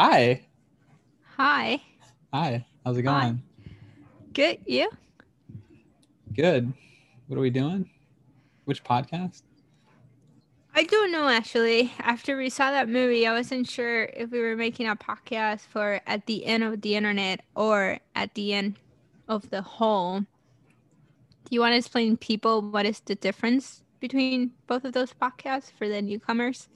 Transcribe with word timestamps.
Hi. 0.00 0.46
Hi. 1.36 1.82
Hi. 2.32 2.64
How's 2.84 2.98
it 2.98 3.04
Hi. 3.04 3.20
going? 3.20 3.42
Good. 4.32 4.60
You? 4.64 4.90
Good. 6.36 6.72
What 7.26 7.36
are 7.36 7.40
we 7.40 7.50
doing? 7.50 7.90
Which 8.64 8.84
podcast? 8.84 9.42
I 10.72 10.84
don't 10.84 11.10
know 11.10 11.26
actually. 11.26 11.92
After 11.98 12.36
we 12.36 12.48
saw 12.48 12.70
that 12.70 12.88
movie, 12.88 13.26
I 13.26 13.32
wasn't 13.32 13.68
sure 13.68 14.04
if 14.04 14.30
we 14.30 14.38
were 14.38 14.54
making 14.54 14.86
a 14.86 14.94
podcast 14.94 15.62
for 15.62 16.00
at 16.06 16.26
the 16.26 16.46
end 16.46 16.62
of 16.62 16.80
the 16.80 16.94
internet 16.94 17.40
or 17.56 17.98
at 18.14 18.32
the 18.34 18.54
end 18.54 18.78
of 19.26 19.50
the 19.50 19.62
whole. 19.62 20.20
Do 20.20 20.26
you 21.50 21.58
want 21.58 21.72
to 21.72 21.78
explain 21.78 22.16
people 22.16 22.62
what 22.62 22.86
is 22.86 23.00
the 23.00 23.16
difference 23.16 23.82
between 23.98 24.52
both 24.68 24.84
of 24.84 24.92
those 24.92 25.12
podcasts 25.12 25.72
for 25.76 25.88
the 25.88 26.00
newcomers? 26.00 26.68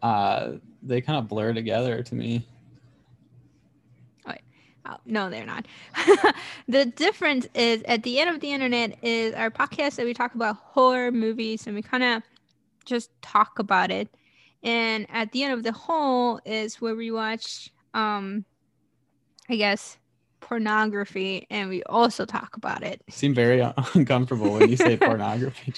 Uh, 0.00 0.58
they 0.80 1.00
kind 1.00 1.18
of 1.18 1.26
blur 1.26 1.52
together 1.52 2.04
to 2.04 2.14
me. 2.14 2.46
Oh, 4.84 4.96
no, 5.06 5.30
they're 5.30 5.46
not. 5.46 5.66
the 6.68 6.86
difference 6.86 7.46
is 7.54 7.82
at 7.86 8.02
the 8.02 8.18
end 8.18 8.30
of 8.30 8.40
the 8.40 8.52
internet 8.52 9.02
is 9.02 9.32
our 9.34 9.50
podcast 9.50 9.96
that 9.96 10.06
we 10.06 10.14
talk 10.14 10.34
about 10.34 10.56
horror 10.56 11.12
movies 11.12 11.66
and 11.66 11.76
we 11.76 11.82
kind 11.82 12.02
of 12.02 12.22
just 12.84 13.10
talk 13.22 13.58
about 13.58 13.90
it. 13.90 14.08
And 14.62 15.06
at 15.10 15.32
the 15.32 15.44
end 15.44 15.52
of 15.52 15.62
the 15.62 15.72
whole 15.72 16.40
is 16.44 16.80
where 16.80 16.96
we 16.96 17.10
watch, 17.10 17.70
um, 17.94 18.44
I 19.48 19.56
guess, 19.56 19.98
pornography 20.40 21.46
and 21.50 21.68
we 21.68 21.82
also 21.84 22.26
talk 22.26 22.56
about 22.56 22.82
it. 22.82 23.00
Seem 23.08 23.34
very 23.34 23.60
uncomfortable 23.94 24.52
when 24.52 24.68
you 24.68 24.76
say 24.76 24.96
pornography. 24.98 25.72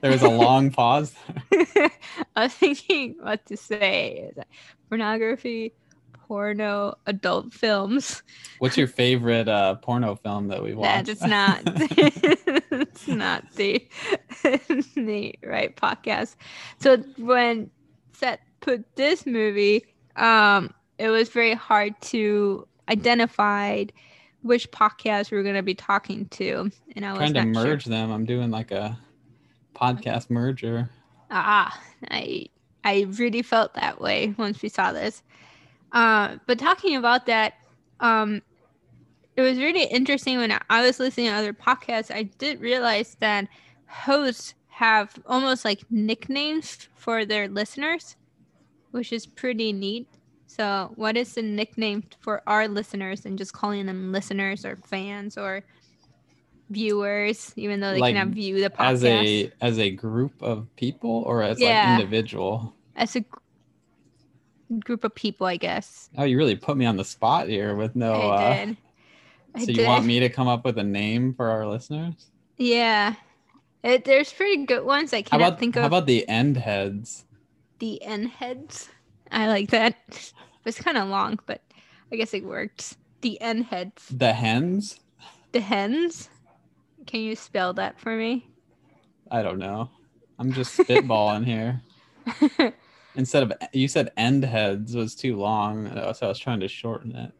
there 0.00 0.10
was 0.10 0.22
a 0.22 0.28
long 0.28 0.70
pause. 0.70 1.14
I 1.52 1.90
was 2.36 2.54
thinking 2.54 3.16
what 3.20 3.44
to 3.46 3.56
say. 3.56 4.28
Is 4.30 4.36
that 4.36 4.48
pornography, 4.88 5.74
porno, 6.34 6.96
adult 7.06 7.54
films. 7.54 8.24
What's 8.58 8.76
your 8.76 8.88
favorite 8.88 9.46
uh, 9.46 9.76
porno 9.76 10.16
film 10.16 10.48
that 10.48 10.64
we 10.64 10.74
watched? 10.74 11.06
That 11.06 11.12
is 11.12 11.22
not. 11.22 11.62
it's 12.72 13.06
not 13.06 13.44
the 13.52 13.86
the 14.42 15.38
right 15.44 15.76
podcast. 15.76 16.34
So 16.80 16.96
when 17.18 17.70
Seth 18.14 18.40
put 18.62 18.96
this 18.96 19.26
movie, 19.26 19.84
um, 20.16 20.74
it 20.98 21.08
was 21.08 21.28
very 21.28 21.54
hard 21.54 21.94
to 22.00 22.66
identify 22.88 23.84
which 24.42 24.72
podcast 24.72 25.30
we 25.30 25.36
were 25.36 25.44
going 25.44 25.54
to 25.54 25.62
be 25.62 25.76
talking 25.76 26.26
to, 26.30 26.68
and 26.96 27.06
I 27.06 27.12
was 27.12 27.18
trying 27.18 27.34
to 27.34 27.44
not 27.44 27.62
sure. 27.62 27.70
merge 27.70 27.84
them. 27.84 28.10
I'm 28.10 28.24
doing 28.24 28.50
like 28.50 28.72
a 28.72 28.98
podcast 29.76 30.30
merger. 30.30 30.90
Ah, 31.30 31.80
I 32.10 32.48
I 32.82 33.06
really 33.18 33.42
felt 33.42 33.74
that 33.74 34.00
way 34.00 34.34
once 34.36 34.62
we 34.62 34.68
saw 34.68 34.90
this. 34.90 35.22
Uh, 35.94 36.36
but 36.46 36.58
talking 36.58 36.96
about 36.96 37.26
that, 37.26 37.54
um, 38.00 38.42
it 39.36 39.42
was 39.42 39.58
really 39.58 39.84
interesting 39.84 40.38
when 40.38 40.56
I 40.70 40.82
was 40.82 41.00
listening 41.00 41.26
to 41.28 41.32
other 41.34 41.52
podcasts. 41.54 42.14
I 42.14 42.24
did 42.24 42.60
realize 42.60 43.16
that 43.20 43.48
hosts 43.88 44.54
have 44.68 45.14
almost 45.26 45.64
like 45.64 45.80
nicknames 45.90 46.88
for 46.96 47.24
their 47.24 47.48
listeners, 47.48 48.16
which 48.90 49.12
is 49.12 49.26
pretty 49.26 49.72
neat. 49.72 50.08
So, 50.46 50.92
what 50.96 51.16
is 51.16 51.34
the 51.34 51.42
nickname 51.42 52.04
for 52.20 52.42
our 52.46 52.68
listeners, 52.68 53.24
and 53.24 53.38
just 53.38 53.52
calling 53.52 53.86
them 53.86 54.12
listeners 54.12 54.64
or 54.64 54.76
fans 54.86 55.36
or 55.38 55.64
viewers, 56.70 57.52
even 57.56 57.80
though 57.80 57.92
they 57.92 58.00
Like, 58.00 58.14
cannot 58.14 58.34
view 58.34 58.60
the 58.60 58.70
podcast 58.70 58.92
As 58.92 59.04
a 59.04 59.52
as 59.60 59.78
a 59.78 59.90
group 59.90 60.42
of 60.42 60.66
people 60.76 61.22
or 61.26 61.42
as 61.42 61.60
Yeah. 61.60 61.96
like 61.96 62.00
individual? 62.00 62.74
as 62.96 63.16
a 63.16 63.24
group 64.80 65.04
of 65.04 65.14
people, 65.14 65.46
I 65.46 65.56
guess. 65.56 66.10
Oh, 66.16 66.24
you 66.24 66.36
really 66.36 66.56
put 66.56 66.76
me 66.76 66.86
on 66.86 66.96
the 66.96 67.04
spot 67.04 67.48
here 67.48 67.74
with 67.74 67.94
no. 67.96 68.12
I 68.12 68.36
uh, 68.36 68.64
did. 68.64 68.76
I 69.54 69.60
so 69.60 69.66
did. 69.66 69.76
you 69.76 69.86
want 69.86 70.04
me 70.04 70.20
to 70.20 70.28
come 70.28 70.48
up 70.48 70.64
with 70.64 70.78
a 70.78 70.84
name 70.84 71.34
for 71.34 71.48
our 71.50 71.66
listeners? 71.66 72.26
Yeah. 72.56 73.14
It, 73.84 74.04
there's 74.04 74.32
pretty 74.32 74.64
good 74.64 74.84
ones. 74.84 75.12
I 75.12 75.22
cannot 75.22 75.46
about 75.46 75.58
think 75.60 75.76
of. 75.76 75.82
how 75.82 75.86
about 75.86 76.06
the 76.06 76.26
end 76.28 76.56
heads? 76.56 77.24
the 77.78 78.02
N 78.02 78.26
heads. 78.26 78.88
I 79.30 79.48
like 79.48 79.70
that. 79.70 79.96
It's 80.66 80.80
kind 80.80 80.96
of 80.96 81.08
long, 81.08 81.38
but 81.44 81.60
I 82.10 82.16
guess 82.16 82.32
it 82.32 82.42
works. 82.42 82.96
The 83.20 83.38
N 83.38 83.64
heads. 83.64 84.08
The 84.08 84.32
hens? 84.32 84.98
The 85.52 85.60
hens. 85.60 86.30
Can 87.04 87.20
you 87.20 87.36
spell 87.36 87.74
that 87.74 88.00
for 88.00 88.16
me? 88.16 88.48
I 89.30 89.42
don't 89.42 89.58
know. 89.58 89.90
I'm 90.38 90.54
just 90.54 90.78
spitballing 90.78 91.44
here. 91.44 91.82
Instead 93.16 93.42
of 93.44 93.52
you 93.72 93.86
said 93.88 94.10
end 94.16 94.44
heads 94.44 94.94
was 94.96 95.14
too 95.14 95.36
long, 95.36 95.86
uh, 95.86 96.12
so 96.12 96.26
I 96.26 96.28
was 96.28 96.38
trying 96.38 96.60
to 96.60 96.68
shorten 96.68 97.14
it. 97.14 97.32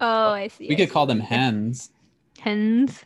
oh, 0.00 0.30
I 0.30 0.48
see. 0.48 0.68
We 0.68 0.74
I 0.74 0.78
could 0.78 0.88
see. 0.88 0.92
call 0.92 1.06
them 1.06 1.20
hens. 1.20 1.90
hens. 2.38 3.04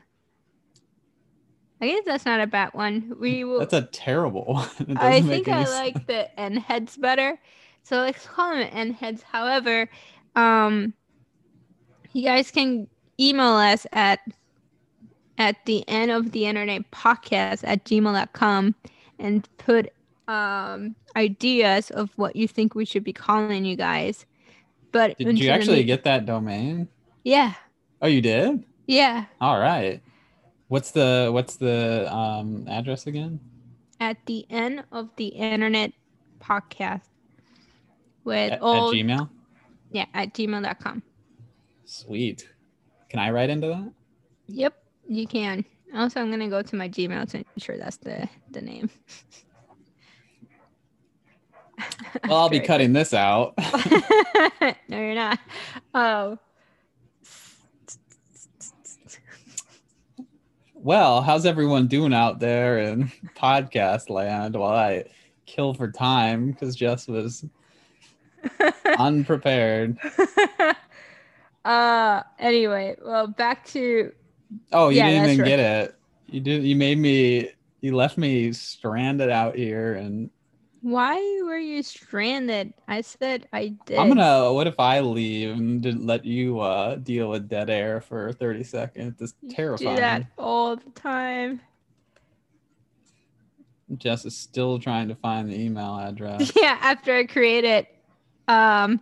I 1.81 1.89
guess 1.89 2.03
that's 2.05 2.27
not 2.27 2.41
a 2.41 2.47
bad 2.47 2.75
one. 2.75 3.15
We 3.19 3.45
will. 3.45 3.59
That's 3.59 3.73
a 3.73 3.83
terrible 3.83 4.45
one. 4.45 4.69
I 4.99 5.23
think 5.23 5.49
I 5.49 5.65
sense. 5.65 5.71
like 5.71 6.06
the 6.06 6.39
end 6.39 6.59
heads 6.59 6.97
better. 6.97 7.39
So 7.83 7.97
let's 7.99 8.27
call 8.27 8.51
them 8.51 8.69
end 8.72 8.95
heads. 8.95 9.22
However, 9.22 9.89
um, 10.37 10.93
you 12.12 12.22
guys 12.22 12.51
can 12.51 12.87
email 13.19 13.55
us 13.55 13.87
at 13.93 14.21
at 15.39 15.57
the 15.65 15.89
end 15.89 16.11
of 16.11 16.33
the 16.33 16.45
internet 16.45 16.91
podcast 16.91 17.62
at 17.65 17.84
gmail.com 17.84 18.75
and 19.19 19.49
put 19.57 19.91
um 20.31 20.95
ideas 21.17 21.91
of 21.91 22.11
what 22.15 22.37
you 22.37 22.47
think 22.47 22.75
we 22.75 22.85
should 22.85 23.03
be 23.03 23.13
calling 23.13 23.65
you 23.65 23.75
guys. 23.75 24.27
But 24.93 25.19
Did 25.19 25.39
you 25.39 25.51
actually 25.51 25.83
get 25.85 26.05
that 26.05 26.25
domain? 26.27 26.89
Yeah. 27.25 27.55
Oh, 28.01 28.07
you 28.07 28.21
did? 28.23 28.65
Yeah. 28.87 29.27
All 29.41 29.59
right. 29.59 30.01
What's 30.69 30.93
the 30.93 31.31
what's 31.33 31.57
the 31.57 32.07
um 32.15 32.67
address 32.69 33.07
again? 33.07 33.41
At 33.99 34.25
the 34.27 34.47
end 34.51 34.85
of 34.93 35.11
the 35.17 35.27
internet 35.27 35.93
podcast 36.41 37.03
with 38.25 38.53
At, 38.53 38.63
at 38.63 38.63
Gmail? 38.63 39.29
yeah 39.91 40.07
at 40.15 40.33
gmail.com. 40.33 41.03
Sweet. 41.85 42.49
Can 43.09 43.19
I 43.19 43.31
write 43.31 43.51
into 43.51 43.67
that? 43.67 43.93
Yep, 44.47 44.75
you 45.09 45.27
can. 45.27 45.65
Also, 45.93 46.21
I'm 46.21 46.31
gonna 46.31 46.49
go 46.49 46.63
to 46.63 46.77
my 46.77 46.89
Gmail 46.89 47.29
to 47.31 47.45
ensure 47.57 47.77
that's 47.77 47.97
the 47.99 48.29
the 48.53 48.61
name. 48.61 48.89
Well, 52.29 52.37
I'll 52.39 52.49
be 52.49 52.61
cutting 52.61 52.93
this 52.93 53.15
out. 53.15 53.55
no, 54.89 55.01
you're 55.01 55.15
not. 55.15 55.39
Oh, 55.95 56.39
well, 60.75 61.23
how's 61.23 61.47
everyone 61.47 61.87
doing 61.87 62.13
out 62.15 62.41
there 62.41 62.79
in 62.79 63.11
podcast 63.37 64.09
land 64.11 64.57
while 64.57 64.73
I 64.77 65.05
kill 65.47 65.75
for 65.75 65.91
time 65.91 66.51
because 66.53 66.75
Jess 66.77 67.07
was 67.07 67.45
unprepared. 68.99 69.99
uh. 71.65 72.23
Anyway, 72.39 72.97
well, 73.05 73.27
back 73.27 73.67
to 73.67 74.13
Oh, 74.73 74.89
you 74.89 74.99
Yeah, 74.99 75.11
didn't 75.11 75.25
even 75.31 75.39
right. 75.41 75.49
get 75.49 75.61
it. 75.61 75.95
You 76.27 76.41
did. 76.41 76.65
You 76.65 76.77
made 76.77 76.99
me. 76.99 77.51
You 77.81 77.97
left 77.97 78.19
me 78.19 78.53
stranded 78.53 79.31
out 79.31 79.55
here, 79.57 79.95
and 79.95 80.31
why 80.83 81.17
were 81.45 81.59
you 81.59 81.83
stranded? 81.83 82.73
I 82.89 83.01
said 83.03 83.49
I 83.53 83.75
did. 83.87 83.99
I'm 83.99 84.09
gonna. 84.09 84.53
What 84.53 84.67
if 84.67 84.79
I 84.79 85.01
leave 85.01 85.51
and 85.51 85.83
didn't 85.83 86.07
let 86.07 86.25
you 86.25 86.61
uh, 86.61 86.97
deal 86.97 87.31
with 87.31 87.49
dead 87.49 87.71
air 87.71 88.01
for 88.01 88.33
30 88.33 88.65
seconds? 88.65 89.21
It's 89.21 89.33
do 89.33 89.49
terrifying. 89.49 89.97
that 89.97 90.27
all 90.39 90.77
the 90.77 90.91
time. 90.91 91.61
Jess 93.97 94.25
is 94.25 94.37
still 94.37 94.79
trying 94.79 95.09
to 95.09 95.17
find 95.17 95.51
the 95.51 95.61
email 95.61 95.99
address. 95.99 96.53
yeah, 96.57 96.79
after 96.81 97.15
I 97.15 97.25
create 97.25 97.65
it, 97.65 97.89
um, 98.47 99.01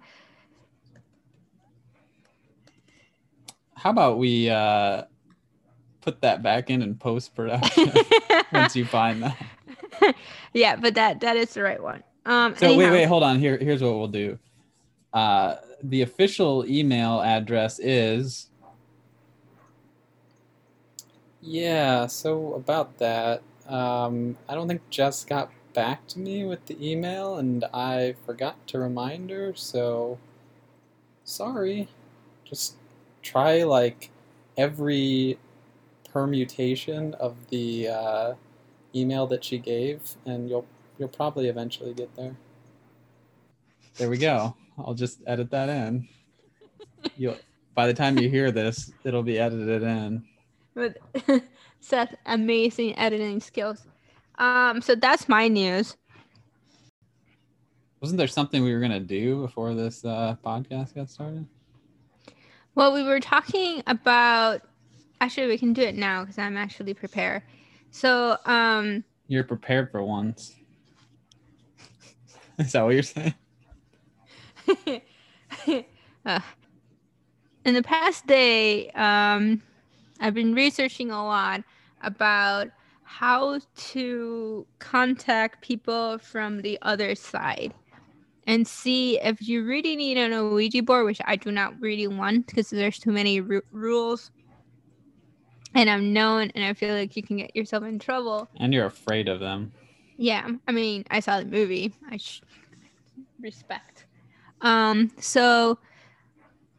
How 3.79 3.91
about 3.91 4.19
we 4.19 4.50
uh, 4.50 5.05
put 6.00 6.20
that 6.23 6.43
back 6.43 6.69
in 6.69 6.82
in 6.82 6.97
post 6.97 7.32
production 7.32 7.93
once 8.52 8.75
you 8.75 8.85
find 8.85 9.23
that? 9.23 9.37
yeah, 10.53 10.77
but 10.77 10.95
that 10.95 11.21
that 11.21 11.37
is 11.37 11.55
the 11.55 11.62
right 11.62 11.83
one. 11.83 12.03
Um, 12.27 12.55
So 12.56 12.77
wait, 12.77 12.91
wait, 12.91 13.05
hold 13.05 13.23
on. 13.23 13.39
Here, 13.39 13.56
here's 13.56 13.83
what 13.83 13.95
we'll 13.95 14.09
do. 14.09 14.39
Uh, 15.12 15.56
the 15.83 16.03
official 16.03 16.65
email 16.67 17.21
address 17.21 17.79
is. 17.79 18.50
Yeah. 21.41 22.06
So 22.06 22.55
about 22.55 22.99
that, 22.99 23.43
um, 23.69 24.37
I 24.49 24.55
don't 24.55 24.69
think 24.69 24.83
Jess 24.91 25.25
got 25.25 25.50
back 25.73 26.06
to 26.09 26.19
me 26.19 26.45
with 26.45 26.67
the 26.67 26.77
email, 26.87 27.37
and 27.37 27.65
I 27.73 28.15
forgot 28.27 28.67
to 28.69 28.79
remind 28.79 29.31
her. 29.31 29.55
So 29.55 30.19
sorry. 31.25 31.89
Just 32.45 32.77
try 33.23 33.62
like 33.62 34.11
every 34.56 35.39
permutation 36.12 37.15
of 37.15 37.37
the 37.50 37.89
uh, 37.89 38.35
email 39.00 39.27
that 39.29 39.45
she 39.45 39.59
gave, 39.59 40.00
and 40.27 40.49
you'll 40.49 40.67
you'll 40.99 41.09
probably 41.09 41.49
eventually 41.49 41.95
get 41.95 42.15
there. 42.17 42.37
There 43.97 44.11
we 44.11 44.19
go. 44.19 44.55
I'll 44.79 44.95
just 44.95 45.21
edit 45.27 45.50
that 45.50 45.69
in. 45.69 46.09
You'll 47.17 47.37
by 47.75 47.87
the 47.87 47.95
time 47.95 48.19
you 48.19 48.29
hear 48.29 48.50
this, 48.50 48.93
it'll 49.05 49.23
be 49.23 49.39
edited 49.39 49.83
in. 49.83 50.25
With 50.75 50.97
Seth, 51.81 52.15
amazing 52.27 52.99
editing 52.99 53.41
skills. 53.41 53.87
Um, 54.39 54.83
so 54.83 54.95
that's 54.95 55.29
my 55.29 55.49
news. 55.49 55.97
Wasn't 58.00 58.19
there 58.19 58.29
something 58.29 58.62
we 58.62 58.73
were 58.73 58.81
gonna 58.81 59.00
do 59.00 59.43
before 59.43 59.75
this 59.75 60.05
uh, 60.05 60.37
podcast 60.45 60.95
got 60.95 61.11
started? 61.11 61.47
Well, 62.75 62.93
we 62.93 63.03
were 63.03 63.21
talking 63.21 63.83
about. 63.87 64.62
Actually, 65.21 65.49
we 65.49 65.59
can 65.59 65.73
do 65.73 65.83
it 65.83 65.97
now 65.97 66.23
because 66.23 66.39
I'm 66.39 66.56
actually 66.56 66.95
prepared. 66.95 67.43
So, 67.90 68.37
um, 68.44 69.05
You're 69.26 69.44
prepared 69.44 69.90
for 69.90 70.02
once. 70.02 70.55
Is 72.58 72.73
that 72.73 72.82
what 72.82 72.94
you're 72.94 73.02
saying? 73.02 73.35
uh, 76.26 76.40
in 77.64 77.75
the 77.75 77.82
past 77.82 78.26
day, 78.26 78.90
um, 78.90 79.62
I've 80.20 80.35
been 80.35 80.55
researching 80.55 81.11
a 81.11 81.25
lot 81.25 81.62
about 82.02 82.69
how 83.02 83.61
to 83.76 84.67
contact 84.79 85.62
people 85.62 86.19
from 86.19 86.62
the 86.62 86.79
other 86.82 87.14
side 87.14 87.73
and 88.46 88.67
see 88.67 89.19
if 89.20 89.46
you 89.46 89.64
really 89.64 89.96
need 89.96 90.17
an 90.17 90.50
Ouija 90.50 90.82
board, 90.82 91.05
which 91.05 91.20
I 91.25 91.37
do 91.37 91.50
not 91.50 91.79
really 91.81 92.06
want 92.06 92.46
because 92.46 92.70
there's 92.70 92.99
too 92.99 93.12
many 93.12 93.40
ru- 93.40 93.62
rules. 93.70 94.31
And 95.78 95.88
I'm 95.88 96.12
known, 96.12 96.50
and 96.56 96.64
I 96.64 96.72
feel 96.75 96.92
like 96.92 97.16
you 97.16 97.22
can 97.22 97.36
get 97.36 97.54
yourself 97.54 97.84
in 97.84 98.00
trouble. 98.00 98.48
And 98.58 98.75
you're 98.75 98.86
afraid 98.86 99.28
of 99.28 99.38
them. 99.38 99.70
Yeah, 100.16 100.48
I 100.66 100.72
mean, 100.72 101.04
I 101.12 101.20
saw 101.20 101.38
the 101.38 101.44
movie. 101.46 101.92
I 102.10 102.16
sh- 102.16 102.42
respect. 103.40 104.06
Um, 104.60 105.12
so 105.20 105.78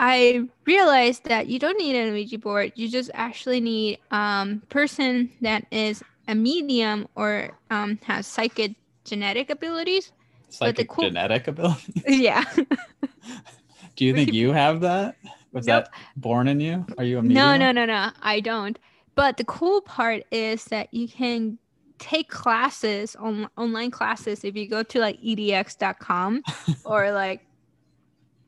I 0.01 0.49
realized 0.65 1.23
that 1.25 1.47
you 1.47 1.59
don't 1.59 1.77
need 1.77 1.95
an 1.95 2.11
Ouija 2.11 2.37
board. 2.39 2.73
You 2.75 2.89
just 2.89 3.09
actually 3.13 3.61
need 3.61 3.99
um 4.11 4.61
person 4.67 5.31
that 5.39 5.65
is 5.71 6.03
a 6.27 6.35
medium 6.35 7.07
or 7.15 7.57
um 7.71 7.99
has 8.03 8.27
psychic 8.27 8.73
genetic 9.05 9.49
abilities. 9.49 10.11
Psychic 10.49 10.89
cool- 10.89 11.05
genetic 11.05 11.47
abilities? 11.47 11.89
yeah. 12.05 12.43
Do 13.95 14.03
you 14.03 14.13
think 14.13 14.33
you- 14.33 14.47
you 14.49 14.51
have 14.51 14.81
that? 14.81 15.15
Was 15.53 15.65
Nope. 15.65 15.85
that 15.85 15.91
born 16.15 16.47
in 16.47 16.59
you? 16.59 16.85
Are 16.97 17.03
you 17.03 17.17
a 17.19 17.21
medium? 17.23 17.33
no, 17.33 17.57
no, 17.57 17.71
no, 17.71 17.85
no. 17.85 18.11
I 18.21 18.39
don't. 18.39 18.77
But 19.19 19.35
the 19.35 19.43
cool 19.43 19.81
part 19.81 20.23
is 20.31 20.63
that 20.65 20.93
you 20.93 21.05
can 21.05 21.57
take 21.97 22.29
classes 22.29 23.17
on 23.17 23.49
online 23.57 23.91
classes 23.91 24.45
if 24.45 24.55
you 24.55 24.65
go 24.65 24.81
to 24.81 24.97
like 24.97 25.21
edx.com 25.21 26.41
or 26.85 27.11
like 27.11 27.45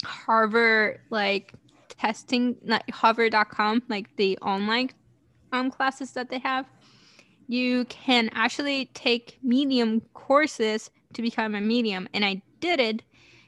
Harvard 0.05 1.01
like 1.09 1.53
testing 1.89 2.55
like 2.63 2.89
harvard.com 2.89 3.83
like 3.89 4.15
the 4.15 4.37
online 4.37 4.91
um 5.51 5.71
classes 5.71 6.13
that 6.13 6.29
they 6.29 6.39
have. 6.39 6.65
You 7.49 7.83
can 7.89 8.29
actually 8.31 8.85
take 8.93 9.39
medium 9.43 9.99
courses 10.13 10.89
to 11.15 11.21
become 11.21 11.53
a 11.53 11.59
medium 11.59 12.07
and 12.13 12.23
i 12.23 12.41
did 12.61 12.79
it 12.79 13.03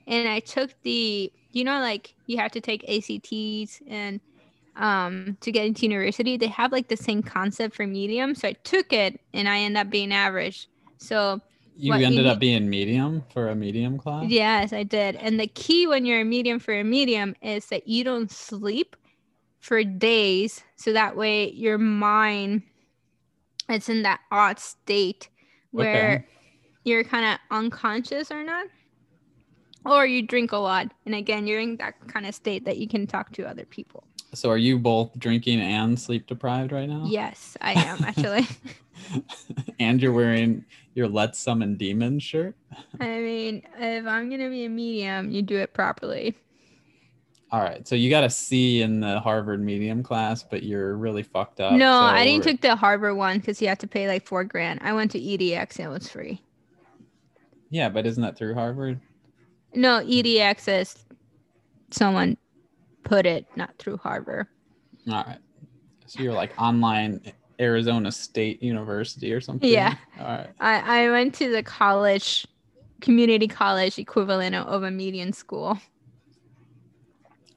and 0.07 0.27
i 0.27 0.41
took 0.41 0.71
the 0.81 1.31
you 1.53 1.63
know 1.63 1.79
like 1.79 2.15
you 2.27 2.35
have 2.35 2.51
to 2.51 2.59
take 2.59 2.83
acts 2.89 3.81
and 3.87 4.19
um 4.75 5.37
to 5.41 5.51
get 5.51 5.65
into 5.65 5.83
university 5.83 6.37
they 6.37 6.47
have 6.47 6.71
like 6.71 6.87
the 6.87 6.97
same 6.97 7.21
concept 7.21 7.75
for 7.75 7.85
medium 7.85 8.33
so 8.33 8.47
i 8.47 8.53
took 8.63 8.91
it 8.91 9.19
and 9.33 9.47
i 9.47 9.59
end 9.59 9.77
up 9.77 9.89
being 9.89 10.11
average 10.13 10.67
so 10.97 11.39
You 11.75 11.93
ended 11.93 12.25
up 12.27 12.39
being 12.39 12.69
medium 12.69 13.23
for 13.33 13.49
a 13.49 13.55
medium 13.55 13.97
class? 13.97 14.23
Yes, 14.29 14.73
I 14.73 14.83
did. 14.83 15.15
And 15.17 15.39
the 15.39 15.47
key 15.47 15.87
when 15.87 16.05
you're 16.05 16.21
a 16.21 16.25
medium 16.25 16.59
for 16.59 16.79
a 16.79 16.83
medium 16.83 17.35
is 17.41 17.65
that 17.67 17.87
you 17.87 18.03
don't 18.03 18.31
sleep 18.31 18.95
for 19.59 19.83
days. 19.83 20.63
So 20.75 20.93
that 20.93 21.15
way 21.15 21.51
your 21.51 21.77
mind 21.77 22.63
it's 23.69 23.89
in 23.89 24.03
that 24.03 24.19
odd 24.31 24.59
state 24.59 25.29
where 25.71 26.13
Okay. 26.15 26.25
you're 26.83 27.03
kind 27.03 27.25
of 27.25 27.39
unconscious 27.49 28.31
or 28.31 28.43
not. 28.43 28.67
Or 29.85 30.05
you 30.05 30.21
drink 30.25 30.51
a 30.51 30.57
lot. 30.57 30.91
And 31.05 31.15
again, 31.15 31.47
you're 31.47 31.59
in 31.59 31.77
that 31.77 31.95
kind 32.07 32.25
of 32.25 32.35
state 32.35 32.65
that 32.65 32.77
you 32.77 32.87
can 32.87 33.07
talk 33.07 33.31
to 33.33 33.43
other 33.47 33.65
people. 33.65 34.07
So 34.33 34.49
are 34.49 34.57
you 34.57 34.79
both 34.79 35.17
drinking 35.17 35.61
and 35.61 35.99
sleep 35.99 36.27
deprived 36.27 36.71
right 36.71 36.89
now? 36.89 37.03
Yes, 37.05 37.55
I 37.61 37.73
am 37.73 38.03
actually. 38.03 38.47
and 39.79 40.01
you're 40.01 40.13
wearing 40.13 40.65
your 40.95 41.07
Let's 41.07 41.39
Summon 41.39 41.75
Demons 41.75 42.23
shirt? 42.23 42.55
I 42.99 43.19
mean, 43.19 43.63
if 43.77 44.05
I'm 44.05 44.29
going 44.29 44.41
to 44.41 44.49
be 44.49 44.65
a 44.65 44.69
medium, 44.69 45.31
you 45.31 45.41
do 45.41 45.57
it 45.57 45.73
properly. 45.73 46.35
All 47.51 47.61
right. 47.61 47.87
So 47.87 47.95
you 47.95 48.09
got 48.09 48.23
a 48.23 48.29
C 48.29 48.81
in 48.81 48.99
the 48.99 49.19
Harvard 49.19 49.63
medium 49.63 50.01
class, 50.01 50.41
but 50.41 50.63
you're 50.63 50.95
really 50.95 51.21
fucked 51.21 51.59
up. 51.59 51.73
no, 51.73 51.91
so 51.91 51.99
I 51.99 52.25
didn't 52.25 52.43
take 52.43 52.61
the 52.61 52.75
Harvard 52.75 53.15
one 53.15 53.37
because 53.37 53.61
you 53.61 53.67
had 53.67 53.79
to 53.81 53.87
pay 53.87 54.07
like 54.07 54.25
four 54.25 54.43
grand. 54.43 54.79
I 54.81 54.93
went 54.93 55.11
to 55.11 55.19
EDX 55.19 55.77
and 55.77 55.87
it 55.87 55.89
was 55.89 56.09
free. 56.09 56.41
Yeah, 57.69 57.89
but 57.89 58.07
isn't 58.07 58.21
that 58.23 58.37
through 58.37 58.55
Harvard? 58.55 58.99
No, 59.75 60.03
EDX 60.03 60.81
is 60.81 61.05
someone 61.91 62.37
put 63.03 63.25
it, 63.25 63.45
not 63.55 63.77
through 63.77 63.97
Harvard. 63.97 64.47
All 65.07 65.23
right. 65.25 65.39
So 66.05 66.21
you're 66.21 66.33
like 66.33 66.53
online 66.61 67.21
Arizona 67.59 68.11
State 68.11 68.61
University 68.61 69.33
or 69.33 69.41
something? 69.41 69.69
Yeah. 69.69 69.95
All 70.19 70.25
right. 70.25 70.49
I, 70.59 71.03
I 71.03 71.11
went 71.11 71.33
to 71.35 71.51
the 71.51 71.63
college, 71.63 72.45
community 73.01 73.47
college 73.47 73.99
equivalent 73.99 74.55
of 74.55 74.83
a 74.83 74.91
median 74.91 75.33
school. 75.33 75.79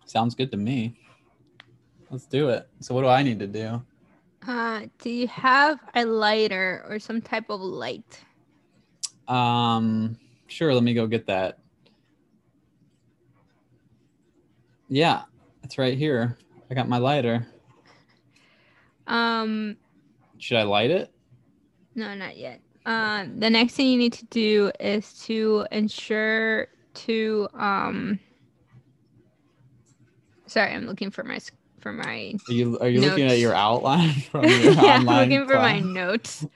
Sounds 0.05 0.35
good 0.35 0.51
to 0.53 0.57
me. 0.57 0.99
Let's 2.11 2.27
do 2.27 2.51
it. 2.51 2.69
So 2.81 2.95
what 2.95 3.03
do 3.03 3.09
I 3.09 3.23
need 3.23 3.41
to 3.41 3.47
do? 3.47 3.83
Uh, 4.47 4.83
do 5.01 5.11
you 5.11 5.27
have 5.27 5.81
a 5.95 6.05
lighter 6.05 6.85
or 6.89 6.99
some 6.99 7.21
type 7.21 7.51
of 7.51 7.61
light? 7.61 8.21
Um, 9.27 10.17
sure. 10.47 10.73
Let 10.73 10.85
me 10.85 10.95
go 10.95 11.07
get 11.07 11.27
that. 11.27 11.59
Yeah, 14.89 15.23
it's 15.67 15.79
right 15.79 15.99
here. 15.99 16.39
I 16.71 16.75
got 16.75 16.89
my 16.89 16.99
lighter. 16.99 17.45
Um, 19.09 19.77
Should 20.39 20.59
I 20.59 20.63
light 20.63 20.91
it? 20.91 21.13
no, 21.97 22.15
not 22.15 22.37
yet. 22.37 22.61
Uh, 22.85 23.25
the 23.37 23.51
next 23.51 23.75
thing 23.75 23.89
you 23.89 23.99
need 23.99 24.13
to 24.13 24.25
do 24.27 24.71
is 24.79 25.13
to 25.25 25.67
ensure 25.73 26.69
to 26.95 27.49
um. 27.55 28.21
Sorry, 30.47 30.73
I'm 30.73 30.87
looking 30.87 31.11
for 31.11 31.25
my 31.25 31.41
for 31.81 31.93
my 31.93 32.35
Are 32.49 32.53
you 32.53 32.79
are 32.79 32.89
you 32.89 33.01
looking 33.01 33.27
at 33.27 33.39
your 33.39 33.55
outline 33.55 34.13
from 34.31 34.45
your 34.49 34.73
yeah, 34.73 35.01
I'm 35.01 35.05
looking 35.05 35.49
for 35.49 35.57
my 35.57 35.81
notes. 35.81 36.47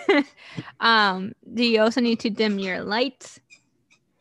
um, 0.80 1.34
do 1.52 1.64
you 1.64 1.82
also 1.82 2.00
need 2.00 2.18
to 2.20 2.30
dim 2.30 2.58
your 2.58 2.82
lights? 2.82 3.40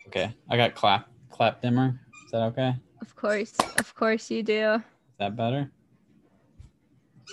Okay, 0.07 0.35
I 0.49 0.57
got 0.57 0.75
clap 0.75 1.07
clap 1.29 1.61
dimmer. 1.61 1.97
Is 2.25 2.31
that 2.31 2.41
okay? 2.47 2.75
Of 3.01 3.15
course, 3.15 3.53
of 3.79 3.95
course 3.95 4.29
you 4.29 4.43
do. 4.43 4.75
Is 4.75 4.81
that 5.17 5.35
better? 5.35 5.71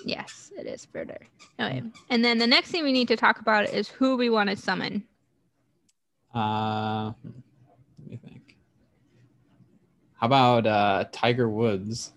Yes, 0.04 0.50
it 0.56 0.66
is 0.66 0.86
better. 0.86 1.18
Okay. 1.60 1.82
And 2.10 2.24
then 2.24 2.38
the 2.38 2.46
next 2.46 2.70
thing 2.70 2.84
we 2.84 2.92
need 2.92 3.08
to 3.08 3.16
talk 3.16 3.40
about 3.40 3.68
is 3.68 3.88
who 3.88 4.16
we 4.16 4.30
want 4.30 4.50
to 4.50 4.56
summon. 4.56 5.04
Uh, 6.34 7.12
hmm, 7.12 7.30
let 7.98 8.10
me 8.10 8.16
think. 8.16 8.56
How 10.14 10.26
about 10.26 10.66
uh, 10.66 11.04
Tiger 11.12 11.48
Woods? 11.48 12.12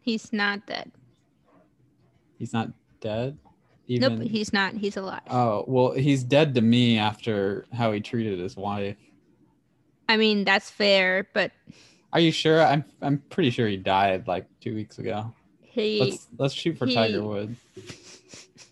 He's 0.00 0.32
not 0.32 0.66
dead. 0.66 0.90
He's 2.38 2.52
not 2.52 2.70
dead. 3.00 3.38
Nope, 3.88 4.20
he's 4.20 4.52
not. 4.52 4.74
He's 4.74 4.96
alive. 4.96 5.22
Oh 5.30 5.64
well, 5.66 5.92
he's 5.92 6.22
dead 6.22 6.54
to 6.56 6.60
me 6.60 6.98
after 6.98 7.64
how 7.72 7.92
he 7.92 8.00
treated 8.00 8.38
his 8.38 8.54
wife. 8.54 8.98
I 10.08 10.18
mean, 10.18 10.44
that's 10.44 10.70
fair, 10.70 11.28
but 11.32 11.52
Are 12.12 12.20
you 12.20 12.32
sure? 12.32 12.62
I'm 12.62 12.84
I'm 13.02 13.18
pretty 13.30 13.50
sure 13.50 13.68
he 13.68 13.76
died 13.76 14.26
like 14.26 14.46
two 14.60 14.74
weeks 14.74 14.98
ago. 14.98 15.34
he 15.60 16.00
Let's 16.00 16.28
let's 16.38 16.54
shoot 16.54 16.78
for 16.78 16.86
he- 16.86 16.94
Tiger 16.94 17.22
Woods. 17.22 17.58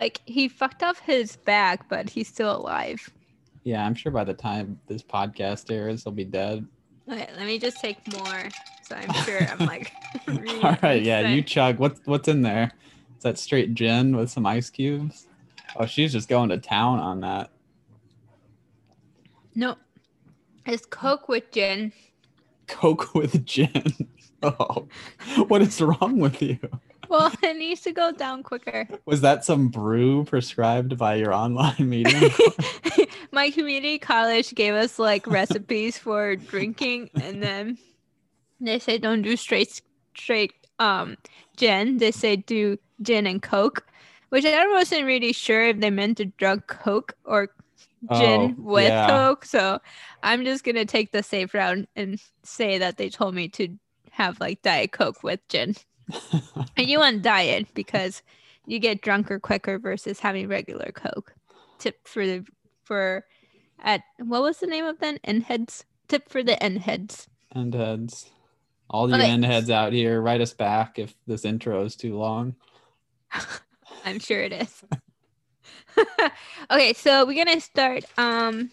like 0.00 0.20
he 0.24 0.48
fucked 0.48 0.82
up 0.82 0.96
his 0.98 1.36
back, 1.36 1.88
but 1.88 2.08
he's 2.08 2.28
still 2.28 2.56
alive. 2.56 3.10
Yeah, 3.62 3.84
I'm 3.84 3.94
sure 3.94 4.12
by 4.12 4.24
the 4.24 4.34
time 4.34 4.78
this 4.86 5.02
podcast 5.02 5.70
airs, 5.70 6.04
he'll 6.04 6.12
be 6.12 6.24
dead. 6.24 6.66
Okay, 7.10 7.28
let 7.36 7.46
me 7.46 7.58
just 7.58 7.80
take 7.80 7.96
more, 8.12 8.48
so 8.82 8.96
I'm 8.96 9.12
sure 9.24 9.40
I'm 9.40 9.66
like. 9.66 9.92
really 10.26 10.62
All 10.62 10.76
right, 10.82 11.02
yeah, 11.02 11.28
you 11.28 11.42
chug. 11.42 11.78
What's 11.78 12.00
what's 12.04 12.28
in 12.28 12.42
there? 12.42 12.72
Is 13.16 13.22
that 13.22 13.38
straight 13.38 13.74
gin 13.74 14.16
with 14.16 14.30
some 14.30 14.46
ice 14.46 14.70
cubes? 14.70 15.26
Oh, 15.76 15.86
she's 15.86 16.12
just 16.12 16.28
going 16.28 16.50
to 16.50 16.58
town 16.58 17.00
on 17.00 17.20
that. 17.20 17.50
No, 19.54 19.76
it's 20.66 20.86
Coke 20.86 21.28
with 21.28 21.50
gin. 21.50 21.92
Coke 22.66 23.14
with 23.14 23.44
gin. 23.44 23.84
Oh, 24.46 24.88
what 25.48 25.62
is 25.62 25.80
wrong 25.80 26.18
with 26.18 26.42
you? 26.42 26.58
Well, 27.08 27.32
it 27.42 27.56
needs 27.56 27.80
to 27.82 27.92
go 27.92 28.12
down 28.12 28.42
quicker. 28.42 28.86
Was 29.06 29.20
that 29.22 29.44
some 29.44 29.68
brew 29.68 30.24
prescribed 30.24 30.98
by 30.98 31.14
your 31.14 31.32
online 31.32 31.88
meeting? 31.88 32.30
my 33.32 33.50
community 33.50 33.98
college 33.98 34.54
gave 34.54 34.74
us 34.74 34.98
like 34.98 35.26
recipes 35.26 35.96
for 35.96 36.36
drinking, 36.36 37.10
and 37.14 37.42
then 37.42 37.78
they 38.60 38.78
say 38.78 38.98
don't 38.98 39.22
do 39.22 39.36
straight 39.36 39.80
straight 40.16 40.52
um 40.78 41.16
gin. 41.56 41.98
They 41.98 42.10
say 42.10 42.36
do 42.36 42.78
gin 43.02 43.26
and 43.26 43.42
coke, 43.42 43.86
which 44.28 44.44
I 44.44 44.66
wasn't 44.72 45.06
really 45.06 45.32
sure 45.32 45.68
if 45.68 45.80
they 45.80 45.90
meant 45.90 46.18
to 46.18 46.26
drug 46.26 46.66
coke 46.66 47.16
or 47.24 47.50
gin 48.12 48.56
Oh, 48.58 48.64
with 48.64 48.84
yeah. 48.84 49.06
coke. 49.06 49.44
So 49.44 49.80
I'm 50.22 50.44
just 50.44 50.64
gonna 50.64 50.84
take 50.84 51.12
the 51.12 51.22
safe 51.22 51.54
route 51.54 51.86
and 51.96 52.20
say 52.44 52.78
that 52.78 52.96
they 52.96 53.08
told 53.10 53.34
me 53.34 53.48
to 53.50 53.68
have 54.10 54.40
like 54.40 54.62
diet 54.62 54.92
coke 54.92 55.22
with 55.22 55.40
gin. 55.48 55.74
And 56.76 56.88
you 56.88 56.98
want 56.98 57.22
diet 57.22 57.68
because 57.74 58.22
you 58.66 58.78
get 58.78 59.00
drunker 59.02 59.38
quicker 59.38 59.78
versus 59.78 60.20
having 60.20 60.48
regular 60.48 60.90
coke. 60.92 61.34
Tip 61.78 62.06
for 62.06 62.26
the 62.26 62.44
for 62.84 63.24
at 63.80 64.02
what 64.18 64.42
was 64.42 64.58
the 64.58 64.66
name 64.66 64.84
of 64.84 64.98
that? 65.00 65.20
End 65.24 65.44
heads. 65.44 65.84
Tip 66.08 66.28
for 66.28 66.42
the 66.42 66.60
end 66.62 66.80
heads. 66.80 67.28
end 67.54 67.74
heads. 67.74 68.30
All 68.90 69.08
you 69.08 69.14
Okay. 69.16 69.26
end 69.26 69.44
heads 69.44 69.70
out 69.70 69.92
here, 69.92 70.20
write 70.20 70.40
us 70.40 70.52
back 70.52 70.98
if 70.98 71.14
this 71.26 71.44
intro 71.44 71.84
is 71.84 71.96
too 71.96 72.16
long. 72.16 72.54
I'm 74.04 74.18
sure 74.18 74.40
it 74.40 74.52
is. 74.52 74.82
okay, 76.70 76.92
so 76.92 77.24
we're 77.24 77.44
gonna 77.44 77.60
start. 77.60 78.04
Um, 78.18 78.70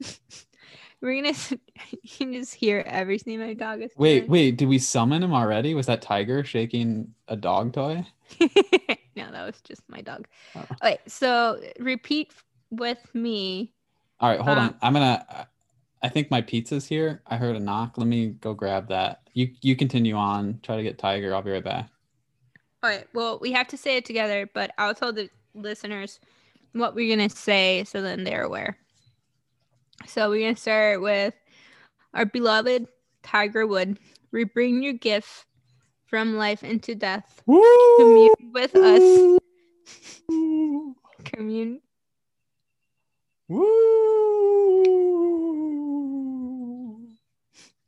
we're 1.00 1.22
gonna. 1.22 1.34
You 1.90 2.08
can 2.16 2.32
just 2.32 2.54
hear 2.54 2.82
everything 2.86 3.38
my 3.40 3.54
dog 3.54 3.82
is. 3.82 3.90
Wait, 3.96 4.28
wait, 4.28 4.56
did 4.56 4.68
we 4.68 4.78
summon 4.78 5.22
him 5.22 5.34
already? 5.34 5.74
Was 5.74 5.86
that 5.86 6.00
Tiger 6.00 6.42
shaking 6.44 7.12
a 7.28 7.36
dog 7.36 7.72
toy? 7.74 8.04
no, 8.40 9.30
that 9.30 9.44
was 9.46 9.60
just 9.62 9.82
my 9.88 10.00
dog. 10.00 10.26
Oh. 10.56 10.64
Okay, 10.82 10.98
so 11.06 11.60
repeat 11.78 12.32
with 12.70 12.98
me. 13.14 13.72
All 14.20 14.30
right, 14.30 14.40
hold 14.40 14.58
Uh, 14.58 14.60
on. 14.62 14.74
I'm 14.80 14.92
gonna. 14.94 15.46
I 16.02 16.08
think 16.08 16.30
my 16.30 16.40
pizza's 16.40 16.86
here. 16.86 17.22
I 17.26 17.36
heard 17.36 17.56
a 17.56 17.60
knock. 17.60 17.98
Let 17.98 18.06
me 18.06 18.28
go 18.28 18.54
grab 18.54 18.88
that. 18.88 19.28
You 19.34 19.50
you 19.60 19.76
continue 19.76 20.14
on. 20.16 20.60
Try 20.62 20.76
to 20.76 20.82
get 20.82 20.98
Tiger. 20.98 21.34
I'll 21.34 21.42
be 21.42 21.50
right 21.52 21.62
back. 21.64 21.90
All 22.82 22.90
right. 22.90 23.06
Well, 23.12 23.38
we 23.40 23.52
have 23.52 23.68
to 23.68 23.76
say 23.76 23.96
it 23.96 24.04
together, 24.04 24.48
but 24.52 24.72
I'll 24.78 24.94
tell 24.94 25.12
the 25.12 25.28
listeners 25.54 26.20
what 26.72 26.94
we're 26.94 27.14
gonna 27.14 27.28
say 27.28 27.84
so 27.84 28.00
then 28.02 28.24
they're 28.24 28.42
aware. 28.44 28.76
So 30.06 30.30
we're 30.30 30.40
gonna 30.46 30.56
start 30.56 31.00
with 31.02 31.34
our 32.14 32.24
beloved 32.24 32.86
Tiger 33.22 33.66
Wood. 33.66 33.98
We 34.32 34.44
bring 34.44 34.82
your 34.82 34.94
gift 34.94 35.46
from 36.06 36.36
life 36.36 36.64
into 36.64 36.94
death. 36.94 37.42
Woo! 37.46 37.62
Commune 37.98 38.52
with 38.52 38.74
us. 38.74 39.38
Commune. 41.24 41.80
Woo! 43.48 44.12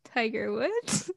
Tiger 0.05 0.53
Woods. 0.53 1.11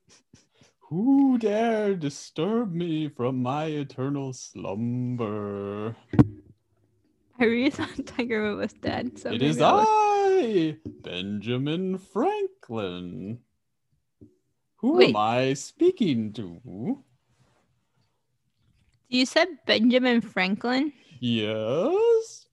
Who 0.90 1.38
dare 1.38 1.96
disturb 1.96 2.74
me 2.74 3.10
from 3.10 3.42
my 3.42 3.66
eternal 3.66 4.32
slumber? 4.34 5.98
I 7.40 7.46
really 7.46 7.70
thought 7.70 8.06
Tiger 8.06 8.56
Woods 8.56 8.74
was 8.74 8.82
dead. 8.82 9.20
So 9.20 9.30
it 9.30 9.42
maybe 9.42 9.62
I 9.62 9.86
I, 9.86 10.78
Benjamin 11.04 11.98
Franklin. 11.98 13.40
Who 14.78 14.98
Wait. 14.98 15.10
am 15.10 15.16
I 15.16 15.54
speaking 15.54 16.34
to? 16.34 17.04
You 19.10 19.26
said 19.26 19.48
Benjamin 19.66 20.22
Franklin. 20.22 20.94
Yes, 21.20 22.48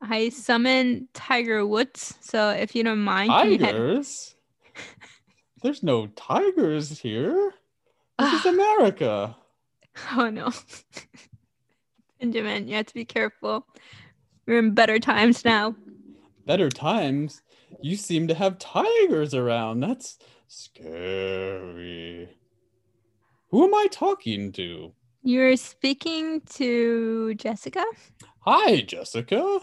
I 0.00 0.28
summoned 0.28 1.08
Tiger 1.14 1.66
Woods. 1.66 2.14
So 2.20 2.50
if 2.50 2.74
you 2.74 2.82
don't 2.82 3.00
mind, 3.00 3.30
can 3.30 3.52
you 3.52 3.58
head- 3.58 3.72
tigers. 3.72 4.34
There's 5.62 5.82
no 5.82 6.08
tigers 6.08 6.98
here. 6.98 7.54
This 8.18 8.32
is 8.40 8.46
America. 8.46 9.36
Oh 10.16 10.28
no. 10.28 10.50
Benjamin, 12.20 12.68
you 12.68 12.76
have 12.76 12.86
to 12.86 12.94
be 12.94 13.04
careful. 13.04 13.66
We're 14.46 14.58
in 14.58 14.74
better 14.74 14.98
times 14.98 15.44
now. 15.44 15.74
Better 16.46 16.68
times. 16.68 17.42
You 17.80 17.96
seem 17.96 18.28
to 18.28 18.34
have 18.34 18.58
tigers 18.58 19.34
around. 19.34 19.80
That's 19.80 20.18
scary. 20.48 22.28
Who 23.48 23.64
am 23.64 23.74
I 23.74 23.86
talking 23.90 24.52
to? 24.52 24.92
You're 25.22 25.56
speaking 25.56 26.42
to 26.56 27.34
Jessica. 27.34 27.84
Hi, 28.40 28.82
Jessica. 28.82 29.60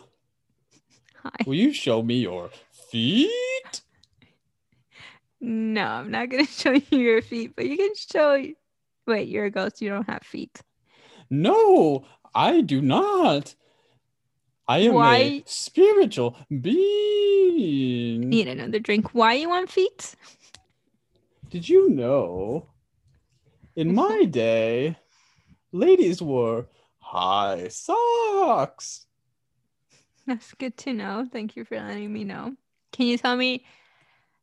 Hi. 1.23 1.31
Will 1.45 1.53
you 1.53 1.71
show 1.71 2.01
me 2.01 2.15
your 2.21 2.49
feet? 2.91 3.81
No, 5.39 5.85
I'm 5.85 6.09
not 6.09 6.29
gonna 6.29 6.45
show 6.47 6.71
you 6.71 6.97
your 6.97 7.21
feet, 7.21 7.55
but 7.55 7.65
you 7.67 7.77
can 7.77 7.93
show. 7.95 8.43
Wait, 9.05 9.27
you're 9.27 9.45
a 9.45 9.51
ghost. 9.51 9.81
You 9.81 9.89
don't 9.89 10.09
have 10.09 10.23
feet. 10.23 10.61
No, 11.29 12.05
I 12.33 12.61
do 12.61 12.81
not. 12.81 13.55
I 14.71 14.77
am 14.77 14.95
a 14.95 15.43
spiritual 15.45 16.37
being. 16.49 18.29
Need 18.29 18.47
another 18.47 18.79
drink. 18.79 19.13
Why 19.13 19.33
you 19.33 19.49
want 19.49 19.69
feet? 19.69 20.15
Did 21.49 21.67
you 21.67 21.89
know? 21.89 22.67
In 23.75 23.93
my 23.93 24.23
day, 24.23 24.95
ladies 25.73 26.21
wore 26.21 26.67
high 26.99 27.67
socks. 27.67 29.07
That's 30.25 30.53
good 30.53 30.77
to 30.77 30.93
know. 30.93 31.27
Thank 31.29 31.57
you 31.57 31.65
for 31.65 31.75
letting 31.75 32.13
me 32.13 32.23
know. 32.23 32.55
Can 32.93 33.07
you 33.07 33.17
tell 33.17 33.35
me 33.35 33.65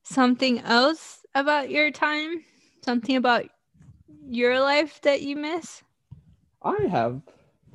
something 0.02 0.58
else 0.60 1.24
about 1.34 1.70
your 1.70 1.90
time? 1.90 2.44
Something 2.84 3.16
about 3.16 3.46
your 4.28 4.60
life 4.60 5.00
that 5.04 5.22
you 5.22 5.36
miss? 5.36 5.82
I 6.60 6.76
have 6.90 7.22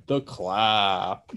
the 0.05 0.21
clap. 0.21 1.31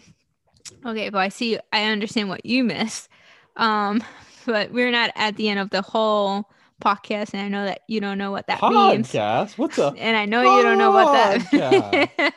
Okay, 0.85 1.11
well, 1.11 1.23
I 1.23 1.29
see. 1.29 1.59
I 1.73 1.85
understand 1.85 2.29
what 2.29 2.45
you 2.47 2.65
miss, 2.65 3.09
um, 3.57 4.03
but 4.45 4.73
we're 4.73 4.91
not 4.91 5.11
at 5.15 5.37
the 5.37 5.49
end 5.49 5.61
of 5.61 5.71
the 5.71 5.83
whole 5.83 6.49
podcast, 6.83 7.35
and 7.35 7.43
I 7.43 7.49
know 7.49 7.65
that 7.65 7.83
you 7.89 8.01
don't 8.01 8.19
know 8.19 8.31
what 8.31 8.47
that 8.49 8.63
means. 8.63 9.11
Podcast? 9.11 9.59
What's 9.59 9.79
up? 9.81 9.95
And 9.97 10.17
I 10.17 10.27
know 10.27 10.43
you 10.43 10.63
don't 10.63 10.79
know 10.79 10.91
what 10.91 11.13
that. 11.13 11.41
Podcast. 12.21 12.33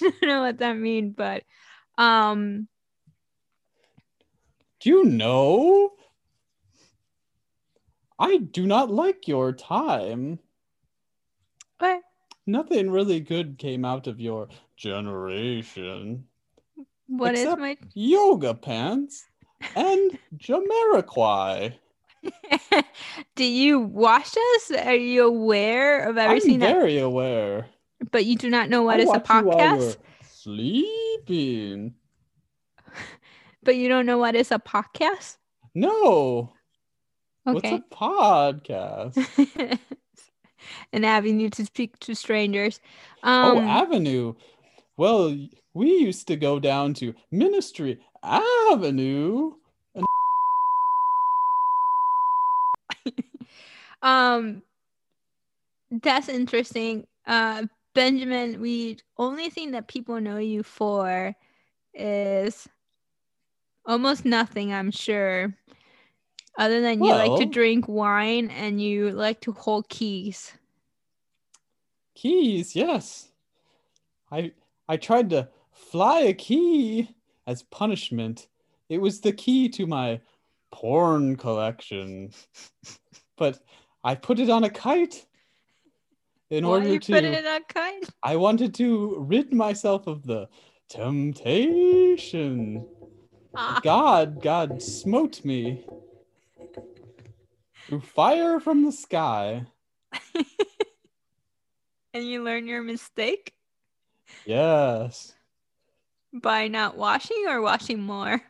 don't 0.00 0.22
know 0.22 0.42
what 0.42 0.58
that 0.58 0.76
means, 0.76 1.14
but 1.16 1.44
um, 1.98 2.68
Do 4.80 4.90
you 4.90 5.04
know? 5.04 5.90
I 8.18 8.36
do 8.38 8.66
not 8.66 8.90
like 8.90 9.26
your 9.26 9.52
time. 9.52 10.38
what? 11.78 12.00
Nothing 12.46 12.90
really 12.90 13.20
good 13.20 13.58
came 13.58 13.84
out 13.84 14.06
of 14.06 14.20
your 14.20 14.48
generation. 14.76 16.26
What 17.06 17.34
is 17.34 17.46
my? 17.56 17.76
Yoga 17.94 18.54
pants 18.54 19.24
and 19.76 20.18
Jamiroquai. 20.36 21.74
Do 23.36 23.44
you 23.44 23.80
watch 23.80 24.34
us? 24.54 24.70
Are 24.70 24.94
you 24.94 25.26
aware 25.26 26.08
of 26.08 26.16
everything 26.16 26.54
I'm 26.54 26.60
that? 26.60 26.72
very 26.74 26.98
aware. 26.98 27.66
But 28.10 28.24
you 28.24 28.36
do 28.36 28.50
not 28.50 28.68
know 28.68 28.82
what 28.82 29.00
I 29.00 29.02
is 29.04 29.10
a 29.10 29.20
podcast. 29.20 29.96
sleeping. 30.22 31.94
But 33.62 33.76
you 33.76 33.88
don't 33.88 34.04
know 34.04 34.18
what 34.18 34.34
is 34.34 34.50
a 34.52 34.58
podcast. 34.58 35.38
No. 35.74 36.52
What's 37.44 37.66
a 37.66 37.82
podcast? 37.90 39.16
An 40.92 41.04
avenue 41.04 41.48
to 41.48 41.64
speak 41.64 41.98
to 42.00 42.14
strangers. 42.14 42.78
oh, 43.22 43.56
Um, 43.56 43.64
Avenue. 43.64 44.34
Well, 44.98 45.34
we 45.74 45.90
used 45.98 46.28
to 46.28 46.36
go 46.36 46.58
down 46.60 46.94
to 46.94 47.14
Ministry 47.30 47.98
Avenue. 48.22 49.54
um, 54.02 54.62
that's 55.90 56.28
interesting. 56.28 57.06
Uh, 57.26 57.66
Benjamin, 57.94 58.60
we 58.60 58.98
only 59.18 59.50
thing 59.50 59.72
that 59.72 59.88
people 59.88 60.20
know 60.20 60.38
you 60.38 60.62
for 60.62 61.34
is 61.92 62.68
almost 63.86 64.24
nothing, 64.24 64.72
I'm 64.72 64.92
sure. 64.92 65.54
Other 66.56 66.80
than 66.80 67.02
you 67.02 67.10
like 67.10 67.36
to 67.40 67.46
drink 67.46 67.88
wine 67.88 68.48
and 68.50 68.80
you 68.80 69.10
like 69.10 69.40
to 69.40 69.50
hold 69.52 69.88
keys. 69.88 70.52
Keys, 72.14 72.76
yes. 72.76 73.32
I 74.30 74.52
I 74.88 74.96
tried 74.96 75.30
to 75.30 75.48
fly 75.90 76.20
a 76.20 76.34
key 76.34 77.08
as 77.46 77.62
punishment. 77.64 78.48
It 78.88 78.98
was 78.98 79.20
the 79.20 79.32
key 79.32 79.68
to 79.70 79.86
my 79.86 80.20
porn 80.72 81.36
collection. 81.36 82.32
But 83.36 83.58
I 84.04 84.14
put 84.14 84.38
it 84.38 84.48
on 84.48 84.64
a 84.64 84.70
kite 84.70 85.26
in 86.50 86.64
Why 86.64 86.70
order 86.70 86.92
you 86.92 87.00
to 87.00 87.12
put 87.12 87.24
it 87.24 87.44
on 87.44 87.62
a 87.62 87.64
kite? 87.72 88.08
I 88.22 88.36
wanted 88.36 88.74
to 88.74 89.16
rid 89.18 89.52
myself 89.52 90.06
of 90.06 90.24
the 90.24 90.48
temptation. 90.88 92.86
Ah, 93.56 93.80
God, 93.82 94.40
God 94.40 94.80
smote 94.82 95.44
me. 95.44 95.84
Through 97.88 98.00
fire 98.00 98.60
from 98.60 98.84
the 98.84 98.92
sky. 98.92 99.66
and 102.14 102.24
you 102.28 102.42
learn 102.42 102.66
your 102.66 102.82
mistake 102.82 103.54
Yes. 104.44 105.34
By 106.34 106.68
not 106.68 106.96
washing 106.96 107.44
or 107.48 107.60
washing 107.62 108.00
more. 108.00 108.42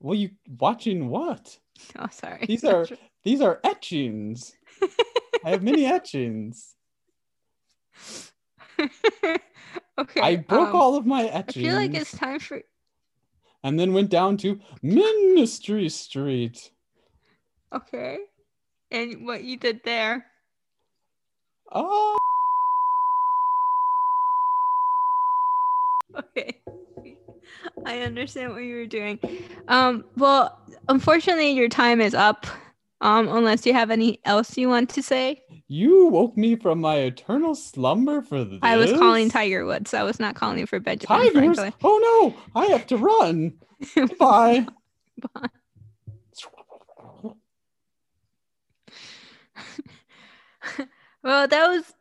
Well, 0.00 0.14
you 0.14 0.30
watching 0.58 1.08
what? 1.08 1.58
Oh, 1.98 2.06
sorry. 2.10 2.46
These 2.46 2.64
are 2.64 2.86
these 3.24 3.40
are 3.40 3.60
etchings. 3.64 4.54
I 5.44 5.50
have 5.50 5.62
many 5.62 5.84
etchings. 5.84 6.74
okay. 9.98 10.20
I 10.20 10.36
broke 10.36 10.70
um, 10.70 10.76
all 10.76 10.96
of 10.96 11.06
my 11.06 11.24
etchings. 11.24 11.66
I 11.66 11.68
feel 11.70 11.76
like 11.76 11.94
it's 11.94 12.12
time 12.12 12.38
for. 12.38 12.62
and 13.64 13.78
then 13.78 13.92
went 13.92 14.10
down 14.10 14.36
to 14.38 14.60
Ministry 14.82 15.88
Street. 15.88 16.70
Okay. 17.74 18.18
And 18.90 19.26
what 19.26 19.42
you 19.44 19.56
did 19.56 19.82
there. 19.84 20.26
Oh, 21.72 22.16
Okay. 26.16 26.62
I 27.86 28.00
understand 28.00 28.52
what 28.52 28.64
you 28.64 28.74
were 28.74 28.86
doing. 28.86 29.18
Um, 29.68 30.04
well, 30.16 30.60
unfortunately, 30.88 31.52
your 31.52 31.68
time 31.68 32.00
is 32.00 32.14
up. 32.14 32.46
Um, 33.02 33.28
unless 33.28 33.66
you 33.66 33.74
have 33.74 33.90
any 33.90 34.20
else 34.24 34.56
you 34.56 34.70
want 34.70 34.88
to 34.90 35.02
say. 35.02 35.42
you 35.68 36.06
woke 36.06 36.34
me 36.36 36.56
from 36.56 36.80
my 36.80 36.96
eternal 36.96 37.54
slumber 37.54 38.22
for 38.22 38.42
this. 38.42 38.58
I 38.62 38.78
was 38.78 38.90
calling 38.94 39.28
Tiger 39.28 39.66
Woods. 39.66 39.92
I 39.92 40.02
was 40.02 40.18
not 40.18 40.34
calling 40.34 40.64
for 40.64 40.80
Benjamin 40.80 41.18
Tigers. 41.18 41.32
Franklin. 41.32 41.72
Oh 41.84 42.34
no! 42.34 42.60
I 42.60 42.66
have 42.66 42.86
to 42.86 42.96
run. 42.96 43.52
Bye. 44.18 44.66
Bye. 45.34 45.48
well, 51.22 51.46
that 51.46 51.68
was 51.68 51.92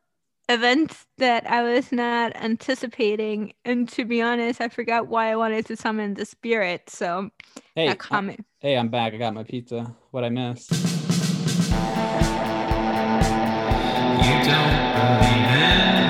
events 0.49 1.05
that 1.17 1.49
I 1.49 1.63
was 1.63 1.91
not 1.91 2.35
anticipating, 2.35 3.53
and 3.63 3.89
to 3.89 4.05
be 4.05 4.21
honest, 4.21 4.61
I 4.61 4.69
forgot 4.69 5.07
why 5.07 5.31
I 5.31 5.35
wanted 5.35 5.65
to 5.67 5.75
summon 5.75 6.13
the 6.13 6.25
spirit. 6.25 6.89
So 6.89 7.29
Hey, 7.75 7.87
that 7.87 7.99
comment. 7.99 8.45
hey, 8.59 8.77
I'm 8.77 8.89
back. 8.89 9.13
I 9.13 9.17
got 9.17 9.33
my 9.33 9.43
pizza. 9.43 9.95
What 10.11 10.23
I 10.23 10.29
missed? 10.29 10.71
You 10.71 10.77
don't 14.43 14.77
believe 14.95 15.51
in 15.53 16.09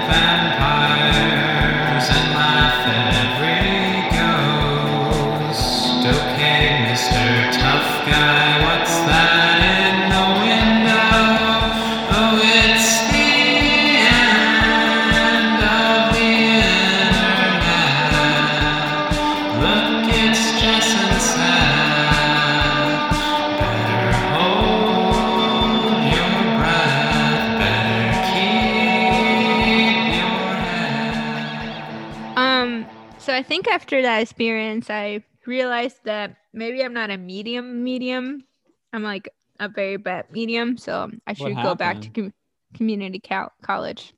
after 33.76 34.02
that 34.02 34.22
experience, 34.22 34.90
I 34.90 35.22
realized 35.46 35.98
that 36.06 36.38
maybe 36.54 36.82
I'm 36.84 36.94
not 36.94 37.10
a 37.12 37.18
medium 37.18 37.84
medium. 37.84 38.46
I'm 38.94 39.04
like 39.04 39.30
a 39.60 39.68
very 39.68 39.98
bad 39.98 40.32
medium, 40.32 40.78
so 40.78 41.12
I 41.28 41.34
should 41.34 41.56
go 41.56 41.76
back 41.76 42.02
to 42.02 42.10
com- 42.10 42.34
community 42.74 43.20
co- 43.20 43.52
college. 43.62 44.14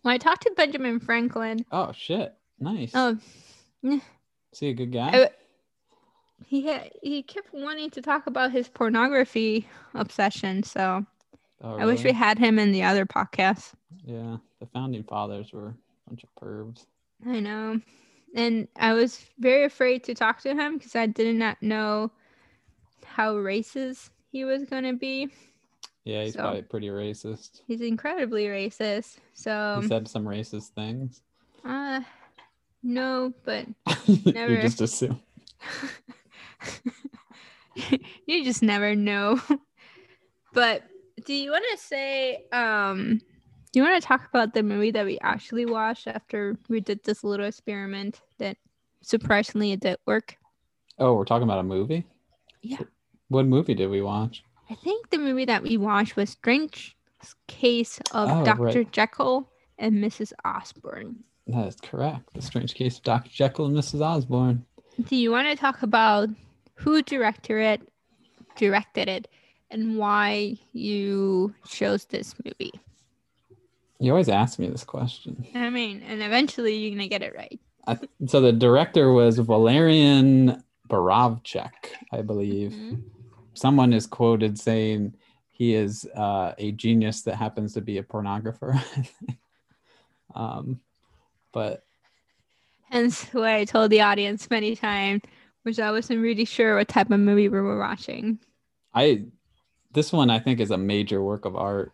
When 0.00 0.14
I 0.14 0.18
talked 0.18 0.42
to 0.44 0.52
Benjamin 0.56 1.00
Franklin, 1.00 1.64
Oh 1.70 1.92
shit! 1.92 2.34
Nice. 2.58 2.92
oh, 2.94 3.18
See 4.52 4.68
a 4.68 4.74
good 4.74 4.92
guy. 4.92 5.10
I, 5.12 5.28
he 6.46 6.66
had, 6.66 6.90
he 7.02 7.22
kept 7.22 7.52
wanting 7.52 7.90
to 7.90 8.02
talk 8.02 8.26
about 8.26 8.52
his 8.52 8.68
pornography 8.68 9.68
obsession. 9.94 10.62
So 10.62 11.04
oh, 11.62 11.76
I 11.78 11.84
wish 11.86 12.04
we 12.04 12.12
had 12.12 12.38
him 12.38 12.58
in 12.58 12.72
the 12.72 12.82
other 12.82 13.04
podcast. 13.06 13.72
Yeah, 14.04 14.38
the 14.60 14.66
founding 14.66 15.04
fathers 15.04 15.52
were 15.52 15.68
a 15.68 15.74
bunch 16.08 16.24
of 16.24 16.30
pervs. 16.42 16.86
I 17.26 17.40
know. 17.40 17.80
And 18.34 18.68
I 18.76 18.94
was 18.94 19.24
very 19.38 19.64
afraid 19.64 20.04
to 20.04 20.14
talk 20.14 20.40
to 20.42 20.54
him 20.54 20.78
because 20.78 20.96
I 20.96 21.06
did 21.06 21.36
not 21.36 21.62
know 21.62 22.10
how 23.04 23.34
racist 23.34 24.10
he 24.30 24.44
was 24.44 24.64
going 24.64 24.84
to 24.84 24.94
be. 24.94 25.28
Yeah, 26.04 26.24
he's 26.24 26.32
So- 26.34 26.40
probably 26.40 26.62
pretty 26.62 26.88
racist. 26.88 27.60
He's 27.66 27.80
incredibly 27.82 28.46
racist. 28.46 29.16
So, 29.34 29.78
he 29.82 29.88
said 29.88 30.08
some 30.08 30.24
racist 30.24 30.68
things. 30.70 31.22
uh, 31.64 32.00
no, 32.82 33.32
but 33.44 33.66
you 34.06 34.32
just 34.60 34.80
assume. 34.80 35.20
you 38.26 38.44
just 38.44 38.62
never 38.62 38.94
know. 38.96 39.40
but 40.52 40.82
do 41.24 41.32
you 41.34 41.50
want 41.52 41.64
to 41.72 41.78
say, 41.78 42.44
um, 42.52 43.20
do 43.72 43.80
you 43.80 43.84
want 43.84 44.00
to 44.00 44.06
talk 44.06 44.28
about 44.28 44.52
the 44.54 44.62
movie 44.62 44.90
that 44.90 45.04
we 45.06 45.18
actually 45.22 45.66
watched 45.66 46.06
after 46.06 46.56
we 46.68 46.80
did 46.80 47.02
this 47.04 47.24
little 47.24 47.46
experiment 47.46 48.20
that 48.38 48.56
surprisingly 49.02 49.72
it 49.72 49.80
did 49.80 49.96
work? 50.06 50.36
Oh, 50.98 51.14
we're 51.14 51.24
talking 51.24 51.44
about 51.44 51.58
a 51.58 51.62
movie. 51.64 52.04
Yeah. 52.60 52.78
What 53.28 53.46
movie 53.46 53.74
did 53.74 53.88
we 53.88 54.02
watch? 54.02 54.44
I 54.70 54.74
think 54.74 55.10
the 55.10 55.18
movie 55.18 55.46
that 55.46 55.62
we 55.62 55.76
watched 55.78 56.16
was 56.16 56.30
Strange 56.30 56.96
Case 57.46 57.98
of 58.12 58.28
Oh, 58.30 58.44
Dr. 58.44 58.62
right. 58.62 58.92
Jekyll 58.92 59.50
and 59.78 59.94
Mrs. 60.04 60.32
Osbourne. 60.44 61.16
That 61.46 61.66
is 61.66 61.76
correct. 61.76 62.34
The 62.34 62.42
Strange 62.42 62.74
Case 62.74 62.98
of 62.98 63.04
Dr. 63.04 63.30
Jekyll 63.30 63.66
and 63.66 63.76
Mrs. 63.76 64.00
Osbourne. 64.00 64.64
Do 65.08 65.16
you 65.16 65.30
want 65.30 65.48
to 65.48 65.56
talk 65.56 65.82
about 65.82 66.28
who 66.74 67.00
directed 67.02 67.58
it, 67.58 67.88
directed 68.56 69.08
it, 69.08 69.28
and 69.70 69.96
why 69.96 70.56
you 70.72 71.54
chose 71.66 72.04
this 72.04 72.34
movie? 72.44 72.72
You 74.02 74.10
always 74.10 74.28
ask 74.28 74.58
me 74.58 74.68
this 74.68 74.82
question. 74.82 75.46
I 75.54 75.70
mean, 75.70 76.02
and 76.02 76.20
eventually 76.24 76.74
you're 76.74 76.90
gonna 76.90 77.06
get 77.06 77.22
it 77.22 77.36
right. 77.36 77.60
I, 77.86 77.96
so 78.26 78.40
the 78.40 78.52
director 78.52 79.12
was 79.12 79.38
Walerian 79.38 80.60
Borowczyk, 80.88 81.70
I 82.10 82.22
believe. 82.22 82.72
Mhm. 82.72 83.02
Someone 83.54 83.92
is 83.92 84.08
quoted 84.08 84.58
saying 84.58 85.14
he 85.52 85.74
is 85.74 86.04
uh, 86.16 86.52
a 86.58 86.72
genius 86.72 87.22
that 87.22 87.36
happens 87.36 87.74
to 87.74 87.80
be 87.80 87.98
a 87.98 88.02
pornographer. 88.02 88.82
um, 90.34 90.80
but 91.52 91.84
Hence 92.90 93.22
why 93.26 93.58
I 93.58 93.64
told 93.64 93.92
the 93.92 94.00
audience 94.00 94.50
many 94.50 94.74
times, 94.74 95.22
which 95.62 95.78
I 95.78 95.92
wasn't 95.92 96.22
really 96.22 96.44
sure 96.44 96.76
what 96.76 96.88
type 96.88 97.12
of 97.12 97.20
movie 97.20 97.48
we 97.48 97.60
were 97.60 97.78
watching. 97.78 98.40
I, 98.92 99.26
this 99.92 100.12
one 100.12 100.28
I 100.28 100.40
think 100.40 100.58
is 100.58 100.72
a 100.72 100.76
major 100.76 101.22
work 101.22 101.44
of 101.44 101.54
art. 101.54 101.92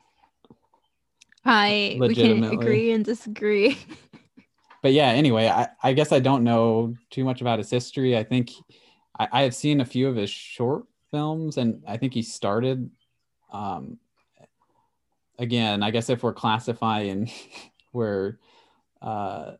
I 1.44 1.96
we 1.98 2.14
can 2.14 2.44
agree 2.44 2.92
and 2.92 3.05
disagree. 3.05 3.79
but 4.83 4.92
yeah 4.92 5.09
anyway 5.09 5.48
I, 5.48 5.68
I 5.83 5.92
guess 5.92 6.12
i 6.12 6.18
don't 6.18 6.44
know 6.44 6.94
too 7.11 7.24
much 7.24 7.40
about 7.40 7.59
his 7.59 7.70
history 7.70 8.16
i 8.16 8.24
think 8.24 8.51
I, 9.18 9.29
I 9.33 9.42
have 9.42 9.55
seen 9.55 9.81
a 9.81 9.85
few 9.85 10.09
of 10.09 10.16
his 10.16 10.31
short 10.31 10.85
films 11.11 11.57
and 11.57 11.83
i 11.87 11.96
think 11.96 12.14
he 12.14 12.22
started 12.22 12.90
um 13.53 13.98
again 15.38 15.83
i 15.83 15.90
guess 15.90 16.11
if 16.11 16.22
we're 16.22 16.33
classifying 16.33 17.31
where 17.92 18.38
uh 19.03 19.53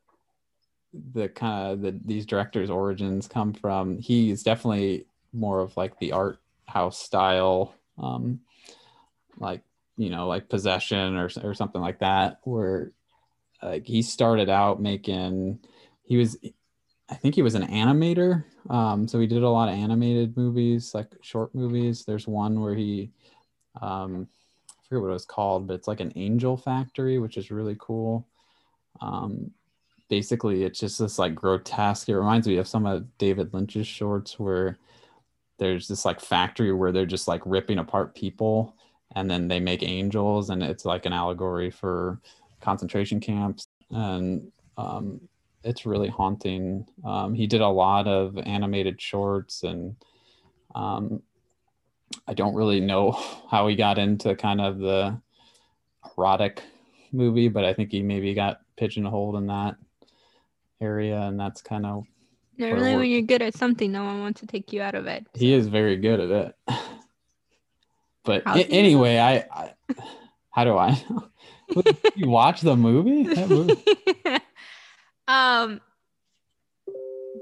the 1.13 1.29
kind 1.29 1.73
of 1.73 1.81
the 1.83 1.99
these 2.05 2.27
directors 2.27 2.71
origins 2.71 3.29
come 3.29 3.53
from 3.53 3.99
he's 3.99 4.43
definitely 4.43 5.07
more 5.33 5.61
of 5.61 5.77
like 5.77 5.99
the 5.99 6.13
art 6.13 6.41
house 6.67 6.99
style 6.99 7.75
um 7.99 8.41
like 9.39 9.63
you 9.99 10.09
know 10.09 10.27
like 10.27 10.49
possession 10.49 11.17
or, 11.17 11.29
or 11.43 11.53
something 11.53 11.83
like 11.83 11.99
that 11.99 12.39
where 12.45 12.93
like 13.63 13.87
he 13.87 14.01
started 14.01 14.49
out 14.49 14.81
making 14.81 15.59
he 16.05 16.17
was 16.17 16.39
i 17.11 17.15
think 17.15 17.35
he 17.35 17.43
was 17.43 17.57
an 17.57 17.67
animator 17.67 18.45
um 18.71 19.07
so 19.09 19.19
he 19.19 19.27
did 19.27 19.43
a 19.43 19.49
lot 19.49 19.69
of 19.69 19.75
animated 19.75 20.37
movies 20.37 20.95
like 20.95 21.15
short 21.21 21.55
movies. 21.55 22.05
There's 22.05 22.29
one 22.29 22.61
where 22.61 22.75
he 22.75 23.11
um 23.83 24.29
i 24.71 24.89
forget 24.89 25.03
what 25.03 25.11
it 25.11 25.13
was 25.13 25.27
called 25.27 25.67
but 25.67 25.75
it's 25.75 25.89
like 25.89 26.01
an 26.01 26.13
angel 26.15 26.57
factory 26.57 27.19
which 27.19 27.37
is 27.37 27.51
really 27.51 27.77
cool. 27.79 28.27
Um 29.01 29.51
basically 30.09 30.65
it's 30.65 30.81
just 30.81 30.99
this 30.99 31.19
like 31.19 31.35
grotesque 31.35 32.09
it 32.09 32.17
reminds 32.17 32.47
me 32.49 32.57
of 32.57 32.67
some 32.67 32.87
of 32.87 33.07
david 33.19 33.53
lynch's 33.53 33.87
shorts 33.87 34.39
where 34.39 34.79
there's 35.59 35.87
this 35.87 36.07
like 36.07 36.19
factory 36.19 36.73
where 36.73 36.93
they're 36.93 37.05
just 37.05 37.29
like 37.29 37.43
ripping 37.45 37.79
apart 37.79 38.15
people 38.15 38.75
and 39.19 39.31
then 39.31 39.49
they 39.49 39.61
make 39.61 39.83
angels 39.83 40.51
and 40.51 40.63
it's 40.63 40.85
like 40.85 41.07
an 41.07 41.13
allegory 41.13 41.71
for 41.71 42.21
concentration 42.61 43.21
camps 43.21 43.67
and 43.91 44.51
um, 44.77 45.21
it's 45.65 45.85
really 45.87 46.09
haunting. 46.09 46.87
Um, 47.05 47.35
he 47.35 47.47
did 47.47 47.61
a 47.61 47.69
lot 47.69 48.07
of 48.07 48.39
animated 48.39 49.01
shorts, 49.01 49.65
and 49.65 49.97
um, 50.75 51.23
I 52.27 52.35
don't 52.35 52.55
really 52.55 52.81
know 52.81 53.11
how 53.51 53.67
he 53.69 53.75
got 53.77 53.99
into 53.99 54.35
kind 54.35 54.61
of 54.61 54.79
the 54.79 55.21
erotic 56.17 56.63
movie, 57.13 57.49
but 57.49 57.65
I 57.65 57.75
think 57.75 57.91
he 57.91 58.03
maybe 58.03 58.35
got 58.35 58.61
pigeonholed 58.77 59.37
in 59.37 59.47
that 59.49 59.77
area, 60.81 61.21
and 61.23 61.39
that's 61.39 61.61
kind 61.61 61.85
of 61.85 62.05
Normally, 62.57 62.93
work. 62.93 63.01
when 63.01 63.11
you're 63.11 63.23
good 63.23 63.43
at 63.43 63.55
something, 63.55 63.91
no 63.93 64.05
one 64.05 64.21
wants 64.21 64.41
to 64.41 64.47
take 64.47 64.73
you 64.73 64.83
out 64.83 64.95
of 64.95 65.07
it. 65.07 65.27
he 65.35 65.53
is 65.53 65.67
very 65.69 65.97
good 65.97 66.21
at 66.21 66.31
it. 66.31 66.55
but 68.29 68.57
he 68.57 68.71
anyway, 68.71 69.19
I, 69.19 69.37
I 69.51 69.75
how 70.51 70.65
do 70.65 70.77
I? 70.77 71.03
know? 71.09 71.85
you 72.15 72.29
watch 72.29 72.61
the 72.61 72.77
movie? 72.77 73.23
That 73.23 73.49
movie? 73.49 73.83
um, 75.29 75.81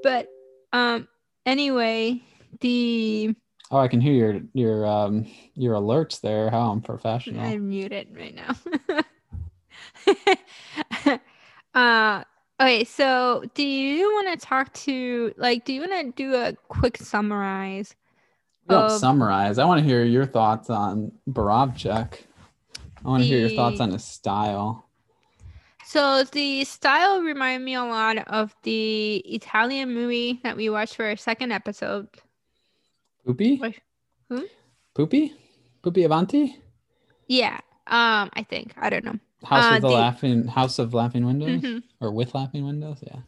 but 0.03 0.29
um, 0.72 1.09
anyway, 1.44 2.22
the 2.61 3.35
Oh, 3.70 3.79
I 3.79 3.88
can 3.88 4.01
hear 4.01 4.12
your 4.14 4.40
your 4.55 4.87
um 4.87 5.27
your 5.55 5.75
alerts 5.75 6.20
there. 6.20 6.51
How 6.51 6.70
unprofessional. 6.70 7.44
I'm 7.44 7.68
muted 7.68 8.16
right 8.16 8.35
now. 8.35 8.55
uh, 11.75 12.22
okay, 12.61 12.85
so 12.85 13.44
do 13.55 13.66
you 13.66 14.12
want 14.12 14.40
to 14.40 14.46
talk 14.46 14.72
to 14.75 15.35
like? 15.37 15.64
Do 15.64 15.72
you 15.72 15.81
want 15.81 15.92
to 15.92 16.12
do 16.12 16.37
a 16.37 16.53
quick 16.68 16.96
summarize? 16.99 17.96
Don't 18.68 18.85
of- 18.85 18.92
summarize. 19.00 19.59
I 19.59 19.64
want 19.64 19.81
to 19.81 19.85
hear 19.87 20.05
your 20.05 20.26
thoughts 20.26 20.70
on 20.70 21.12
Borowczyk. 21.31 22.14
I 23.05 23.09
want 23.09 23.22
to 23.22 23.26
hear 23.29 23.40
your 23.46 23.50
thoughts 23.57 23.81
on 23.81 23.90
his 23.92 24.05
style. 24.05 24.88
So 25.85 26.24
the 26.24 26.64
style 26.64 27.22
reminded 27.22 27.64
me 27.64 27.74
a 27.74 27.85
lot 27.85 28.18
of 28.26 28.55
the 28.64 29.16
Italian 29.18 29.94
movie 29.94 30.40
that 30.42 30.57
we 30.57 30.68
watched 30.68 30.96
for 30.96 31.05
our 31.05 31.16
second 31.16 31.52
episode. 31.52 32.09
Pupi? 33.26 33.74
Hmm? 34.29 34.40
Pupi? 34.96 35.33
Pupi 35.83 36.07
Avati? 36.09 36.57
Yeah, 37.29 37.55
um, 37.87 38.31
I 38.35 38.44
think 38.48 38.72
I 38.76 38.90
don't 38.90 39.05
know. 39.05 39.18
House 39.44 39.64
Uh, 39.72 39.76
of 39.76 39.83
the 39.83 39.88
the- 39.88 39.94
Laughing 39.94 40.46
House 40.48 40.79
of 40.81 40.92
Laughing 40.94 41.24
Windows? 41.24 41.61
Mhm. 41.62 41.83
Or 42.00 42.11
with 42.11 42.35
Laughing 42.35 42.64
Windows? 42.66 42.98
Yeah. 43.07 43.20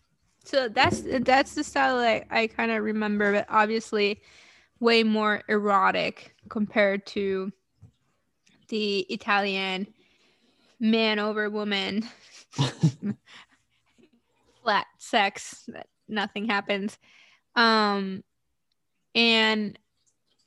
So 0.45 0.69
that's 0.69 1.03
that's 1.21 1.55
the 1.55 1.63
style 1.63 1.99
that 1.99 2.27
I 2.31 2.49
kind 2.49 2.73
of 2.73 2.83
remember, 2.83 3.33
but 3.33 3.47
obviously 3.49 4.21
way 4.81 5.03
more 5.03 5.43
erotic 5.49 6.35
compared 6.49 7.07
to 7.07 7.53
the 8.69 9.01
Italian 9.01 9.87
man 10.81 11.19
over 11.19 11.51
woman 11.51 12.09
flat 14.63 14.87
sex 14.99 15.65
that 15.69 15.87
nothing 16.09 16.47
happens. 16.47 16.99
Um 17.57 18.23
and 19.15 19.79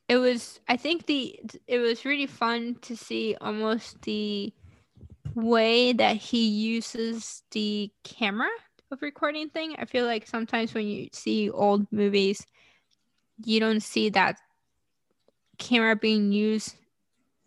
it 0.07 0.17
was 0.17 0.59
I 0.67 0.77
think 0.77 1.05
the 1.05 1.39
it 1.67 1.79
was 1.79 2.05
really 2.05 2.27
fun 2.27 2.77
to 2.83 2.95
see 2.95 3.35
almost 3.41 4.01
the 4.03 4.53
way 5.35 5.93
that 5.93 6.17
he 6.17 6.47
uses 6.47 7.43
the 7.51 7.91
camera 8.03 8.49
of 8.91 9.01
recording 9.01 9.49
thing. 9.49 9.75
I 9.77 9.85
feel 9.85 10.05
like 10.05 10.27
sometimes 10.27 10.73
when 10.73 10.87
you 10.87 11.07
see 11.13 11.49
old 11.49 11.87
movies, 11.91 12.45
you 13.45 13.60
don't 13.60 13.82
see 13.82 14.10
that 14.10 14.38
camera 15.58 15.95
being 15.95 16.32
used 16.32 16.75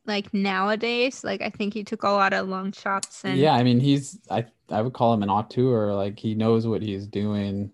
like 0.07 0.33
nowadays. 0.33 1.25
Like 1.25 1.43
I 1.43 1.51
think 1.51 1.75
he 1.75 1.85
took 1.85 2.03
a 2.03 2.09
lot 2.09 2.33
of 2.33 2.49
long 2.49 2.73
shots 2.73 3.25
and 3.25 3.39
yeah, 3.39 3.55
I 3.55 3.63
mean 3.63 3.81
he's 3.81 4.19
I 4.31 4.47
I 4.71 4.83
would 4.83 4.93
call 4.93 5.13
him 5.13 5.23
an 5.23 5.31
auteur. 5.31 5.95
Like 5.95 6.19
he 6.19 6.35
knows 6.35 6.67
what 6.67 6.83
he's 6.83 7.07
doing. 7.07 7.71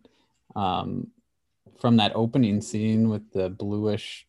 Um 0.57 1.09
from 1.79 1.97
that 1.97 2.13
opening 2.15 2.61
scene 2.61 3.09
with 3.09 3.31
the 3.33 3.49
bluish 3.49 4.27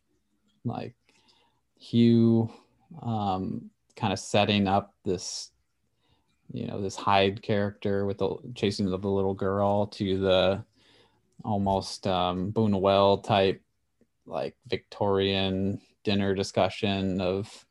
like 0.64 0.94
hue 1.78 2.50
um 3.02 3.70
kind 3.96 4.12
of 4.12 4.18
setting 4.18 4.66
up 4.66 4.94
this 5.04 5.50
you 6.52 6.66
know 6.66 6.80
this 6.80 6.96
Hyde 6.96 7.42
character 7.42 8.06
with 8.06 8.18
the 8.18 8.36
chasing 8.54 8.90
of 8.90 9.02
the 9.02 9.08
little 9.08 9.34
girl 9.34 9.86
to 9.88 10.18
the 10.18 10.64
almost 11.44 12.06
um 12.06 12.52
Buñuel 12.52 13.22
type 13.22 13.60
like 14.26 14.54
Victorian 14.66 15.80
dinner 16.04 16.34
discussion 16.34 17.20
of 17.20 17.64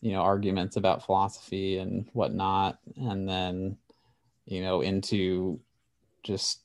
you 0.00 0.12
know 0.12 0.20
arguments 0.20 0.76
about 0.76 1.04
philosophy 1.04 1.78
and 1.78 2.08
whatnot 2.12 2.78
and 2.96 3.28
then 3.28 3.76
you 4.46 4.60
know 4.60 4.80
into 4.80 5.60
just 6.24 6.62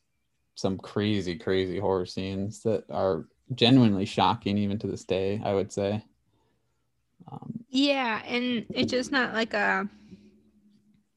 some 0.56 0.78
crazy 0.78 1.38
crazy 1.38 1.78
horror 1.78 2.06
scenes 2.06 2.64
that 2.64 2.84
are 2.90 3.26
genuinely 3.54 4.06
shocking 4.06 4.58
even 4.58 4.80
to 4.80 4.88
this 4.88 5.04
day 5.04 5.40
i 5.46 5.54
would 5.54 5.72
say 5.72 6.04
um, 7.32 7.66
yeah, 7.70 8.22
and 8.26 8.66
it's 8.70 8.92
just 8.92 9.12
not 9.12 9.34
like 9.34 9.54
a 9.54 9.88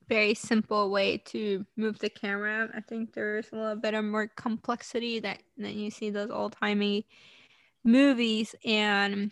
very 0.09 0.35
simple 0.35 0.91
way 0.91 1.19
to 1.19 1.65
move 1.77 1.99
the 1.99 2.11
camera. 2.11 2.69
I 2.75 2.81
think 2.81 3.13
there's 3.13 3.47
a 3.53 3.57
little 3.57 3.77
bit 3.77 3.95
of 3.95 4.05
more 4.05 4.29
complexity 4.29 5.21
that 5.21 5.43
that 5.59 5.75
you 5.75 5.91
see 5.91 6.11
those 6.11 6.31
old 6.31 6.57
timey 6.61 7.07
movies, 7.85 8.55
and 8.65 9.31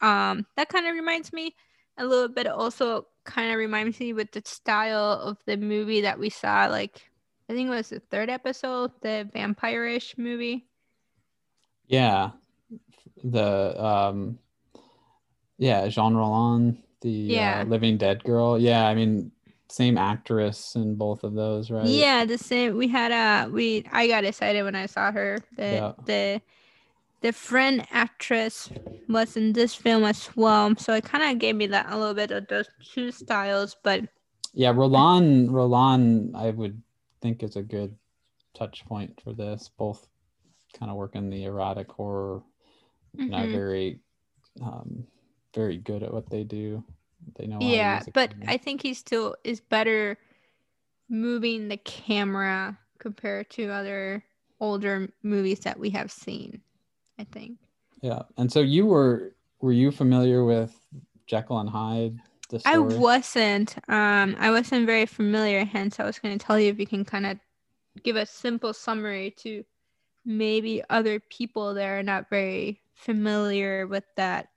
um, 0.00 0.46
that 0.56 0.68
kind 0.68 0.86
of 0.86 0.94
reminds 0.94 1.32
me 1.32 1.54
a 1.98 2.04
little 2.04 2.28
bit. 2.28 2.46
Also, 2.46 3.06
kind 3.24 3.50
of 3.52 3.58
reminds 3.58 4.00
me 4.00 4.12
with 4.12 4.32
the 4.32 4.42
style 4.44 5.20
of 5.22 5.38
the 5.46 5.56
movie 5.56 6.00
that 6.02 6.18
we 6.18 6.30
saw. 6.30 6.66
Like, 6.66 7.08
I 7.48 7.52
think 7.52 7.68
it 7.68 7.70
was 7.70 7.90
the 7.90 8.00
third 8.00 8.30
episode, 8.30 8.92
the 9.02 9.28
vampire-ish 9.32 10.16
movie. 10.18 10.66
yeah 11.88 12.30
the 13.24 13.84
um 13.84 14.38
yeah 15.58 15.86
Jean 15.88 16.14
Rollin 16.14 16.78
the 17.02 17.08
Yeah. 17.10 17.60
uh, 17.60 17.64
living 17.64 17.98
dead 17.98 18.22
girl 18.24 18.58
yeah 18.58 18.86
i 18.86 18.94
mean 18.94 19.30
same 19.68 19.98
actress 19.98 20.74
in 20.76 20.94
both 20.94 21.24
of 21.24 21.34
those 21.34 21.70
right 21.70 21.86
Yeah, 21.88 22.24
the 22.24 22.38
same. 22.38 22.76
We 22.76 22.88
had 22.88 23.10
a 23.10 23.50
we. 23.50 23.84
I 23.90 24.06
got 24.06 24.24
excited 24.24 24.62
when 24.64 24.74
I 24.74 24.86
saw 24.86 25.10
her. 25.12 25.38
The 25.56 25.64
Yeah. 25.64 25.92
the 26.04 26.42
the 27.22 27.32
friend 27.32 27.86
actress 27.90 28.70
was 29.08 29.36
in 29.36 29.52
this 29.52 29.74
film 29.74 30.04
as 30.04 30.28
well, 30.36 30.74
so 30.76 30.94
it 30.94 31.04
kind 31.04 31.24
of 31.24 31.38
gave 31.38 31.56
me 31.56 31.66
that 31.68 31.86
a 31.90 31.98
little 31.98 32.14
bit 32.14 32.30
of 32.30 32.46
those 32.48 32.68
two 32.92 33.10
styles. 33.10 33.76
But 33.82 34.08
yeah 34.54 34.70
rollin 34.70 35.50
rollin 35.50 36.30
i 36.34 36.50
would 36.50 36.80
think 37.20 37.42
is 37.42 37.56
a 37.56 37.62
good 37.62 37.94
touch 38.54 38.84
point 38.86 39.20
for 39.22 39.32
this 39.32 39.70
both 39.78 40.06
kind 40.78 40.90
of 40.90 40.96
work 40.96 41.14
in 41.14 41.30
the 41.30 41.44
erotic 41.44 41.90
horror 41.90 42.42
are 43.18 43.24
mhm. 43.24 43.52
very 43.52 44.00
um 44.62 45.06
very 45.54 45.78
good 45.78 46.02
at 46.02 46.12
what 46.12 46.28
they 46.30 46.44
do 46.44 46.82
they 47.36 47.46
know 47.46 47.58
yeah, 47.60 48.02
but. 48.14 48.34
I 48.48 48.56
think 48.56 48.82
he 48.82 48.94
still 48.94 49.36
is 49.44 49.60
better 49.60 50.18
moving 51.08 51.68
the 51.68 51.76
camera 51.76 52.76
compared 52.98 53.48
to 53.50 53.68
other 53.68 54.24
older 54.58 55.08
movies 55.22 55.60
that 55.60 55.78
we 55.78 55.90
have 55.90 56.10
seen. 56.10 56.60
I 57.22 57.26
think. 57.32 57.58
yeah 58.02 58.22
and 58.36 58.50
so 58.50 58.60
you 58.60 58.86
were 58.86 59.34
were 59.60 59.72
you 59.72 59.90
familiar 59.90 60.44
with 60.44 60.74
jekyll 61.26 61.58
and 61.58 61.70
hyde 61.70 62.18
the 62.52 62.60
I 62.66 62.78
wasn't. 62.78 63.76
Um, 63.88 64.36
I 64.38 64.50
wasn't 64.50 64.84
very 64.84 65.06
familiar. 65.06 65.64
Hence, 65.64 65.98
I 65.98 66.04
was 66.04 66.18
going 66.18 66.38
to 66.38 66.46
tell 66.46 66.60
you 66.60 66.70
if 66.70 66.78
you 66.78 66.86
can 66.86 67.02
kind 67.02 67.24
of 67.24 67.38
give 68.02 68.16
a 68.16 68.26
simple 68.26 68.74
summary 68.74 69.34
to 69.38 69.64
maybe 70.24 70.82
other 70.90 71.18
people 71.18 71.74
that 71.74 71.86
are 71.86 72.02
not 72.02 72.28
very 72.28 72.80
familiar 72.94 73.86
with 73.86 74.04
that 74.16 74.48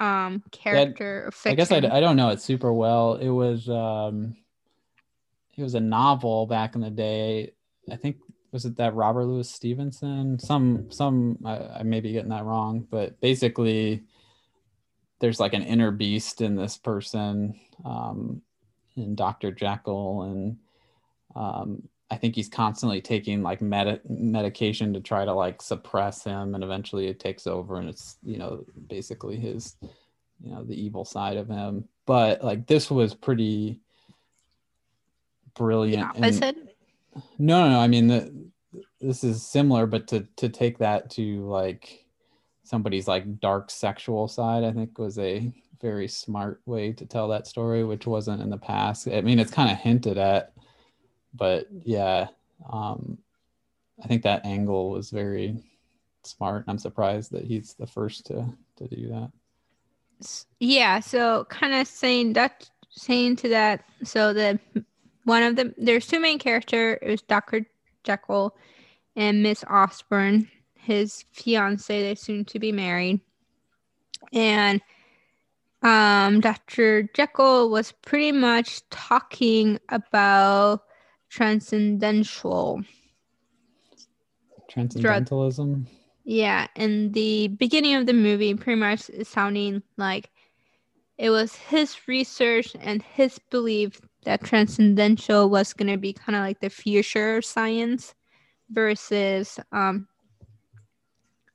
um 0.00 0.42
character. 0.50 1.30
I 1.44 1.54
guess 1.54 1.70
I, 1.70 1.76
I 1.76 2.00
don't 2.00 2.16
know 2.16 2.30
it 2.30 2.40
super 2.40 2.72
well. 2.72 3.14
It 3.14 3.28
was 3.28 3.68
um, 3.68 4.36
it 5.56 5.62
was 5.62 5.74
a 5.74 5.80
novel 5.80 6.46
back 6.46 6.74
in 6.74 6.80
the 6.80 6.90
day. 6.90 7.52
I 7.90 7.96
think 7.96 8.16
was 8.56 8.64
it 8.64 8.76
that 8.76 8.94
Robert 8.94 9.26
Louis 9.26 9.46
Stevenson? 9.46 10.38
Some 10.38 10.90
some 10.90 11.36
I, 11.44 11.58
I 11.58 11.82
may 11.82 12.00
be 12.00 12.12
getting 12.12 12.30
that 12.30 12.46
wrong, 12.46 12.86
but 12.90 13.20
basically, 13.20 14.04
there's 15.20 15.38
like 15.38 15.52
an 15.52 15.62
inner 15.62 15.90
beast 15.90 16.40
in 16.40 16.56
this 16.56 16.78
person, 16.78 17.60
um, 17.84 18.40
in 18.96 19.14
Doctor 19.14 19.52
Jekyll, 19.52 20.22
and 20.22 20.56
um, 21.34 21.82
I 22.10 22.16
think 22.16 22.34
he's 22.34 22.48
constantly 22.48 23.02
taking 23.02 23.42
like 23.42 23.60
medi- 23.60 24.00
medication 24.08 24.94
to 24.94 25.00
try 25.00 25.26
to 25.26 25.34
like 25.34 25.60
suppress 25.60 26.24
him, 26.24 26.54
and 26.54 26.64
eventually 26.64 27.08
it 27.08 27.20
takes 27.20 27.46
over, 27.46 27.78
and 27.78 27.90
it's 27.90 28.16
you 28.22 28.38
know 28.38 28.64
basically 28.86 29.36
his 29.36 29.76
you 30.40 30.50
know 30.50 30.64
the 30.64 30.82
evil 30.82 31.04
side 31.04 31.36
of 31.36 31.48
him 31.48 31.88
but 32.06 32.42
like 32.42 32.66
this 32.66 32.90
was 32.90 33.14
pretty 33.14 33.80
brilliant 35.54 36.02
and- 36.14 36.24
opposite. 36.24 36.65
No 37.38 37.64
no 37.64 37.70
no 37.70 37.80
i 37.80 37.86
mean 37.86 38.06
the, 38.06 38.32
this 39.00 39.24
is 39.24 39.46
similar 39.46 39.86
but 39.86 40.06
to 40.08 40.26
to 40.36 40.48
take 40.48 40.78
that 40.78 41.10
to 41.10 41.46
like 41.46 42.04
somebody's 42.64 43.08
like 43.08 43.40
dark 43.40 43.70
sexual 43.70 44.28
side 44.28 44.64
i 44.64 44.72
think 44.72 44.98
was 44.98 45.18
a 45.18 45.52
very 45.80 46.08
smart 46.08 46.60
way 46.66 46.92
to 46.92 47.04
tell 47.04 47.28
that 47.28 47.46
story 47.46 47.84
which 47.84 48.06
wasn't 48.06 48.40
in 48.40 48.50
the 48.50 48.56
past 48.56 49.08
i 49.08 49.20
mean 49.20 49.38
it's 49.38 49.50
kind 49.50 49.70
of 49.70 49.76
hinted 49.76 50.18
at 50.18 50.52
but 51.34 51.66
yeah 51.84 52.26
um 52.70 53.18
I 54.02 54.06
think 54.06 54.22
that 54.22 54.44
angle 54.44 54.90
was 54.90 55.10
very 55.10 55.56
smart. 56.22 56.64
I'm 56.68 56.78
surprised 56.78 57.32
that 57.32 57.44
he's 57.44 57.74
the 57.74 57.86
first 57.86 58.26
to 58.26 58.46
to 58.76 58.88
do 58.88 59.08
that. 59.08 59.30
Yeah, 60.60 61.00
so 61.00 61.46
kind 61.48 61.74
of 61.74 61.86
saying 61.86 62.34
that, 62.34 62.68
saying 62.90 63.36
to 63.36 63.48
that, 63.50 63.84
so 64.02 64.32
the 64.32 64.58
one 65.26 65.42
of 65.42 65.56
the 65.56 65.74
there's 65.76 66.06
two 66.06 66.20
main 66.20 66.38
character. 66.38 66.98
It 67.02 67.10
was 67.10 67.22
Doctor 67.22 67.66
Jekyll 68.04 68.56
and 69.16 69.42
Miss 69.42 69.64
Osbourne, 69.68 70.48
his 70.76 71.24
fiance. 71.32 72.00
They 72.00 72.14
soon 72.14 72.44
to 72.46 72.58
be 72.60 72.70
married, 72.70 73.20
and 74.32 74.80
um, 75.82 76.40
Doctor 76.40 77.10
Jekyll 77.12 77.70
was 77.70 77.92
pretty 78.02 78.30
much 78.30 78.88
talking 78.90 79.80
about 79.88 80.84
transcendental. 81.28 82.82
Transcendentalism. 84.70 85.88
Yeah, 86.22 86.68
in 86.76 87.12
the 87.12 87.48
beginning 87.48 87.96
of 87.96 88.06
the 88.06 88.12
movie, 88.12 88.54
pretty 88.54 88.78
much 88.78 89.10
is 89.10 89.28
sounding 89.28 89.82
like 89.96 90.30
it 91.18 91.30
was 91.30 91.56
his 91.56 91.96
research 92.06 92.76
and 92.80 93.02
his 93.02 93.40
belief 93.50 94.00
that 94.26 94.44
transcendental 94.44 95.48
was 95.48 95.72
going 95.72 95.90
to 95.90 95.96
be 95.96 96.12
kind 96.12 96.36
of 96.36 96.42
like 96.42 96.60
the 96.60 96.68
future 96.68 97.40
science 97.40 98.14
versus 98.70 99.58
um 99.72 100.06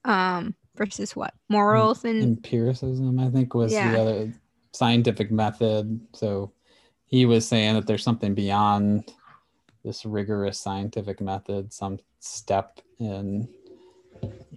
um 0.05 0.55
versus 0.75 1.15
what 1.15 1.34
morals 1.49 2.03
and 2.05 2.23
Empiricism, 2.23 3.19
I 3.19 3.29
think, 3.29 3.53
was 3.53 3.71
Yeah. 3.71 3.91
the 3.91 4.01
other 4.01 4.34
scientific 4.73 5.31
method. 5.31 5.99
So 6.13 6.53
he 7.05 7.25
was 7.25 7.47
saying 7.47 7.75
that 7.75 7.86
there's 7.86 8.03
something 8.03 8.34
beyond 8.34 9.12
this 9.84 10.05
rigorous 10.05 10.60
scientific 10.60 11.19
method, 11.19 11.73
some 11.73 11.99
step 12.19 12.79
in, 12.99 13.49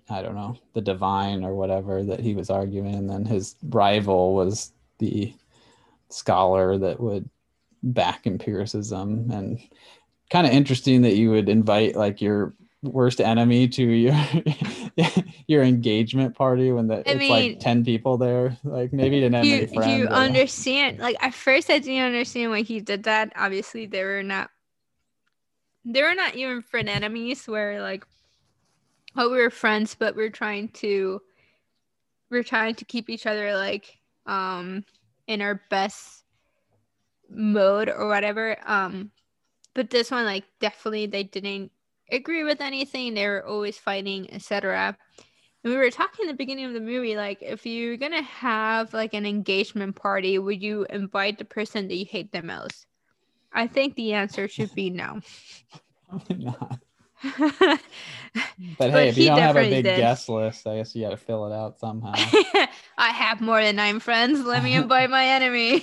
I 0.09 0.23
don't 0.23 0.37
know, 0.37 0.57
the 0.75 0.81
divine 0.81 1.45
or 1.45 1.55
whatever 1.55 2.05
that 2.05 2.21
he 2.21 2.35
was 2.35 2.49
arguing. 2.49 2.95
And 2.95 3.11
then 3.11 3.25
his 3.25 3.57
rival 3.65 4.35
was 4.35 4.73
the 4.99 5.35
scholar 6.11 6.79
that 6.79 7.01
would 7.01 7.29
back 7.93 8.27
empiricism. 8.27 9.31
And 9.31 9.61
kind 10.31 10.47
of 10.47 10.53
interesting 10.53 11.03
that 11.03 11.15
you 11.15 11.31
would 11.31 11.49
invite 11.49 11.95
like 11.97 12.21
your 12.21 12.55
worst 12.83 13.21
enemy 13.21 13.67
to 13.67 13.83
your 13.83 14.15
your 15.47 15.63
engagement 15.63 16.35
party 16.35 16.71
when 16.71 16.87
the, 16.87 16.97
I 16.97 17.13
it's 17.13 17.19
mean- 17.19 17.31
like 17.31 17.61
10 17.61 17.83
people 17.85 18.19
there 18.19 18.59
like 18.63 18.93
maybe 18.93 19.17
he 19.17 19.21
didn't 19.23 19.37
have 19.37 19.45
you, 19.47 19.67
friends 19.69 19.99
you 19.99 20.05
but- 20.05 20.13
understand 20.13 20.99
like 20.99 21.17
at 21.21 21.33
first 21.33 21.71
i 21.71 21.79
didn't 21.79 22.05
understand 22.05 22.51
why 22.51 22.61
he 22.61 22.81
did 22.81 23.05
that 23.05 23.33
obviously 23.37 23.87
they 23.87 24.05
were 24.05 24.23
not 24.23 24.51
they 25.87 26.03
were 26.03 26.15
not 26.15 26.35
even 26.35 26.61
friend 26.61 26.91
enemies 26.91 27.47
where 27.47 27.81
like 27.81 28.05
oh 29.17 29.31
we 29.31 29.39
were 29.39 29.49
friends 29.51 29.95
but 29.95 30.15
we're 30.15 30.29
trying 30.29 30.69
to 30.69 31.23
we're 32.31 32.43
trying 32.43 32.75
to 32.75 32.85
keep 32.85 33.09
each 33.09 33.27
other 33.27 33.55
like 33.55 33.97
um 34.27 34.85
in 35.27 35.41
our 35.41 35.63
best 35.71 36.24
mode 37.35 37.89
or 37.89 38.07
whatever 38.09 38.57
um 38.67 39.11
but 39.75 39.91
this 39.91 40.11
one 40.11 40.25
like 40.25 40.45
definitely 40.61 41.07
they 41.07 41.23
didn't 41.23 41.71
agree 42.11 42.45
with 42.45 42.61
anything 42.61 43.15
they 43.15 43.27
were 43.27 43.45
always 43.47 43.79
fighting 43.79 44.33
etc 44.33 44.97
and 45.65 45.73
we 45.73 45.79
were 45.79 45.91
talking 45.91 46.25
in 46.25 46.29
the 46.29 46.35
beginning 46.37 46.67
of 46.67 46.75
the 46.75 46.81
movie, 46.81 47.17
like 47.17 47.39
if 47.41 47.65
you're 47.65 47.97
gonna 47.97 48.23
have 48.23 48.93
like 48.93 49.15
an 49.15 49.25
engagement 49.25 49.97
party, 49.97 50.39
would 50.39 50.63
you 50.63 50.87
invite 50.91 51.39
the 51.39 51.47
person 51.47 51.89
that 51.89 51.97
you 51.97 52.05
hate 52.05 52.33
the 52.33 52.43
most? 52.43 52.87
I 53.51 53.67
think 53.67 53.95
the 53.95 54.13
answer 54.13 54.47
should 54.47 54.75
be 54.75 54.91
no. 54.91 55.21
Probably 56.07 56.37
not. 56.45 56.81
but 57.39 57.81
but 58.77 58.91
hey 58.91 59.09
if 59.09 59.17
he 59.17 59.23
you 59.23 59.29
don't 59.31 59.39
have 59.39 59.57
a 59.57 59.71
big 59.71 59.85
did. 59.85 59.97
guest 59.97 60.29
list 60.29 60.67
i 60.67 60.77
guess 60.77 60.95
you 60.95 61.03
got 61.03 61.11
to 61.11 61.17
fill 61.17 61.47
it 61.47 61.55
out 61.55 61.79
somehow 61.79 62.13
I 62.99 63.09
have 63.11 63.41
more 63.41 63.63
than 63.63 63.77
nine 63.77 63.99
friends. 63.99 64.45
Let 64.45 64.63
me 64.63 64.75
invite 64.75 65.11
my 65.11 65.25
enemy. 65.27 65.83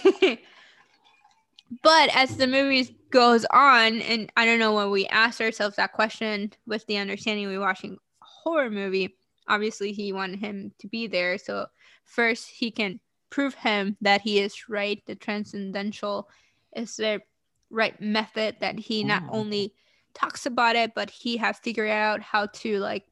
But 1.83 2.09
as 2.15 2.37
the 2.37 2.47
movie 2.47 2.97
goes 3.11 3.45
on, 3.45 4.01
and 4.01 4.31
I 4.35 4.45
don't 4.45 4.59
know 4.59 4.73
when 4.73 4.91
we 4.91 5.07
asked 5.07 5.41
ourselves 5.41 5.75
that 5.77 5.93
question 5.93 6.51
with 6.65 6.85
the 6.87 6.97
understanding 6.97 7.47
we 7.47 7.57
were 7.57 7.65
watching 7.65 7.93
a 8.21 8.25
horror 8.25 8.69
movie, 8.69 9.15
obviously 9.47 9.91
he 9.93 10.13
wanted 10.13 10.39
him 10.39 10.73
to 10.79 10.87
be 10.87 11.07
there. 11.07 11.37
So 11.37 11.67
first 12.03 12.49
he 12.49 12.71
can 12.71 12.99
prove 13.29 13.53
him 13.53 13.97
that 14.01 14.21
he 14.21 14.39
is 14.39 14.69
right. 14.69 15.01
The 15.05 15.15
transcendental 15.15 16.29
is 16.75 16.95
the 16.97 17.21
right 17.69 17.99
method 18.01 18.57
that 18.59 18.77
he 18.77 19.03
not 19.03 19.23
Oh. 19.27 19.39
only 19.39 19.73
talks 20.13 20.45
about 20.45 20.75
it, 20.75 20.93
but 20.93 21.09
he 21.09 21.37
has 21.37 21.57
figured 21.59 21.89
out 21.89 22.21
how 22.21 22.47
to 22.47 22.79
like 22.79 23.05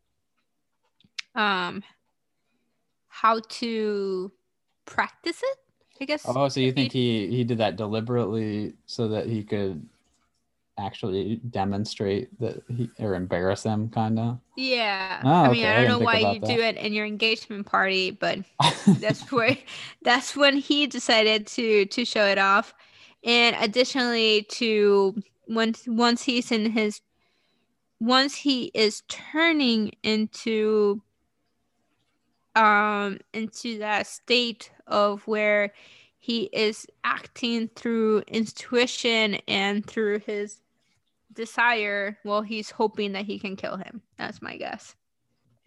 um 1.35 1.83
how 3.07 3.39
to 3.49 4.31
practice 4.85 5.41
it 5.43 5.57
i 6.01 6.05
guess 6.05 6.23
oh 6.27 6.47
so 6.47 6.59
you 6.59 6.71
think 6.71 6.91
he 6.91 7.27
he 7.27 7.43
did 7.43 7.57
that 7.57 7.75
deliberately 7.75 8.73
so 8.85 9.07
that 9.07 9.25
he 9.27 9.43
could 9.43 9.85
actually 10.77 11.41
demonstrate 11.49 12.39
that 12.39 12.61
he 12.69 12.89
or 12.99 13.15
embarrass 13.15 13.63
him 13.63 13.89
kind 13.89 14.17
of 14.17 14.39
yeah. 14.55 15.21
Oh, 15.23 15.27
i 15.29 15.49
mean 15.49 15.61
okay, 15.61 15.67
I 15.67 15.71
i 15.71 15.75
don't 15.75 15.83
didn't 15.83 15.99
know 15.99 16.05
why 16.05 16.19
you 16.19 16.39
that. 16.39 16.47
do 16.47 16.61
it 16.61 16.77
in 16.77 16.93
your 16.93 17.05
engagement 17.05 17.65
party 17.65 18.11
but 18.11 18.39
that's 18.99 19.31
where 19.31 19.57
that's 20.03 20.35
when 20.35 20.57
he 20.57 20.87
decided 20.87 21.47
to 21.47 21.85
to 21.85 22.05
show 22.05 22.25
it 22.25 22.37
off. 22.37 22.73
And 23.23 23.55
additionally 23.59 24.43
to 24.51 25.15
once 25.47 25.83
once 25.87 26.23
he's 26.23 26.51
in 26.51 26.71
his 26.71 27.01
once 27.99 28.35
he 28.35 28.71
is 28.73 29.03
turning 29.09 29.91
into 30.03 31.01
um 32.55 33.19
into 33.33 33.79
that 33.79 34.07
state 34.07 34.71
of 34.89 35.25
where 35.27 35.73
he 36.17 36.43
is 36.51 36.85
acting 37.03 37.69
through 37.75 38.23
intuition 38.27 39.35
and 39.47 39.85
through 39.85 40.19
his 40.19 40.61
desire 41.33 42.17
well 42.25 42.41
he's 42.41 42.69
hoping 42.69 43.13
that 43.13 43.25
he 43.25 43.39
can 43.39 43.55
kill 43.55 43.77
him. 43.77 44.01
That's 44.17 44.41
my 44.41 44.57
guess. 44.57 44.95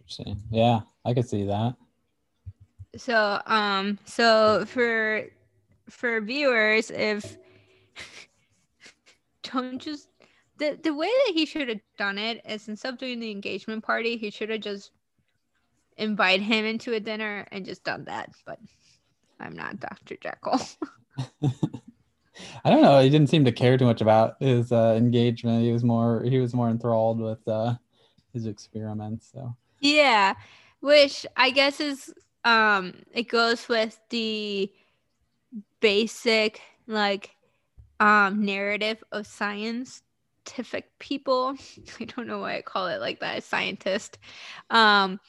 See, 0.07 0.35
yeah 0.51 0.81
i 1.05 1.13
could 1.13 1.27
see 1.27 1.43
that. 1.45 1.75
So 2.95 3.41
um 3.47 3.97
so 4.05 4.65
for 4.65 5.25
for 5.89 6.21
viewers 6.21 6.91
if 6.91 7.37
don't 9.43 9.79
just 9.79 10.09
the 10.57 10.79
the 10.83 10.93
way 10.93 11.07
that 11.07 11.33
he 11.33 11.45
should 11.45 11.69
have 11.69 11.81
done 11.97 12.17
it 12.17 12.41
is 12.47 12.67
instead 12.67 12.93
of 12.93 12.99
doing 12.99 13.19
the 13.19 13.31
engagement 13.31 13.83
party 13.83 14.17
he 14.17 14.29
should 14.29 14.49
have 14.49 14.61
just 14.61 14.91
invite 15.97 16.41
him 16.41 16.65
into 16.65 16.93
a 16.93 16.99
dinner 16.99 17.47
and 17.51 17.65
just 17.65 17.83
done 17.83 18.03
that 18.05 18.29
but 18.45 18.59
i'm 19.43 19.55
not 19.55 19.79
dr 19.79 20.17
jekyll 20.21 20.59
i 22.65 22.69
don't 22.69 22.81
know 22.81 22.99
he 22.99 23.09
didn't 23.09 23.29
seem 23.29 23.45
to 23.45 23.51
care 23.51 23.77
too 23.77 23.85
much 23.85 24.01
about 24.01 24.35
his 24.41 24.71
uh, 24.71 24.93
engagement 24.97 25.63
he 25.63 25.71
was 25.71 25.83
more 25.83 26.23
he 26.23 26.39
was 26.39 26.53
more 26.53 26.69
enthralled 26.69 27.19
with 27.19 27.45
uh 27.47 27.75
his 28.33 28.45
experiments 28.47 29.29
so 29.31 29.55
Yeah, 29.79 30.35
which 30.79 31.25
I 31.35 31.51
guess 31.51 31.79
is 31.79 32.13
um 32.45 32.93
it 33.13 33.27
goes 33.29 33.67
with 33.67 33.99
the 34.09 34.71
basic 35.79 36.61
like 36.87 37.35
um 37.99 38.45
narrative 38.45 39.03
of 39.11 39.27
scientific 39.27 40.97
people. 40.99 41.55
I 41.99 42.05
don't 42.05 42.27
know 42.27 42.39
why 42.39 42.57
I 42.57 42.61
call 42.61 42.87
it 42.87 42.99
like 42.99 43.19
that, 43.21 43.43
scientist. 43.43 44.17
Um 44.69 45.19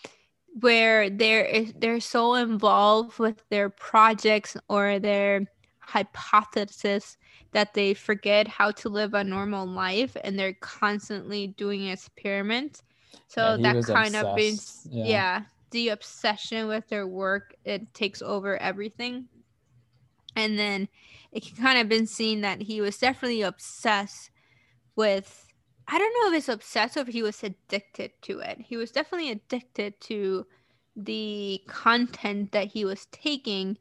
where 0.60 1.10
they're 1.10 1.66
they're 1.76 2.00
so 2.00 2.34
involved 2.34 3.18
with 3.18 3.42
their 3.50 3.70
projects 3.70 4.56
or 4.68 4.98
their 4.98 5.46
hypothesis 5.80 7.16
that 7.52 7.74
they 7.74 7.94
forget 7.94 8.48
how 8.48 8.70
to 8.72 8.88
live 8.88 9.14
a 9.14 9.24
normal 9.24 9.66
life 9.66 10.16
and 10.24 10.38
they're 10.38 10.54
constantly 10.54 11.48
doing 11.48 11.86
experiments. 11.88 12.82
So 13.28 13.56
Yeah, 13.56 13.62
that 13.62 13.84
kind 13.84 14.16
of 14.16 14.34
means 14.36 14.86
yeah. 14.90 15.04
yeah. 15.04 15.42
the 15.70 15.88
obsession 15.90 16.68
with 16.68 16.88
their 16.88 17.06
work 17.06 17.54
it 17.64 17.92
takes 17.94 18.22
over 18.22 18.56
everything. 18.56 19.28
And 20.36 20.58
then 20.58 20.88
it 21.32 21.44
can 21.44 21.56
kind 21.56 21.78
of 21.78 21.88
been 21.88 22.06
seen 22.06 22.40
that 22.42 22.62
he 22.62 22.80
was 22.80 22.98
definitely 22.98 23.42
obsessed 23.42 24.30
with 24.96 25.43
I 25.86 25.98
don't 25.98 26.14
know 26.14 26.32
if 26.32 26.38
it's 26.38 26.48
obsessed 26.48 26.96
or 26.96 27.00
if 27.00 27.08
he 27.08 27.22
was 27.22 27.42
addicted 27.42 28.12
to 28.22 28.40
it. 28.40 28.58
He 28.60 28.76
was 28.76 28.90
definitely 28.90 29.30
addicted 29.30 30.00
to 30.02 30.46
the 30.96 31.62
content 31.66 32.52
that 32.52 32.68
he 32.68 32.84
was 32.84 33.06
taking 33.06 33.76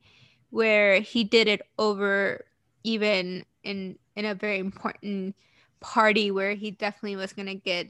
where 0.49 0.99
he 0.99 1.23
did 1.23 1.47
it 1.47 1.61
over 1.79 2.45
even 2.83 3.45
in 3.63 3.97
in 4.15 4.25
a 4.25 4.35
very 4.35 4.59
important 4.59 5.35
party 5.79 6.31
where 6.31 6.53
he 6.53 6.71
definitely 6.71 7.15
was 7.15 7.33
going 7.33 7.47
to 7.47 7.55
get 7.55 7.87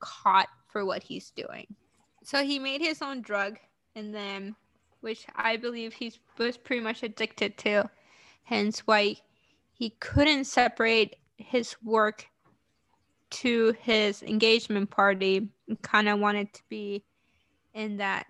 caught 0.00 0.48
for 0.70 0.84
what 0.84 1.02
he's 1.02 1.30
doing. 1.30 1.66
So 2.22 2.44
he 2.44 2.58
made 2.58 2.80
his 2.80 3.02
own 3.02 3.22
drug 3.22 3.58
and 3.94 4.14
then 4.14 4.54
which 5.00 5.26
I 5.36 5.56
believe 5.56 5.92
he 5.92 6.12
was 6.38 6.56
pretty 6.56 6.82
much 6.82 7.02
addicted 7.02 7.56
to 7.58 7.88
hence 8.44 8.80
why 8.80 9.16
he 9.72 9.90
couldn't 10.00 10.44
separate 10.44 11.16
his 11.36 11.76
work 11.82 12.26
to 13.30 13.74
his 13.80 14.22
engagement 14.22 14.90
party 14.90 15.48
kind 15.82 16.08
of 16.08 16.18
wanted 16.18 16.52
to 16.54 16.62
be 16.68 17.04
in 17.74 17.98
that 17.98 18.26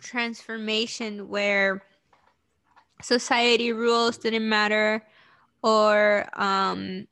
transformation 0.00 1.28
where 1.28 1.82
society 3.02 3.72
rules 3.72 4.18
didn't 4.18 4.48
matter 4.48 5.06
or 5.62 6.28
um 6.34 7.06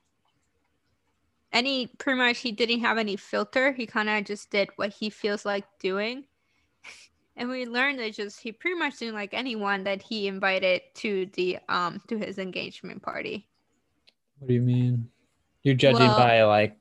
any 1.53 1.87
pretty 1.87 2.19
much 2.19 2.39
he 2.39 2.51
didn't 2.51 2.81
have 2.81 2.97
any 2.97 3.17
filter. 3.17 3.73
He 3.73 3.87
kind 3.87 4.09
of 4.09 4.25
just 4.25 4.51
did 4.51 4.71
what 4.77 4.91
he 4.91 5.11
feels 5.11 5.45
like 5.45 5.65
doing. 5.81 6.25
And 7.35 7.49
we 7.49 7.65
learned 7.65 7.99
that 7.99 8.13
just 8.13 8.41
he 8.43 8.53
pretty 8.53 8.79
much 8.79 8.99
didn't 8.99 9.15
like 9.15 9.33
anyone 9.33 9.85
that 9.85 10.03
he 10.03 10.29
invited 10.29 10.83
to 10.97 11.31
the 11.33 11.59
um 11.71 12.03
to 12.09 12.19
his 12.19 12.37
engagement 12.37 13.03
party. 13.03 13.49
What 14.39 14.49
do 14.49 14.55
you 14.55 14.61
mean? 14.61 15.09
You're 15.63 15.75
judging 15.75 16.07
Well- 16.07 16.19
by 16.19 16.43
like 16.45 16.77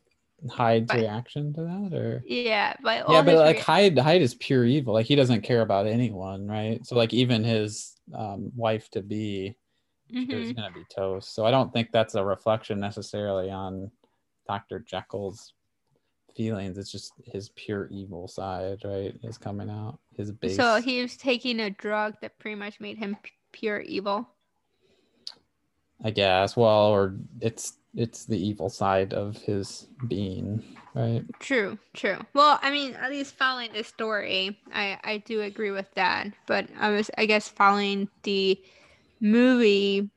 Hyde's 0.50 0.88
By- 0.88 0.98
reaction 1.02 1.54
to 1.54 1.62
that, 1.62 1.94
or 1.96 2.24
yeah 2.26 2.74
by 2.84 3.04
yeah, 3.08 3.22
but 3.22 3.36
like 3.36 3.58
rea- 3.58 3.62
Hyde, 3.62 3.98
Hyde 4.00 4.22
is 4.24 4.34
pure 4.34 4.66
evil. 4.66 4.92
Like 4.94 5.06
he 5.06 5.16
doesn't 5.16 5.42
care 5.44 5.62
about 5.62 5.86
anyone, 5.86 6.48
right? 6.48 6.84
So 6.86 6.96
like 6.96 7.14
even 7.14 7.44
his 7.44 7.96
um, 8.16 8.52
wife 8.56 8.90
to 8.92 9.02
be 9.04 9.56
is 10.10 10.26
Mhm. 10.28 10.56
gonna 10.56 10.72
be 10.72 10.84
toast. 10.94 11.36
So 11.36 11.46
I 11.46 11.52
don't 11.52 11.72
think 11.72 11.92
that's 11.92 12.16
a 12.16 12.26
reflection 12.26 12.80
necessarily 12.80 13.52
on 13.52 13.92
Dr. 14.48 14.80
Jekyll's 14.80 15.54
feelings. 16.36 16.78
It's 16.80 16.92
just 16.92 17.14
his 17.24 17.50
pure 17.50 17.88
evil 17.92 18.28
side, 18.28 18.80
right? 18.84 19.14
Is 19.24 19.38
coming 19.38 19.70
out. 19.70 20.00
His 20.18 20.32
base. 20.32 20.56
so 20.56 20.82
he 20.82 21.04
was 21.04 21.18
taking 21.18 21.60
a 21.60 21.70
drug 21.70 22.16
that 22.22 22.40
pretty 22.40 22.56
much 22.56 22.80
made 22.80 22.98
him 22.98 23.16
p- 23.22 23.30
pure 23.52 23.80
evil 23.82 24.28
I 26.04 26.10
guess. 26.10 26.58
Well, 26.58 26.88
or 26.88 27.16
it's 27.42 27.74
it's 27.96 28.26
the 28.26 28.38
evil 28.38 28.70
side 28.70 29.14
of 29.14 29.38
his 29.38 29.88
being, 30.08 30.64
right? 30.94 31.24
True, 31.40 31.78
true. 31.94 32.18
Well, 32.34 32.60
I 32.62 32.72
mean, 32.72 32.94
at 32.96 33.12
least 33.12 33.36
following 33.36 33.74
the 33.74 33.84
story, 33.84 34.60
I 34.74 34.98
I 35.04 35.18
do 35.18 35.42
agree 35.42 35.72
with 35.72 35.92
that. 35.96 36.28
But 36.48 36.68
I 36.80 36.90
was, 36.92 37.12
I 37.18 37.26
guess, 37.26 37.48
following 37.50 38.08
the 38.24 38.60
movie, 39.20 40.10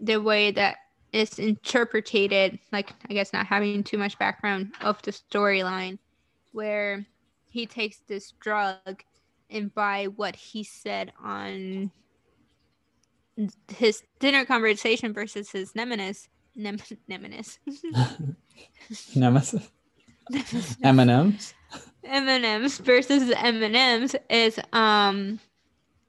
the 0.00 0.18
way 0.20 0.50
that 0.52 0.76
it's 1.12 1.38
interpreted, 1.38 2.58
like 2.72 2.92
I 3.10 3.14
guess 3.14 3.32
not 3.32 3.46
having 3.46 3.82
too 3.84 3.98
much 3.98 4.18
background 4.18 4.74
of 4.80 5.00
the 5.02 5.12
storyline, 5.12 5.98
where 6.52 7.06
he 7.48 7.66
takes 7.66 7.98
this 8.06 8.32
drug, 8.40 9.02
and 9.50 9.74
by 9.74 10.06
what 10.06 10.36
he 10.36 10.64
said 10.64 11.12
on 11.22 11.90
his 13.68 14.02
dinner 14.18 14.44
conversation 14.44 15.12
versus 15.12 15.50
his 15.50 15.74
nemesis, 15.74 16.28
nem- 16.58 16.78
nemesis. 17.08 17.58
Nemesis. 19.14 19.68
M&M's. 20.82 21.54
M&Ms 22.04 22.78
versus 22.78 23.32
M&Ms 23.36 24.16
is 24.28 24.58
um 24.72 25.38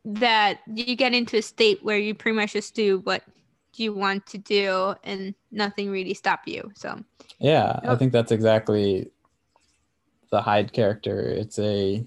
that 0.05 0.59
you 0.73 0.95
get 0.95 1.13
into 1.13 1.37
a 1.37 1.41
state 1.41 1.83
where 1.83 1.97
you 1.97 2.13
pretty 2.15 2.35
much 2.35 2.53
just 2.53 2.73
do 2.73 2.99
what 2.99 3.23
you 3.75 3.93
want 3.93 4.25
to 4.25 4.37
do 4.37 4.95
and 5.03 5.35
nothing 5.51 5.89
really 5.91 6.13
stop 6.13 6.41
you. 6.45 6.71
So 6.75 6.99
Yeah, 7.37 7.79
I 7.83 7.95
think 7.95 8.11
that's 8.11 8.31
exactly 8.31 9.11
the 10.31 10.41
Hyde 10.41 10.73
character. 10.73 11.21
It's 11.21 11.59
a 11.59 12.05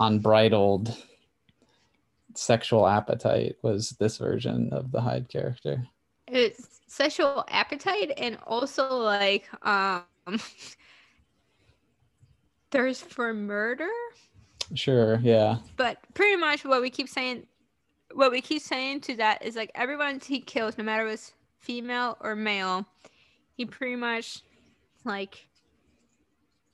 unbridled 0.00 0.96
sexual 2.34 2.86
appetite 2.86 3.56
was 3.62 3.90
this 3.98 4.18
version 4.18 4.68
of 4.72 4.92
the 4.92 5.00
Hyde 5.00 5.28
character. 5.28 5.86
it's 6.26 6.77
sexual 6.88 7.44
appetite 7.48 8.12
and 8.18 8.38
also 8.46 8.96
like 8.96 9.48
um 9.66 10.02
thirst 12.70 13.04
for 13.06 13.32
murder. 13.34 13.88
Sure, 14.74 15.18
yeah. 15.22 15.58
But 15.76 15.98
pretty 16.14 16.36
much 16.36 16.64
what 16.64 16.80
we 16.82 16.90
keep 16.90 17.08
saying 17.08 17.46
what 18.14 18.30
we 18.32 18.40
keep 18.40 18.62
saying 18.62 19.00
to 19.02 19.16
that 19.16 19.42
is 19.44 19.56
like 19.56 19.70
everyone 19.74 20.20
he 20.20 20.40
kills, 20.40 20.78
no 20.78 20.84
matter 20.84 21.06
if 21.06 21.14
it's 21.14 21.34
female 21.58 22.16
or 22.20 22.34
male, 22.34 22.86
he 23.54 23.64
pretty 23.66 23.96
much 23.96 24.42
like 25.04 25.48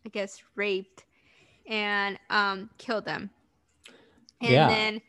I 0.07 0.11
guess 0.11 0.43
raped 0.55 1.05
and 1.67 2.19
um 2.31 2.71
killed 2.79 3.05
them. 3.05 3.31
And 4.41 4.53
Yeah. 4.53 4.69
then 4.69 5.01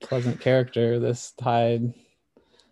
Pleasant 0.00 0.40
character, 0.40 0.98
this 0.98 1.32
Hyde. 1.40 1.94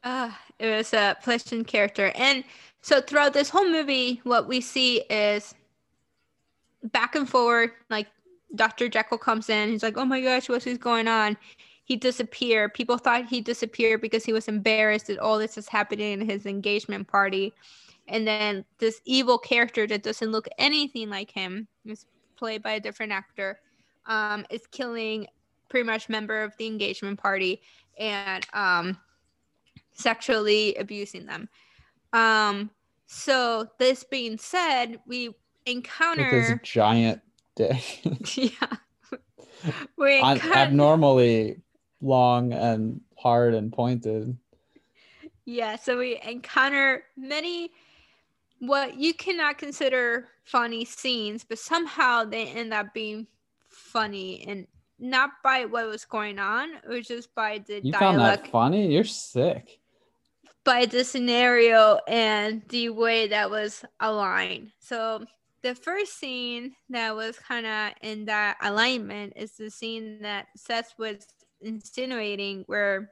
Uh 0.05 0.31
it 0.59 0.67
was 0.77 0.93
a 0.93 1.17
pleasant 1.23 1.67
character. 1.67 2.13
And 2.15 2.45
so 2.83 3.01
throughout 3.01 3.33
this 3.33 3.51
whole 3.51 3.69
movie, 3.69 4.21
what 4.25 4.49
we 4.49 4.61
see 4.61 4.99
is 5.11 5.55
back 6.85 7.15
and 7.15 7.29
forward, 7.29 7.71
like 7.91 8.09
Dr. 8.55 8.89
Jekyll 8.89 9.19
comes 9.19 9.49
in, 9.49 9.71
he's 9.71 9.83
like, 9.83 9.97
Oh 9.97 10.05
my 10.05 10.21
gosh, 10.21 10.49
what's 10.49 10.67
going 10.79 11.09
on? 11.09 11.37
He 11.85 11.97
disappeared. 11.97 12.75
People 12.75 12.97
thought 12.97 13.27
he 13.27 13.41
disappeared 13.41 14.01
because 14.01 14.25
he 14.25 14.33
was 14.33 14.49
embarrassed 14.49 15.09
that 15.09 15.19
all 15.19 15.39
this 15.39 15.59
is 15.59 15.69
happening 15.69 16.21
in 16.21 16.29
his 16.29 16.47
engagement 16.47 17.09
party. 17.09 17.53
And 18.09 18.27
then 18.27 18.65
this 18.79 19.01
evil 19.05 19.39
character 19.39 19.87
that 19.87 20.03
doesn't 20.03 20.31
look 20.31 20.49
anything 20.59 21.11
like 21.11 21.31
him, 21.31 21.67
is 21.85 22.07
played 22.37 22.63
by 22.63 22.73
a 22.73 22.81
different 22.81 23.13
actor, 23.13 23.61
um, 24.07 24.45
is 24.51 24.67
killing 24.69 25.27
pretty 25.69 25.87
much 25.87 26.09
member 26.09 26.43
of 26.43 26.57
the 26.59 26.67
engagement 26.67 27.19
party 27.19 27.63
and 27.99 28.47
um 28.53 28.99
sexually 29.93 30.75
abusing 30.77 31.27
them. 31.27 31.49
Um, 32.13 32.71
so 33.07 33.69
this 33.79 34.05
being 34.05 34.39
said, 34.39 34.99
we 35.07 35.29
With 35.29 35.37
his 35.67 35.75
encounter 35.75 36.61
giant 36.63 37.21
dick. 37.57 38.01
yeah. 38.37 38.51
We 39.97 40.21
Un- 40.21 40.37
encounter, 40.37 40.59
abnormally 40.59 41.61
long 42.01 42.53
and 42.53 43.01
hard 43.17 43.55
and 43.55 43.73
pointed. 43.73 44.37
yeah, 45.45 45.77
so 45.77 45.99
we 45.99 46.21
encounter 46.27 47.05
many 47.17 47.71
what 48.59 48.97
you 48.97 49.13
cannot 49.13 49.59
consider 49.59 50.29
funny 50.45 50.85
scenes, 50.85 51.45
but 51.45 51.59
somehow 51.59 52.25
they 52.25 52.47
end 52.47 52.73
up 52.73 52.95
being 52.95 53.27
funny 53.69 54.45
and 54.47 54.67
not 54.99 55.31
by 55.43 55.65
what 55.65 55.89
was 55.89 56.05
going 56.05 56.39
on, 56.39 56.71
it 56.75 56.89
was 56.89 57.07
just 57.09 57.35
by 57.35 57.59
the 57.67 57.81
You 57.83 57.93
found 57.93 58.21
that 58.21 58.47
funny? 58.49 58.93
You're 58.93 59.05
sick. 59.05 59.81
By 60.65 60.87
the 60.87 61.05
scenario 61.05 61.99
and 62.07 62.63
the 62.69 62.89
way 62.91 63.29
that 63.29 63.51
was 63.51 63.85
aligned. 64.01 64.71
So 64.79 65.25
the 65.63 65.75
first 65.75 66.19
scene 66.19 66.75
that 66.91 67.15
was 67.15 67.39
kind 67.39 67.67
of 67.67 67.93
in 68.03 68.25
that 68.27 68.57
alignment 68.63 69.33
is 69.37 69.53
the 69.53 69.71
scene 69.71 70.23
that 70.23 70.47
Seth 70.57 70.95
was 70.99 71.27
insinuating 71.61 72.65
where 72.67 73.11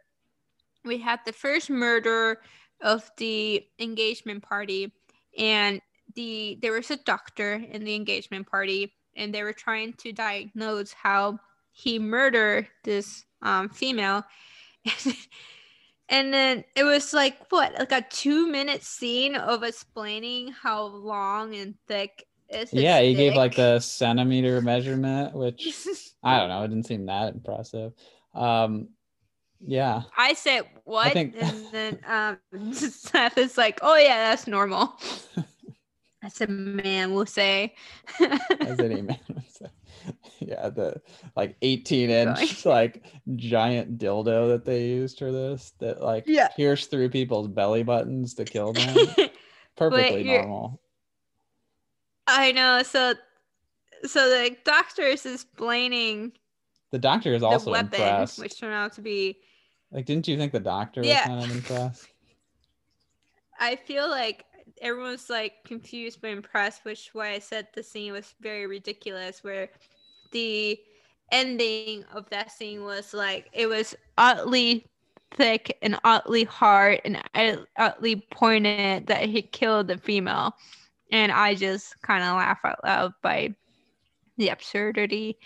we 0.85 0.99
had 0.99 1.21
the 1.25 1.33
first 1.33 1.71
murder 1.71 2.41
of 2.81 3.09
the 3.19 3.65
engagement 3.79 4.43
party 4.43 4.93
and 5.39 5.81
the 6.15 6.59
there 6.61 6.73
was 6.73 6.91
a 6.91 6.97
doctor 6.97 7.63
in 7.71 7.85
the 7.85 7.95
engagement 7.95 8.47
party 8.47 8.93
and 9.17 9.33
they 9.33 9.43
were 9.43 9.53
trying 9.53 9.93
to 9.93 10.13
diagnose 10.13 10.93
how 10.93 11.39
he 11.73 11.99
murdered 11.99 12.67
this 12.83 13.25
um, 13.43 13.69
female 13.69 14.25
and 16.11 16.35
then 16.35 16.65
it 16.77 16.85
was 16.85 17.15
like 17.15 17.39
what 17.51 17.73
like 17.79 17.93
a 17.93 18.03
two 18.11 18.47
minute 18.49 18.83
scene 18.83 19.37
of 19.37 19.63
explaining 19.63 20.53
how 20.53 20.85
long 20.85 21.55
and 21.55 21.75
thick 21.87 22.27
is 22.51 22.73
Yeah, 22.73 23.01
he 23.01 23.15
gave 23.15 23.35
like 23.35 23.55
the 23.55 23.79
centimeter 23.81 24.61
measurement, 24.61 25.35
which 25.35 25.87
I 26.23 26.39
don't 26.39 26.49
know, 26.49 26.63
it 26.63 26.69
didn't 26.69 26.87
seem 26.87 27.07
that 27.07 27.33
impressive. 27.33 27.93
Um 28.35 28.89
yeah. 29.65 30.03
I 30.17 30.35
said 30.35 30.63
what, 30.85 31.13
think- 31.13 31.37
and 31.39 31.67
then 31.71 31.99
um, 32.07 32.73
Seth 32.73 33.37
is 33.37 33.59
like, 33.59 33.79
"Oh 33.83 33.97
yeah, 33.97 34.31
that's 34.31 34.47
normal." 34.47 34.99
That's 36.23 36.41
a 36.43 36.47
man 36.47 37.15
will 37.15 37.27
say. 37.27 37.75
as 38.61 38.79
any 38.81 39.03
man 39.03 39.19
would 39.29 39.51
say. 39.51 39.67
Yeah, 40.39 40.71
the 40.71 41.03
like 41.37 41.57
18 41.61 42.09
inch 42.11 42.65
like 42.65 43.05
giant 43.37 43.99
dildo 43.99 44.49
that 44.49 44.65
they 44.65 44.87
used 44.87 45.19
for 45.19 45.31
this 45.31 45.73
that 45.81 46.01
like 46.01 46.25
Yeah. 46.27 46.49
pierced 46.57 46.91
through 46.91 47.11
people's 47.11 47.49
belly 47.49 47.83
buttons 47.83 48.35
to 48.35 48.45
kill 48.47 48.73
them. 48.73 49.15
Perfectly 49.77 50.25
normal. 50.25 50.81
I 52.27 52.53
know. 52.53 52.83
So, 52.83 53.15
so 54.05 54.29
the 54.31 54.57
doctor 54.65 55.03
is 55.03 55.27
explaining 55.27 56.33
The 56.93 56.99
doctor 56.99 57.35
is 57.35 57.41
the 57.43 57.49
also 57.49 57.73
weapon, 57.73 57.87
impressed. 57.87 58.39
which 58.39 58.59
turned 58.59 58.75
out 58.75 58.93
to 58.95 59.03
be. 59.03 59.39
Like, 59.91 60.07
didn't 60.07 60.29
you 60.29 60.37
think 60.39 60.53
the 60.53 60.61
doctor 60.61 61.03
Yeah. 61.03 61.29
was 61.29 61.37
kind 61.37 61.51
of 61.51 61.57
impressed? 61.57 62.07
I 63.59 63.77
feel 63.77 64.09
like 64.09 64.45
everyone's 64.81 65.29
like 65.31 65.65
confused 65.65 66.21
but 66.21 66.31
impressed, 66.31 66.85
which 66.85 67.09
is 67.09 67.11
why 67.15 67.31
I 67.31 67.39
said 67.39 67.69
the 67.75 67.83
scene 67.83 68.13
was 68.13 68.35
very 68.41 68.67
ridiculous. 68.67 69.43
Where 69.45 69.69
the 70.33 70.79
ending 71.33 72.05
of 72.13 72.29
that 72.31 72.51
scene 72.51 72.85
was 72.85 73.15
like 73.15 73.49
it 73.53 73.67
was 73.67 73.95
oddly 74.19 74.87
thick 75.33 75.79
and 75.83 75.99
oddly 76.05 76.45
hard 76.45 77.01
and 77.05 77.23
oddly 77.79 78.17
pointed 78.33 79.07
that 79.07 79.25
he 79.25 79.43
killed 79.43 79.89
the 79.89 79.99
female. 79.99 80.55
And 81.13 81.33
I 81.33 81.55
just 81.55 82.01
kind 82.03 82.23
of 82.23 82.37
laugh 82.37 82.59
out 82.65 82.85
loud 82.85 83.13
by 83.23 83.55
the 84.37 84.49
absurdity 84.49 85.39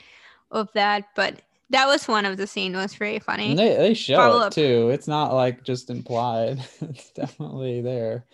of 0.50 0.70
that. 0.74 1.04
But 1.16 1.42
that 1.70 1.86
was 1.86 2.06
one 2.06 2.26
of 2.26 2.36
the 2.36 2.46
scenes 2.46 2.76
was 2.76 2.94
very 2.94 3.18
funny. 3.18 3.50
And 3.50 3.58
they 3.58 3.76
they 3.76 3.94
show 3.94 4.16
Follow 4.16 4.42
it 4.42 4.46
up. 4.46 4.52
too. 4.52 4.90
It's 4.90 5.08
not 5.08 5.32
like 5.34 5.64
just 5.64 5.90
implied. 5.90 6.62
it's 6.80 7.10
definitely 7.10 7.80
there. 7.80 8.24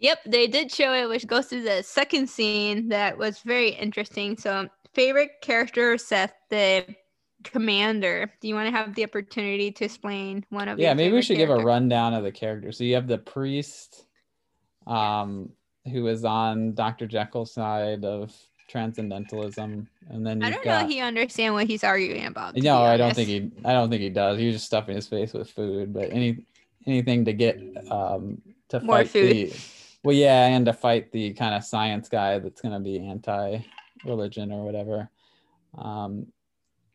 Yep, 0.00 0.18
they 0.26 0.46
did 0.46 0.72
show 0.72 0.94
it, 0.94 1.08
which 1.08 1.26
goes 1.26 1.46
to 1.48 1.62
the 1.62 1.82
second 1.82 2.28
scene 2.28 2.88
that 2.88 3.16
was 3.16 3.40
very 3.40 3.70
interesting. 3.70 4.36
So, 4.36 4.68
favorite 4.94 5.32
character, 5.42 5.96
Seth, 5.98 6.32
the 6.48 6.86
commander. 7.44 8.32
Do 8.40 8.48
you 8.48 8.54
want 8.54 8.66
to 8.66 8.72
have 8.72 8.94
the 8.94 9.04
opportunity 9.04 9.70
to 9.70 9.84
explain 9.84 10.44
one 10.48 10.68
of? 10.68 10.78
Yeah, 10.78 10.94
maybe 10.94 11.14
we 11.14 11.22
should 11.22 11.36
give 11.36 11.50
a 11.50 11.56
rundown 11.56 12.14
of 12.14 12.24
the 12.24 12.32
characters. 12.32 12.78
So 12.78 12.84
you 12.84 12.94
have 12.94 13.08
the 13.08 13.18
priest, 13.18 14.06
um, 14.86 15.50
who 15.90 16.06
is 16.06 16.24
on 16.24 16.74
Dr. 16.74 17.06
Jekyll's 17.06 17.52
side 17.52 18.04
of 18.04 18.34
transcendentalism, 18.68 19.88
and 20.08 20.26
then 20.26 20.42
I 20.42 20.50
don't 20.50 20.64
got. 20.64 20.82
know. 20.82 20.88
He 20.88 21.00
understand 21.00 21.54
what 21.54 21.66
he's 21.66 21.84
arguing 21.84 22.26
about. 22.26 22.56
no, 22.56 22.82
I 22.82 22.96
don't 22.96 23.14
think 23.14 23.28
he. 23.28 23.50
I 23.64 23.72
don't 23.72 23.90
think 23.90 24.02
he 24.02 24.10
does. 24.10 24.38
He 24.38 24.46
was 24.46 24.56
just 24.56 24.66
stuffing 24.66 24.94
his 24.96 25.08
face 25.08 25.32
with 25.32 25.50
food. 25.50 25.92
But 25.92 26.10
any 26.10 26.46
anything 26.86 27.24
to 27.26 27.32
get 27.32 27.60
um 27.90 28.40
to 28.70 28.80
More 28.80 28.98
fight 28.98 29.10
food. 29.10 29.30
the. 29.30 29.52
Well, 30.02 30.16
yeah, 30.16 30.46
and 30.46 30.64
to 30.66 30.72
fight 30.72 31.12
the 31.12 31.34
kind 31.34 31.54
of 31.54 31.64
science 31.64 32.08
guy 32.08 32.38
that's 32.38 32.62
going 32.62 32.74
to 32.74 32.80
be 32.80 32.98
anti-religion 33.06 34.50
or 34.50 34.64
whatever. 34.64 35.10
Um, 35.76 36.26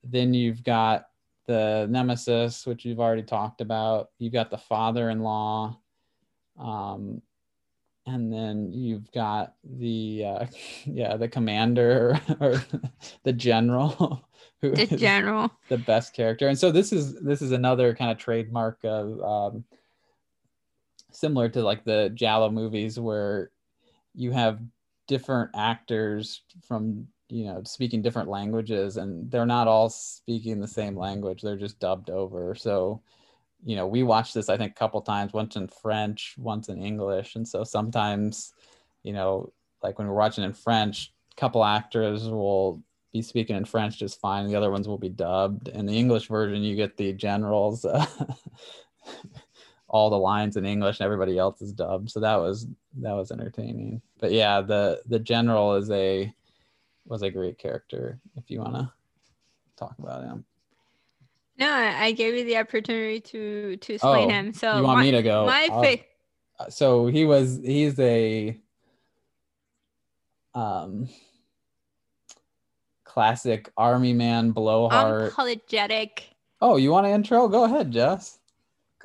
then 0.03 0.33
you've 0.33 0.63
got 0.63 1.07
the 1.47 1.87
nemesis, 1.89 2.65
which 2.65 2.85
you've 2.85 2.99
already 2.99 3.23
talked 3.23 3.61
about. 3.61 4.09
You've 4.17 4.33
got 4.33 4.49
the 4.49 4.57
father-in-law, 4.57 5.77
um, 6.59 7.21
and 8.07 8.31
then 8.31 8.71
you've 8.71 9.11
got 9.11 9.53
the 9.63 10.23
uh, 10.25 10.45
yeah 10.85 11.17
the 11.17 11.27
commander 11.27 12.19
or 12.39 12.63
the 13.23 13.33
general, 13.33 14.27
who 14.61 14.71
the 14.71 14.81
is 14.81 14.99
general. 14.99 15.51
the 15.69 15.77
best 15.77 16.13
character. 16.13 16.47
And 16.47 16.57
so 16.57 16.71
this 16.71 16.91
is 16.91 17.19
this 17.21 17.41
is 17.41 17.51
another 17.51 17.93
kind 17.95 18.11
of 18.11 18.17
trademark 18.17 18.79
of 18.83 19.21
um, 19.21 19.63
similar 21.15 21.49
to 21.49 21.61
like 21.63 21.83
the 21.83 22.11
Giallo 22.13 22.49
movies 22.49 22.99
where 22.99 23.51
you 24.13 24.31
have 24.31 24.59
different 25.07 25.51
actors 25.55 26.41
from 26.67 27.07
you 27.29 27.45
know 27.45 27.61
speaking 27.63 28.01
different 28.01 28.29
languages 28.29 28.97
and 28.97 29.29
they're 29.31 29.45
not 29.45 29.67
all 29.67 29.89
speaking 29.89 30.59
the 30.59 30.67
same 30.67 30.95
language. 30.95 31.41
They're 31.41 31.57
just 31.57 31.79
dubbed 31.79 32.09
over. 32.09 32.55
So 32.55 33.01
you 33.63 33.75
know 33.75 33.87
we 33.87 34.03
watched 34.03 34.33
this 34.33 34.49
i 34.49 34.57
think 34.57 34.71
a 34.71 34.75
couple 34.75 35.01
times 35.01 35.33
once 35.33 35.55
in 35.55 35.67
french 35.67 36.35
once 36.37 36.69
in 36.69 36.81
english. 36.81 37.35
And 37.35 37.47
so 37.47 37.63
sometimes 37.63 38.53
you 39.03 39.13
know 39.13 39.51
like 39.81 39.97
when 39.97 40.07
we're 40.07 40.15
watching 40.15 40.43
in 40.43 40.53
french 40.53 41.13
a 41.31 41.35
couple 41.35 41.63
actors 41.63 42.27
will 42.27 42.83
be 43.11 43.21
speaking 43.21 43.55
in 43.55 43.65
french 43.65 43.97
just 43.97 44.19
fine. 44.19 44.47
The 44.47 44.55
other 44.55 44.71
ones 44.71 44.87
will 44.87 44.97
be 44.97 45.09
dubbed. 45.09 45.69
In 45.69 45.85
the 45.85 45.97
english 45.97 46.27
version 46.27 46.63
you 46.63 46.75
get 46.75 46.97
the 46.97 47.13
generals 47.13 47.85
uh, 47.85 48.05
all 49.95 50.09
the 50.09 50.17
lines 50.17 50.57
in 50.57 50.65
english 50.65 50.99
and 50.99 51.05
everybody 51.05 51.37
else 51.37 51.61
is 51.61 51.71
dubbed. 51.71 52.11
So 52.11 52.19
that 52.19 52.35
was 52.35 52.67
that 52.97 53.13
was 53.13 53.31
entertaining. 53.31 54.01
But 54.19 54.33
yeah 54.33 54.59
the 54.59 55.01
the 55.05 55.19
general 55.19 55.75
is 55.75 55.89
a 55.89 56.33
was 57.05 57.21
a 57.21 57.31
great 57.31 57.57
character 57.57 58.19
if 58.35 58.51
you 58.51 58.59
want 58.59 58.75
to 58.75 58.91
talk 59.77 59.95
about 59.97 60.25
him. 60.25 60.43
No, 61.57 61.71
I 61.71 62.11
gave 62.11 62.33
you 62.35 62.43
the 62.43 62.57
opportunity 62.57 63.21
to 63.21 63.77
to 63.77 63.93
explain 63.93 64.29
Oh, 64.29 64.33
him. 64.33 64.53
So 64.53 64.75
you 64.75 64.83
want 64.83 64.97
my, 64.97 65.03
me 65.05 65.11
to 65.11 65.23
go? 65.23 65.45
my 65.45 65.67
fa- 65.69 66.03
Uh, 66.59 66.69
so 66.69 67.07
he 67.07 67.23
was 67.23 67.61
he's 67.63 67.97
a 67.99 68.59
um 70.53 71.07
classic 73.05 73.71
army 73.77 74.11
man 74.11 74.51
blowhard. 74.51 75.31
Unapologetic. 75.31 76.23
oh 76.61 76.75
you 76.75 76.91
want 76.91 77.07
an 77.07 77.13
intro? 77.13 77.47
Go 77.47 77.63
ahead 77.63 77.91
jess 77.91 78.39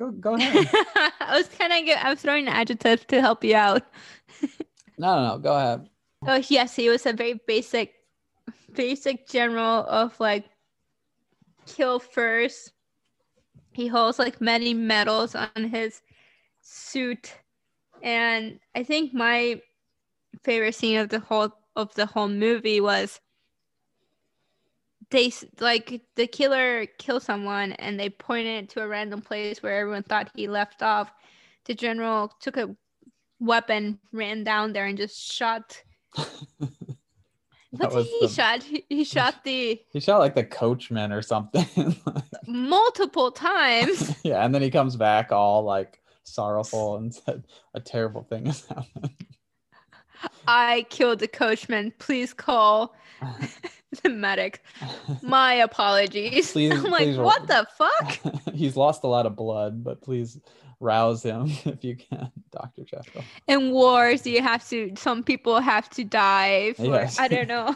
go 0.01 0.11
go 0.11 0.33
ahead 0.35 0.67
I 1.19 1.37
was 1.37 1.47
kind 1.49 1.71
of 1.71 1.97
I 1.97 2.09
was 2.09 2.21
throwing 2.21 2.47
an 2.47 2.53
adjective 2.53 3.05
to 3.07 3.21
help 3.21 3.43
you 3.43 3.55
out. 3.55 3.83
no 4.97 5.15
no 5.15 5.27
no 5.27 5.37
go 5.37 5.55
ahead 5.55 5.89
Oh 6.27 6.41
yes, 6.49 6.75
he 6.75 6.89
was 6.89 7.05
a 7.05 7.13
very 7.13 7.39
basic, 7.47 7.93
basic 8.73 9.27
general 9.27 9.85
of 9.87 10.19
like 10.19 10.45
kill 11.65 11.99
first. 11.99 12.73
He 13.73 13.87
holds 13.87 14.19
like 14.19 14.39
many 14.39 14.73
medals 14.73 15.33
on 15.33 15.63
his 15.71 16.01
suit, 16.61 17.33
and 18.03 18.59
I 18.75 18.83
think 18.83 19.13
my 19.13 19.61
favorite 20.43 20.75
scene 20.75 20.99
of 20.99 21.09
the 21.09 21.19
whole 21.19 21.51
of 21.75 21.93
the 21.95 22.05
whole 22.05 22.29
movie 22.29 22.81
was 22.81 23.19
they 25.11 25.31
like 25.59 26.01
the 26.15 26.25
killer 26.27 26.85
killed 26.97 27.23
someone 27.23 27.73
and 27.73 27.99
they 27.99 28.09
pointed 28.09 28.69
to 28.69 28.81
a 28.81 28.87
random 28.87 29.21
place 29.21 29.61
where 29.61 29.77
everyone 29.79 30.03
thought 30.03 30.31
he 30.35 30.47
left 30.47 30.81
off. 30.81 31.11
The 31.65 31.75
general 31.75 32.33
took 32.39 32.57
a 32.57 32.75
weapon, 33.39 33.99
ran 34.11 34.43
down 34.43 34.73
there, 34.73 34.85
and 34.85 34.97
just 34.97 35.19
shot 35.31 35.81
what 37.71 37.91
did 37.91 38.05
he 38.05 38.19
the- 38.21 38.27
shot? 38.27 38.63
He, 38.63 38.85
he 38.89 39.03
shot 39.15 39.43
the 39.43 39.81
he 39.91 39.99
shot 39.99 40.19
like 40.19 40.35
the 40.35 40.43
coachman 40.43 41.11
or 41.11 41.21
something 41.21 41.95
multiple 42.47 43.31
times. 43.31 44.15
yeah 44.23 44.43
and 44.43 44.53
then 44.53 44.61
he 44.61 44.69
comes 44.71 44.95
back 44.95 45.31
all 45.31 45.63
like 45.63 46.01
sorrowful 46.23 46.97
and 46.97 47.13
said 47.13 47.43
a 47.73 47.79
terrible 47.79 48.23
thing 48.23 48.45
has 48.45 48.65
happened 48.65 49.09
I 50.47 50.85
killed 50.91 51.17
the 51.19 51.27
coachman. 51.27 51.93
Please 51.97 52.31
call 52.31 52.93
the 54.03 54.09
medic. 54.09 54.63
My 55.21 55.53
apologies. 55.55 56.51
Please- 56.53 56.71
I'm 56.73 56.83
like, 56.91 57.03
please- 57.03 57.17
what 57.17 57.47
the 57.47 57.67
fuck? 57.77 58.53
he's 58.53 58.75
lost 58.75 59.03
a 59.03 59.07
lot 59.07 59.25
of 59.25 59.35
blood 59.35 59.83
but 59.83 60.01
please 60.01 60.39
rouse 60.79 61.21
him 61.21 61.45
if 61.65 61.83
you 61.83 61.95
can 61.95 62.31
dr 62.51 62.83
jekyll 62.85 63.23
In 63.47 63.69
wars, 63.71 64.25
you 64.25 64.41
have 64.41 64.67
to. 64.69 64.91
Some 64.97 65.21
people 65.23 65.59
have 65.59 65.89
to 65.91 66.03
die 66.03 66.73
for. 66.73 66.85
Yes. 66.85 67.19
I 67.19 67.27
don't 67.27 67.47
know. 67.47 67.75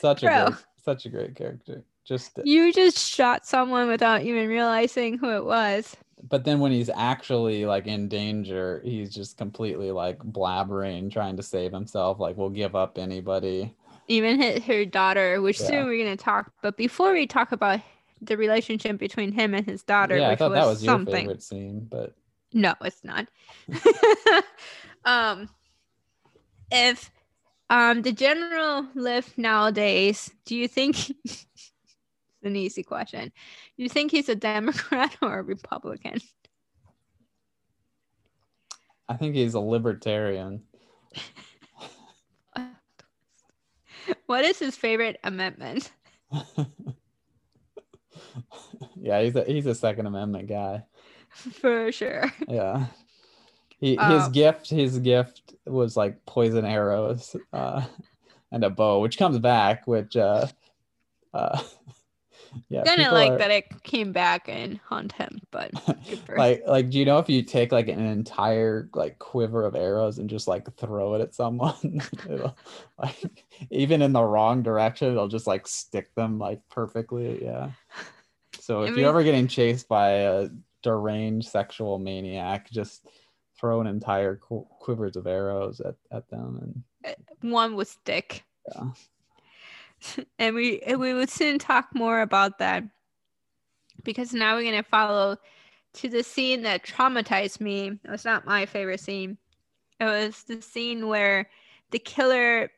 such 0.00 0.22
a 0.22 0.26
great 0.26 0.54
such 0.82 1.06
a 1.06 1.08
great 1.08 1.34
character 1.36 1.84
just 2.04 2.38
you 2.44 2.72
just 2.72 2.98
shot 2.98 3.46
someone 3.46 3.88
without 3.88 4.22
even 4.22 4.48
realizing 4.48 5.18
who 5.18 5.30
it 5.36 5.44
was. 5.44 5.96
but 6.28 6.44
then 6.44 6.58
when 6.60 6.72
he's 6.72 6.90
actually 6.94 7.66
like 7.66 7.86
in 7.86 8.08
danger 8.08 8.80
he's 8.84 9.12
just 9.14 9.36
completely 9.36 9.90
like 9.90 10.18
blabbering 10.20 11.12
trying 11.12 11.36
to 11.36 11.42
save 11.42 11.72
himself 11.72 12.18
like 12.18 12.36
we'll 12.36 12.48
give 12.50 12.74
up 12.74 12.96
anybody 12.98 13.74
Even 14.10 14.40
hit 14.40 14.64
her 14.64 14.84
daughter, 14.84 15.40
which 15.40 15.60
Yeah. 15.60 15.66
soon 15.68 15.86
we're 15.86 16.04
gonna 16.04 16.16
talk. 16.16 16.52
But 16.62 16.76
before 16.76 17.12
we 17.12 17.26
talk 17.26 17.52
about 17.52 17.80
the 18.20 18.36
relationship 18.36 18.98
between 18.98 19.32
him 19.32 19.54
and 19.54 19.66
his 19.66 19.82
daughter, 19.84 20.16
yeah 20.16 20.28
i 20.28 20.32
which 20.32 20.38
thought 20.38 20.50
was, 20.50 20.58
that 20.58 20.66
was 20.66 20.84
your 20.84 20.98
something. 20.98 21.24
favorite 21.24 21.42
scene 21.42 21.86
but 21.90 22.14
No, 22.52 22.74
it's 22.82 23.04
not. 23.04 23.28
um, 25.04 25.48
if 26.72 27.10
um 27.70 28.02
the 28.02 28.12
general 28.12 28.88
lived 28.94 29.38
nowadays, 29.38 30.30
do 30.46 30.56
you 30.56 30.68
think 30.68 31.10
it's 31.24 31.46
an 32.44 32.56
easy 32.56 32.82
question? 32.82 33.32
Do 33.76 33.82
you 33.82 33.88
think 33.88 34.12
he's 34.12 34.28
a 34.28 34.36
Democrat 34.36 35.16
or 35.22 35.38
a 35.38 35.42
Republican? 35.42 36.18
i 39.08 39.16
think 39.16 39.34
he's 39.34 39.54
a 39.54 39.60
libertarian 39.60 40.62
What 44.26 44.44
is 44.44 44.58
his 44.58 44.76
favorite 44.76 45.18
amendment? 45.24 45.92
yeah 48.96 49.20
he's 49.22 49.34
a 49.36 49.44
he's 49.44 49.66
a 49.66 49.74
second 49.74 50.06
amendment 50.06 50.48
guy 50.48 50.84
For 51.30 51.90
sure. 51.92 52.24
yeah 52.48 52.86
he, 53.80 53.96
his 53.96 54.28
Um, 54.28 54.32
gift 54.32 54.68
his 54.70 54.98
gift 54.98 55.54
was 55.66 55.96
like 55.96 56.24
poison 56.26 56.64
arrows 56.64 57.34
uh 57.52 57.84
and 58.52 58.64
a 58.64 58.70
bow 58.70 59.00
which 59.00 59.18
comes 59.18 59.38
back 59.38 59.86
which 59.86 60.16
uh 60.16 60.46
uh 61.34 61.60
yeah 62.68 62.82
Kind 62.84 63.00
of 63.02 63.12
like 63.12 63.32
are- 63.32 63.38
that 63.38 63.50
it 63.50 63.82
came 63.82 64.12
back 64.12 64.48
and 64.48 64.78
haunt 64.84 65.12
him, 65.12 65.40
but 65.50 65.70
for 66.26 66.36
like 66.36 66.62
like 66.66 66.90
do 66.90 66.98
you 66.98 67.04
know 67.04 67.18
if 67.18 67.28
you 67.28 67.42
take 67.42 67.72
like 67.72 67.88
an 67.88 68.00
entire 68.00 68.88
like 68.94 69.18
quiver 69.18 69.64
of 69.64 69.74
arrows 69.74 70.18
and 70.18 70.28
just 70.28 70.48
like 70.48 70.66
throw 70.76 71.14
it 71.14 71.20
at 71.20 71.34
someone 71.34 72.00
like 72.98 73.44
even 73.70 74.02
in 74.02 74.12
the 74.12 74.22
wrong 74.22 74.62
direction 74.62 75.10
it'll 75.10 75.28
just 75.28 75.46
like 75.46 75.66
stick 75.66 76.14
them 76.14 76.38
like 76.38 76.60
perfectly 76.68 77.42
yeah 77.42 77.70
so 78.58 78.82
I 78.82 78.84
if 78.84 78.90
mean- 78.90 79.00
you're 79.00 79.08
ever 79.08 79.22
getting 79.22 79.48
chased 79.48 79.88
by 79.88 80.10
a 80.10 80.48
deranged 80.82 81.48
sexual 81.48 81.98
maniac 81.98 82.70
just 82.70 83.06
throw 83.58 83.80
an 83.82 83.86
entire 83.86 84.36
qu- 84.36 84.66
quivers 84.80 85.16
of 85.16 85.26
arrows 85.26 85.80
at, 85.80 85.94
at 86.10 86.28
them 86.30 86.58
and 86.62 86.82
eh, 87.04 87.14
one 87.42 87.74
would 87.76 87.86
stick. 87.88 88.42
Yeah. 88.74 88.84
and 90.38 90.54
we 90.54 90.82
we 90.96 91.14
would 91.14 91.30
soon 91.30 91.58
talk 91.58 91.88
more 91.94 92.20
about 92.20 92.58
that. 92.58 92.84
because 94.04 94.32
now 94.32 94.54
we're 94.56 94.64
gonna 94.64 94.82
follow 94.82 95.36
to 95.94 96.08
the 96.08 96.22
scene 96.22 96.62
that 96.62 96.84
traumatized 96.84 97.60
me. 97.60 97.88
It 98.04 98.10
was 98.10 98.24
not 98.24 98.46
my 98.46 98.66
favorite 98.66 99.00
scene. 99.00 99.38
It 100.00 100.04
was 100.04 100.44
the 100.44 100.62
scene 100.62 101.08
where 101.08 101.48
the 101.90 101.98
killer 101.98 102.70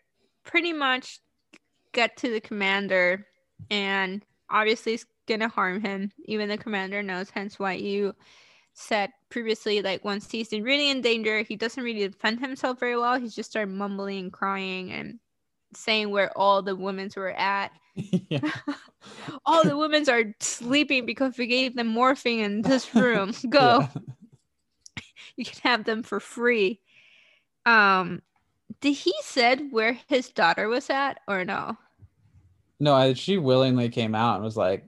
pretty 0.44 0.72
much 0.72 1.20
got 1.92 2.16
to 2.18 2.30
the 2.32 2.40
commander 2.40 3.26
and 3.70 4.24
obviously 4.50 4.94
is 4.94 5.06
gonna 5.28 5.48
harm 5.48 5.80
him. 5.82 6.12
Even 6.26 6.48
the 6.48 6.58
commander 6.58 7.02
knows, 7.02 7.30
hence 7.30 7.58
why 7.58 7.74
you 7.74 8.14
said 8.74 9.10
previously, 9.30 9.82
like 9.82 10.04
once 10.04 10.30
he's 10.30 10.52
really 10.52 10.90
in 10.90 11.00
danger, 11.02 11.42
he 11.42 11.56
doesn't 11.56 11.84
really 11.84 12.08
defend 12.08 12.40
himself 12.40 12.80
very 12.80 12.96
well. 12.96 13.20
He's 13.20 13.34
just 13.34 13.50
started 13.50 13.72
mumbling 13.74 14.24
and 14.26 14.32
crying 14.32 14.92
and 14.92 15.20
saying 15.74 16.10
where 16.10 16.36
all 16.36 16.62
the 16.62 16.76
women's 16.76 17.16
were 17.16 17.30
at. 17.32 17.72
yeah. 17.94 18.50
all 19.46 19.64
the 19.64 19.76
women's 19.76 20.08
are 20.08 20.34
sleeping 20.40 21.06
because 21.06 21.36
we 21.36 21.46
gave 21.46 21.74
them 21.74 21.88
morphine 21.88 22.40
in 22.40 22.62
this 22.62 22.94
room. 22.94 23.32
Go. 23.48 23.80
Yeah. 23.80 25.02
You 25.36 25.44
can 25.44 25.60
have 25.62 25.84
them 25.84 26.02
for 26.02 26.20
free. 26.20 26.80
Um 27.64 28.22
did 28.80 28.94
he 28.94 29.14
said 29.22 29.68
where 29.70 29.98
his 30.08 30.30
daughter 30.30 30.68
was 30.68 30.90
at 30.90 31.20
or 31.28 31.44
no? 31.44 31.76
No, 32.80 32.94
I, 32.94 33.12
she 33.12 33.38
willingly 33.38 33.88
came 33.88 34.14
out 34.14 34.34
and 34.34 34.44
was 34.44 34.56
like, 34.56 34.84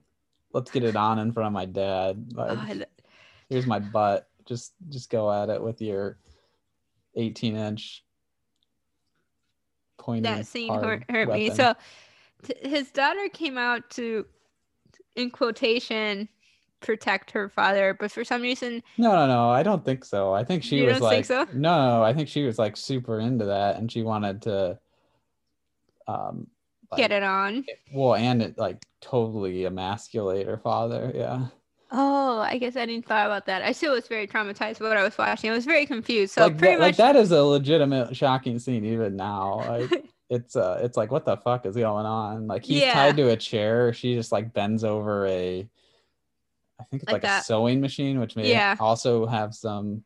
"Let's 0.52 0.70
get 0.72 0.82
it 0.82 0.96
on 0.96 1.20
in 1.20 1.32
front 1.32 1.46
of 1.46 1.52
my 1.52 1.64
dad. 1.64 2.32
Like, 2.32 2.58
Oh, 2.58 2.84
here's 3.48 3.68
my 3.68 3.78
butt. 3.78 4.28
Just, 4.46 4.72
just 4.88 5.10
go 5.10 5.32
at 5.32 5.48
it 5.48 5.62
with 5.62 5.80
your 5.80 6.18
18 7.14 7.54
inch 7.54 8.03
pointy." 10.04 10.22
that 10.22 10.46
scene 10.46 10.72
hurt, 10.72 11.04
hurt 11.10 11.28
me. 11.32 11.50
So 11.50 11.74
t- 12.42 12.54
his 12.68 12.90
daughter 12.90 13.28
came 13.32 13.56
out 13.58 13.88
to, 13.90 14.26
in 15.16 15.30
quotation, 15.30 16.28
protect 16.80 17.30
her 17.30 17.48
father, 17.48 17.96
but 17.98 18.10
for 18.10 18.24
some 18.24 18.42
reason, 18.42 18.82
No, 18.98 19.12
no, 19.14 19.26
no. 19.26 19.48
I 19.48 19.62
don't 19.62 19.84
think 19.84 20.04
so. 20.04 20.34
I 20.34 20.44
think 20.44 20.62
she 20.62 20.78
You 20.78 20.86
was 20.86 21.00
like, 21.00 21.24
so? 21.24 21.46
no, 21.54 22.02
I 22.02 22.12
think 22.12 22.28
she 22.28 22.42
was 22.44 22.58
like 22.58 22.76
super 22.76 23.20
into 23.20 23.46
that, 23.46 23.76
and 23.76 23.90
she 23.90 24.02
wanted 24.02 24.42
to, 24.42 24.78
um, 26.06 26.46
like, 26.90 26.98
get 26.98 27.12
it 27.12 27.22
on. 27.22 27.64
well, 27.92 28.14
and 28.14 28.42
it 28.42 28.58
like 28.58 28.84
totally 29.00 29.64
emasculate 29.64 30.46
her 30.46 30.58
father. 30.58 31.10
Yeah, 31.14 31.46
Oh, 31.96 32.40
I 32.40 32.58
guess 32.58 32.74
I 32.76 32.86
didn't 32.86 33.06
thought 33.06 33.24
about 33.26 33.46
that. 33.46 33.62
I 33.62 33.70
still 33.70 33.92
was 33.94 34.08
very 34.08 34.26
traumatized 34.26 34.80
by 34.80 34.88
what 34.88 34.96
I 34.96 35.04
was 35.04 35.16
watching. 35.16 35.48
I 35.50 35.54
was 35.54 35.64
very 35.64 35.86
confused. 35.86 36.34
So 36.34 36.42
like 36.42 36.58
pretty 36.58 36.74
that, 36.74 36.80
like 36.80 36.92
much, 36.94 36.96
that 36.96 37.14
is 37.14 37.30
a 37.30 37.40
legitimate 37.42 38.16
shocking 38.16 38.58
scene 38.58 38.84
even 38.84 39.14
now. 39.14 39.58
Like 39.68 40.04
it's 40.28 40.56
uh, 40.56 40.80
it's 40.82 40.96
like 40.96 41.12
what 41.12 41.24
the 41.24 41.36
fuck 41.36 41.66
is 41.66 41.76
going 41.76 42.04
on? 42.04 42.48
Like 42.48 42.64
he's 42.64 42.80
Yeah. 42.82 42.94
tied 42.94 43.16
to 43.18 43.30
a 43.30 43.36
chair. 43.36 43.92
She 43.92 44.14
just 44.16 44.32
like 44.32 44.52
bends 44.52 44.82
over 44.82 45.24
a, 45.26 45.68
I 46.80 46.84
think 46.90 47.04
it's 47.04 47.12
Like 47.12 47.22
like, 47.22 47.40
a 47.40 47.44
sewing 47.44 47.80
machine, 47.80 48.18
which 48.18 48.34
may 48.34 48.50
Yeah. 48.50 48.74
also 48.80 49.26
have 49.26 49.54
some 49.54 50.02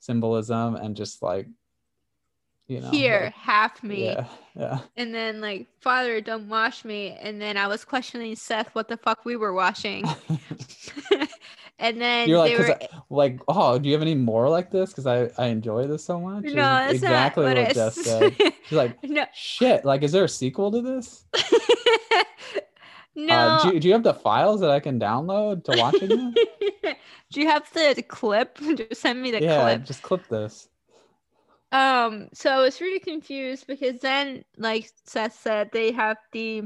symbolism 0.00 0.74
and 0.76 0.94
just 0.94 1.22
like, 1.22 1.46
you 2.68 2.80
know, 2.80 2.90
here, 2.90 3.22
like- 3.24 3.32
half 3.34 3.82
me. 3.82 4.04
yeah, 4.10 4.26
yeah. 4.54 4.78
And 4.96 5.14
then 5.14 5.40
like, 5.40 5.66
father, 5.80 6.20
don't 6.20 6.48
wash 6.48 6.84
me. 6.84 7.16
And 7.20 7.40
then 7.40 7.56
I 7.56 7.66
was 7.66 7.84
questioning 7.84 8.36
Seth 8.36 8.68
what 8.74 8.88
the 8.88 8.96
fuck 8.98 9.24
we 9.24 9.36
were 9.36 9.52
washing. 9.54 10.04
and 11.80 12.00
then 12.00 12.28
You're 12.28 12.38
like, 12.38 12.58
were 12.58 12.70
I- 12.70 12.88
like, 13.08 13.40
oh, 13.48 13.78
do 13.78 13.88
you 13.88 13.94
have 13.94 14.02
any 14.02 14.14
more 14.14 14.48
like 14.48 14.70
this? 14.70 14.90
Because 14.90 15.06
I 15.06 15.30
I 15.42 15.46
enjoy 15.48 15.86
this 15.86 16.04
so 16.04 16.20
much. 16.20 16.44
no, 16.44 16.54
that's 16.54 16.94
exactly 16.94 17.46
not 17.46 17.56
what, 17.56 17.66
what 17.66 17.74
Jess 17.74 18.04
said. 18.04 18.36
She's 18.64 18.76
like, 18.76 19.02
no, 19.08 19.24
shit. 19.34 19.84
Like, 19.84 20.02
is 20.02 20.12
there 20.12 20.24
a 20.24 20.28
sequel 20.28 20.70
to 20.70 20.82
this? 20.82 21.24
no. 23.16 23.34
Uh, 23.34 23.62
do, 23.62 23.74
you, 23.74 23.80
do 23.80 23.88
you 23.88 23.94
have 23.94 24.02
the 24.02 24.14
files 24.14 24.60
that 24.60 24.70
I 24.70 24.78
can 24.78 25.00
download 25.00 25.64
to 25.64 25.78
watch 25.78 25.94
again? 25.94 26.34
Do 27.32 27.40
you 27.40 27.48
have 27.48 27.70
the, 27.72 27.94
the 27.96 28.02
clip? 28.02 28.58
Just 28.74 29.00
send 29.00 29.22
me 29.22 29.30
the 29.30 29.40
yeah, 29.40 29.62
clip. 29.62 29.84
just 29.84 30.02
clip 30.02 30.28
this. 30.28 30.68
Um, 31.72 32.28
so 32.32 32.50
I 32.50 32.60
was 32.60 32.80
really 32.80 32.98
confused 32.98 33.66
because 33.68 34.00
then, 34.00 34.44
like 34.58 34.90
Seth 35.04 35.38
said, 35.38 35.70
they 35.72 35.92
have 35.92 36.16
the 36.32 36.64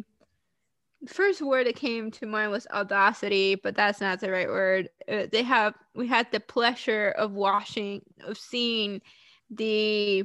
first 1.07 1.43
word 1.43 1.67
that 1.67 1.77
came 1.77 2.11
to 2.13 2.27
mind 2.27 2.51
was 2.51 2.67
audacity, 2.73 3.55
but 3.55 3.75
that's 3.75 4.01
not 4.01 4.21
the 4.21 4.31
right 4.31 4.49
word. 4.49 4.89
Uh, 5.09 5.27
they 5.31 5.43
have 5.43 5.75
we 5.95 6.07
had 6.07 6.31
the 6.33 6.41
pleasure 6.41 7.11
of 7.17 7.33
watching 7.33 8.03
of 8.25 8.39
seeing 8.39 9.01
the 9.51 10.25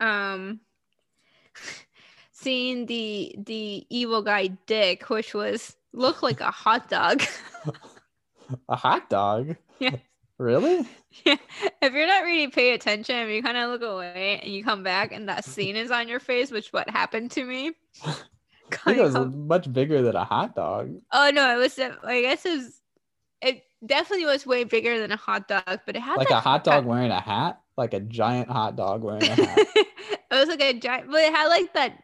um 0.00 0.60
seeing 2.32 2.86
the 2.86 3.34
the 3.38 3.86
evil 3.90 4.22
guy 4.22 4.48
Dick, 4.66 5.10
which 5.10 5.34
was 5.34 5.76
looked 5.92 6.22
like 6.22 6.40
a 6.40 6.50
hot 6.50 6.88
dog. 6.88 7.22
A 8.68 8.76
hot 8.76 9.08
dog? 9.08 9.56
Yeah. 9.78 9.96
Really? 10.38 10.86
Yeah, 11.26 11.36
if 11.82 11.92
you're 11.92 12.06
not 12.06 12.24
really 12.24 12.48
paying 12.48 12.72
attention, 12.72 13.28
you 13.28 13.42
kind 13.42 13.58
of 13.58 13.68
look 13.68 13.82
away 13.82 14.40
and 14.42 14.50
you 14.50 14.64
come 14.64 14.82
back 14.82 15.12
and 15.12 15.28
that 15.28 15.44
scene 15.44 15.76
is 15.76 15.90
on 15.90 16.08
your 16.08 16.20
face, 16.20 16.50
which 16.50 16.72
what 16.72 16.88
happened 16.88 17.32
to 17.32 17.44
me. 17.44 17.72
I 18.86 18.92
it 18.96 19.02
was 19.02 19.14
much 19.34 19.72
bigger 19.72 20.02
than 20.02 20.16
a 20.16 20.24
hot 20.24 20.54
dog. 20.54 20.94
oh 21.12 21.30
no, 21.32 21.54
it 21.54 21.58
was. 21.58 21.78
I 21.78 22.20
guess 22.22 22.44
it 22.46 22.56
was. 22.56 22.80
It 23.40 23.62
definitely 23.84 24.26
was 24.26 24.46
way 24.46 24.64
bigger 24.64 24.98
than 25.00 25.10
a 25.10 25.16
hot 25.16 25.48
dog, 25.48 25.80
but 25.84 25.96
it 25.96 26.00
had 26.00 26.16
Like 26.16 26.30
a 26.30 26.40
hot 26.40 26.62
dog 26.64 26.84
wearing 26.84 27.10
a 27.10 27.20
hat? 27.20 27.60
Like 27.76 27.92
a 27.94 28.00
giant 28.00 28.48
hot 28.48 28.76
dog 28.76 29.02
wearing 29.02 29.24
a 29.24 29.34
hat. 29.34 29.58
it 29.76 29.88
was 30.30 30.48
like 30.48 30.62
a 30.62 30.74
giant, 30.74 31.10
but 31.10 31.20
it 31.20 31.32
had 31.32 31.48
like 31.48 31.72
that 31.74 32.02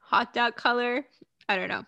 hot 0.00 0.32
dog 0.32 0.56
color. 0.56 1.04
I 1.48 1.56
don't 1.56 1.68
know. 1.68 1.84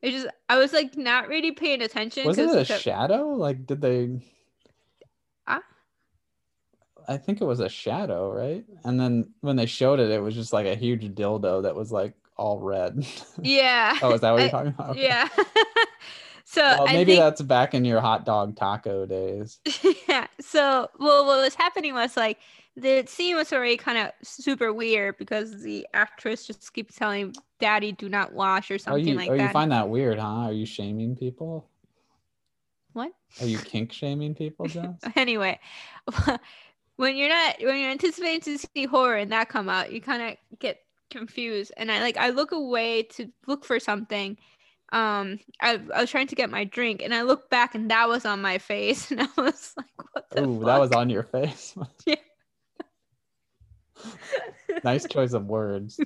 It 0.00 0.10
just 0.10 0.26
I 0.48 0.58
was 0.58 0.72
like 0.72 0.96
not 0.96 1.28
really 1.28 1.52
paying 1.52 1.82
attention. 1.82 2.24
'cause 2.24 2.38
it 2.38 2.50
a 2.50 2.52
the- 2.64 2.64
shadow? 2.64 3.28
Like, 3.28 3.66
did 3.66 3.80
they? 3.80 4.20
Ah? 5.46 5.62
I 7.08 7.16
think 7.16 7.40
it 7.40 7.44
was 7.44 7.60
a 7.60 7.68
shadow, 7.68 8.32
right? 8.32 8.64
And 8.84 8.98
then 8.98 9.32
when 9.40 9.54
they 9.56 9.66
showed 9.66 10.00
it, 10.00 10.10
it 10.10 10.20
was 10.20 10.34
just 10.34 10.52
like 10.52 10.66
a 10.66 10.74
huge 10.74 11.02
dildo 11.14 11.62
that 11.62 11.76
was 11.76 11.92
like 11.92 12.14
all 12.36 12.60
red. 12.60 13.06
yeah. 13.42 13.98
oh, 14.02 14.12
is 14.12 14.20
that 14.20 14.30
what 14.32 14.40
I- 14.40 14.42
you're 14.44 14.50
talking 14.50 14.68
about? 14.76 14.90
Okay. 14.90 15.04
Yeah. 15.04 15.28
so 16.44 16.62
Well, 16.62 16.86
maybe 16.86 17.12
think, 17.12 17.20
that's 17.24 17.42
back 17.42 17.74
in 17.74 17.84
your 17.84 18.00
hot 18.00 18.24
dog 18.24 18.56
taco 18.56 19.06
days. 19.06 19.60
yeah. 20.08 20.26
So, 20.40 20.88
well, 20.98 21.26
what 21.26 21.40
was 21.42 21.54
happening 21.54 21.94
was 21.94 22.16
like 22.16 22.38
the 22.76 23.04
scene 23.06 23.36
was 23.36 23.52
already 23.52 23.76
kind 23.76 23.98
of 23.98 24.10
super 24.22 24.72
weird 24.72 25.18
because 25.18 25.62
the 25.62 25.86
actress 25.92 26.46
just 26.46 26.72
keeps 26.72 26.96
telling 26.96 27.34
"Daddy, 27.60 27.92
do 27.92 28.08
not 28.08 28.32
wash" 28.32 28.70
or 28.70 28.74
Oh, 28.74 28.78
something 28.78 29.06
you 29.06 29.14
like 29.14 29.30
oh, 29.30 29.36
that. 29.36 29.42
you 29.42 29.48
find 29.50 29.70
that 29.72 29.88
weird, 29.90 30.18
huh? 30.18 30.26
Are 30.46 30.52
you 30.52 30.64
shaming 30.66 31.14
people? 31.14 31.68
What? 32.94 33.12
Are 33.40 33.46
you 33.46 33.58
kink 33.58 33.92
shaming 33.92 34.34
people, 34.34 34.66
Jess? 34.66 34.94
anyway, 35.16 35.58
when 36.96 37.16
you're 37.16 37.28
not 37.28 37.56
when 37.60 37.78
you're 37.78 37.90
anticipating 37.90 38.40
to 38.40 38.58
see 38.74 38.84
horror 38.86 39.16
and 39.16 39.32
that 39.32 39.48
come 39.48 39.68
out, 39.68 39.92
you 39.92 40.00
kind 40.00 40.22
of 40.22 40.58
get 40.58 40.80
confused. 41.12 41.72
And 41.76 41.92
I 41.92 42.00
like 42.00 42.16
I 42.16 42.30
look 42.30 42.52
away 42.52 43.04
to 43.14 43.30
look 43.46 43.64
for 43.64 43.78
something. 43.78 44.36
Um, 44.92 45.38
I, 45.60 45.80
I 45.94 46.02
was 46.02 46.10
trying 46.10 46.26
to 46.26 46.34
get 46.34 46.50
my 46.50 46.64
drink, 46.64 47.00
and 47.02 47.14
I 47.14 47.22
looked 47.22 47.48
back, 47.48 47.74
and 47.74 47.90
that 47.90 48.08
was 48.08 48.26
on 48.26 48.42
my 48.42 48.58
face, 48.58 49.10
and 49.10 49.22
I 49.22 49.28
was 49.36 49.72
like, 49.76 49.86
"What 50.12 50.30
the?" 50.30 50.44
Ooh, 50.44 50.64
that 50.64 50.80
was 50.80 50.92
on 50.92 51.10
your 51.10 51.22
face. 51.22 51.74
Yeah. 52.06 52.16
nice 54.82 55.06
choice 55.06 55.32
of 55.32 55.46
words. 55.46 56.00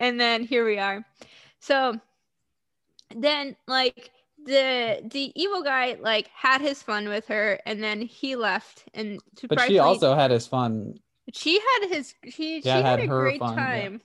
and 0.00 0.18
then 0.18 0.44
here 0.44 0.64
we 0.64 0.78
are. 0.78 1.04
So 1.60 2.00
then 3.14 3.56
like 3.66 4.10
the 4.44 5.00
the 5.10 5.32
evil 5.34 5.62
guy 5.62 5.98
like 6.00 6.28
had 6.28 6.60
his 6.60 6.82
fun 6.82 7.08
with 7.08 7.26
her 7.26 7.58
and 7.66 7.82
then 7.82 8.00
he 8.00 8.36
left 8.36 8.84
and 8.94 9.20
But 9.48 9.60
she 9.62 9.78
also 9.78 10.14
had 10.14 10.30
his 10.30 10.46
fun. 10.46 11.00
She 11.32 11.60
had 11.60 11.88
his 11.90 12.14
she 12.28 12.62
she 12.62 12.68
had, 12.68 12.84
had 12.84 13.00
a 13.00 13.06
great 13.06 13.40
fun, 13.40 13.56
yeah. 13.56 13.64
time. 13.64 14.00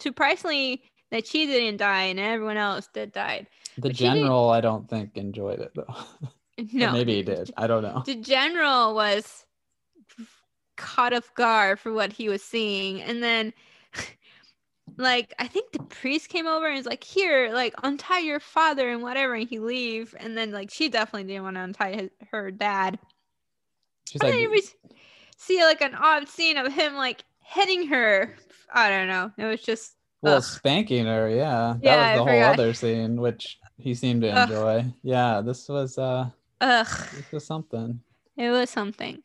Surprisingly 0.00 0.82
that 1.10 1.26
she 1.26 1.46
didn't 1.46 1.78
die 1.78 2.04
and 2.04 2.20
everyone 2.20 2.56
else 2.56 2.88
did 2.92 3.12
died. 3.12 3.46
The 3.76 3.82
But 3.82 3.92
general, 3.94 4.50
I 4.50 4.60
don't 4.60 4.88
think 4.88 5.16
enjoyed 5.16 5.60
it 5.60 5.72
though. 5.74 5.86
No. 6.72 6.90
maybe 6.90 7.14
he 7.14 7.22
did. 7.22 7.52
I 7.56 7.68
don't 7.68 7.82
know. 7.84 8.02
The 8.04 8.16
general 8.16 8.92
was 8.92 9.46
caught 10.76 11.12
off 11.12 11.32
guard 11.34 11.78
for 11.78 11.92
what 11.92 12.12
he 12.12 12.28
was 12.28 12.42
seeing. 12.42 13.00
And 13.00 13.22
then, 13.22 13.52
like, 14.96 15.34
I 15.38 15.46
think 15.46 15.70
the 15.70 15.84
priest 15.84 16.28
came 16.28 16.48
over 16.48 16.66
and 16.66 16.76
was 16.76 16.86
like, 16.86 17.04
Here, 17.04 17.52
like, 17.52 17.74
untie 17.84 18.18
your 18.18 18.40
father 18.40 18.88
and 18.90 19.02
whatever. 19.02 19.34
And 19.34 19.48
he 19.48 19.60
leave. 19.60 20.16
And 20.18 20.36
then, 20.36 20.50
like, 20.50 20.70
she 20.72 20.88
definitely 20.88 21.28
didn't 21.28 21.44
want 21.44 21.56
to 21.56 21.62
untie 21.62 21.94
his, 21.94 22.10
her 22.32 22.50
dad. 22.50 22.98
She's 24.08 24.20
like, 24.22 24.32
then 24.32 24.50
we 24.50 24.58
s- 24.58 24.74
see, 25.38 25.62
like, 25.64 25.80
an 25.80 25.94
odd 25.94 26.28
scene 26.28 26.58
of 26.58 26.70
him, 26.72 26.94
like, 26.94 27.24
hitting 27.40 27.88
her. 27.88 28.36
I 28.72 28.90
don't 28.90 29.08
know. 29.08 29.32
It 29.38 29.46
was 29.46 29.62
just, 29.62 29.94
well, 30.20 30.36
ugh. 30.36 30.42
spanking 30.44 31.06
her. 31.06 31.30
Yeah, 31.30 31.74
that 31.76 31.82
Yeah, 31.82 32.10
was 32.12 32.18
the 32.18 32.24
whole 32.24 32.26
forgot. 32.34 32.54
other 32.58 32.74
scene, 32.74 33.20
which 33.20 33.58
he 33.78 33.94
seemed 33.94 34.20
to 34.22 34.30
Ugh. 34.30 34.50
enjoy. 34.50 34.84
Yeah, 35.02 35.40
this 35.40 35.68
was 35.68 35.96
uh, 35.96 36.28
ugh. 36.60 36.86
this 37.14 37.32
was 37.32 37.46
something. 37.46 38.00
It 38.36 38.50
was 38.50 38.68
something. 38.68 39.22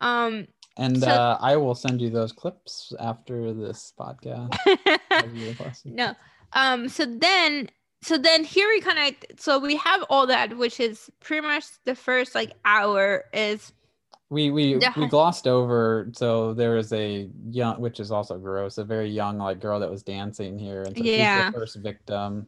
Um, 0.00 0.46
And 0.78 1.00
So- 1.00 1.08
uh, 1.08 1.36
I 1.40 1.56
will 1.56 1.74
send 1.74 2.00
you 2.00 2.10
those 2.10 2.32
clips 2.32 2.92
after 3.00 3.52
this 3.52 3.92
podcast. 3.98 4.54
as 5.10 5.32
you 5.34 5.48
requested. 5.48 5.92
No. 5.94 6.14
Um. 6.52 6.88
So 6.88 7.04
then 7.06 7.68
so 8.02 8.16
then 8.18 8.44
here 8.44 8.68
we 8.68 8.80
kind 8.80 8.98
of 9.16 9.38
so 9.40 9.58
we 9.58 9.76
have 9.76 10.04
all 10.10 10.26
that 10.28 10.56
which 10.56 10.78
is 10.80 11.10
pretty 11.20 11.46
much 11.46 11.64
the 11.84 11.94
first 11.94 12.34
like 12.34 12.52
hour 12.64 13.24
is 13.32 13.72
We 14.30 14.50
we 14.50 14.76
Yeah. 14.80 14.92
we 14.96 15.06
glossed 15.06 15.46
over. 15.46 16.10
So 16.14 16.52
there 16.54 16.72
was 16.72 16.92
a 16.92 17.28
young, 17.48 17.80
which 17.80 18.00
is 18.00 18.10
also 18.10 18.38
gross, 18.38 18.78
a 18.78 18.84
very 18.84 19.08
young 19.08 19.38
like 19.38 19.60
girl 19.60 19.80
that 19.80 19.90
was 19.90 20.02
dancing 20.02 20.58
here, 20.58 20.84
and 20.84 20.96
so 20.96 21.04
Yeah. 21.04 21.42
she's 21.42 21.46
the 21.46 21.58
first 21.58 21.76
victim 21.76 22.46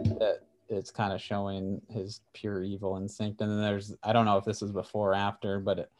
that 0.00 0.40
it's 0.68 0.90
kind 0.90 1.12
of 1.12 1.20
showing 1.20 1.80
his 1.88 2.20
pure 2.34 2.62
evil 2.62 2.96
instinct. 2.96 3.40
And 3.40 3.50
then 3.50 3.60
there's 3.60 3.94
I 4.02 4.12
don't 4.12 4.24
know 4.26 4.36
if 4.36 4.44
this 4.44 4.62
is 4.62 4.72
before 4.72 5.12
or 5.12 5.14
after, 5.14 5.60
but 5.60 5.78
it, 5.78 5.90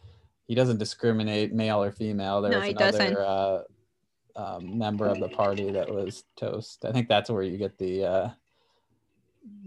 he 0.48 0.54
doesn't 0.54 0.78
discriminate 0.78 1.52
male 1.52 1.82
or 1.82 1.92
female. 1.92 2.40
There 2.42 2.52
No, 2.52 2.58
was 2.58 2.68
another 2.68 3.24
uh, 3.24 3.58
um, 4.36 4.78
member 4.78 5.06
of 5.06 5.18
the 5.18 5.28
party 5.28 5.70
that 5.70 5.88
was 5.88 6.24
toast. 6.36 6.84
I 6.84 6.92
think 6.92 7.08
that's 7.08 7.30
where 7.30 7.42
you 7.42 7.56
get 7.56 7.78
the 7.78 8.04
uh, 8.04 8.30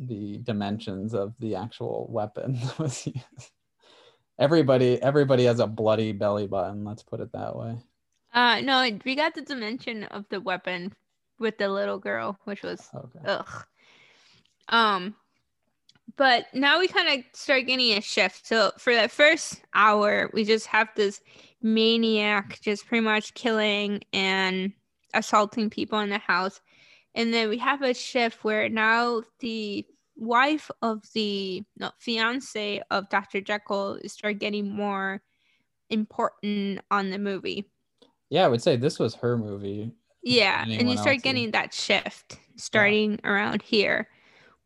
the 0.05 0.37
dimensions 0.39 1.13
of 1.13 1.33
the 1.39 1.55
actual 1.55 2.07
weapon 2.09 2.57
was 2.79 3.07
used. 3.07 3.51
Everybody, 4.39 5.01
everybody 5.01 5.43
has 5.45 5.59
a 5.59 5.67
bloody 5.67 6.13
belly 6.13 6.47
button. 6.47 6.85
Let's 6.85 7.03
put 7.03 7.19
it 7.19 7.31
that 7.33 7.55
way. 7.55 7.77
uh 8.33 8.61
no 8.61 8.87
we 9.05 9.15
got 9.15 9.33
the 9.35 9.41
dimension 9.41 10.03
of 10.05 10.25
the 10.29 10.39
weapon 10.39 10.93
with 11.39 11.57
the 11.57 11.67
little 11.67 11.97
girl 11.99 12.37
which 12.45 12.61
was 12.63 12.87
Okay. 12.95 13.19
ugh 13.25 13.65
um 14.69 15.15
but 16.15 16.45
now 16.53 16.79
we 16.79 16.87
kind 16.87 17.09
of 17.19 17.25
start 17.33 17.65
getting 17.65 17.97
a 17.97 18.01
shift 18.01 18.45
so 18.45 18.71
for 18.77 18.93
that 18.93 19.09
first 19.11 19.61
hour 19.73 20.29
we 20.33 20.43
just 20.43 20.67
have 20.67 20.89
this 20.95 21.21
maniac 21.61 22.59
just 22.61 22.85
pretty 22.87 23.03
much 23.03 23.33
killing 23.33 24.01
and 24.13 24.71
assaulting 25.15 25.69
people 25.69 25.99
in 25.99 26.09
the 26.09 26.19
house 26.19 26.61
and 27.15 27.33
then 27.33 27.49
we 27.49 27.57
have 27.57 27.81
a 27.81 27.93
shift 27.95 28.43
where 28.43 28.69
now 28.69 29.23
the 29.39 29.85
wife 30.19 30.69
of 30.81 31.03
the 31.13 31.63
no 31.77 31.89
fiance 31.99 32.81
of 32.91 33.09
dr 33.09 33.39
jekyll 33.41 33.97
start 34.05 34.37
getting 34.37 34.69
more 34.69 35.21
important 35.89 36.79
on 36.91 37.09
the 37.09 37.17
movie 37.17 37.65
Yeah, 38.29 38.45
I 38.45 38.47
would 38.49 38.61
say 38.61 38.75
this 38.75 38.99
was 38.99 39.15
her 39.15 39.37
movie. 39.37 39.91
yeah, 40.21 40.63
and 40.67 40.89
you 40.89 40.97
start 40.97 41.15
else's. 41.15 41.23
getting 41.23 41.51
that 41.51 41.73
shift 41.73 42.37
starting 42.57 43.19
around 43.23 43.61
here, 43.63 44.07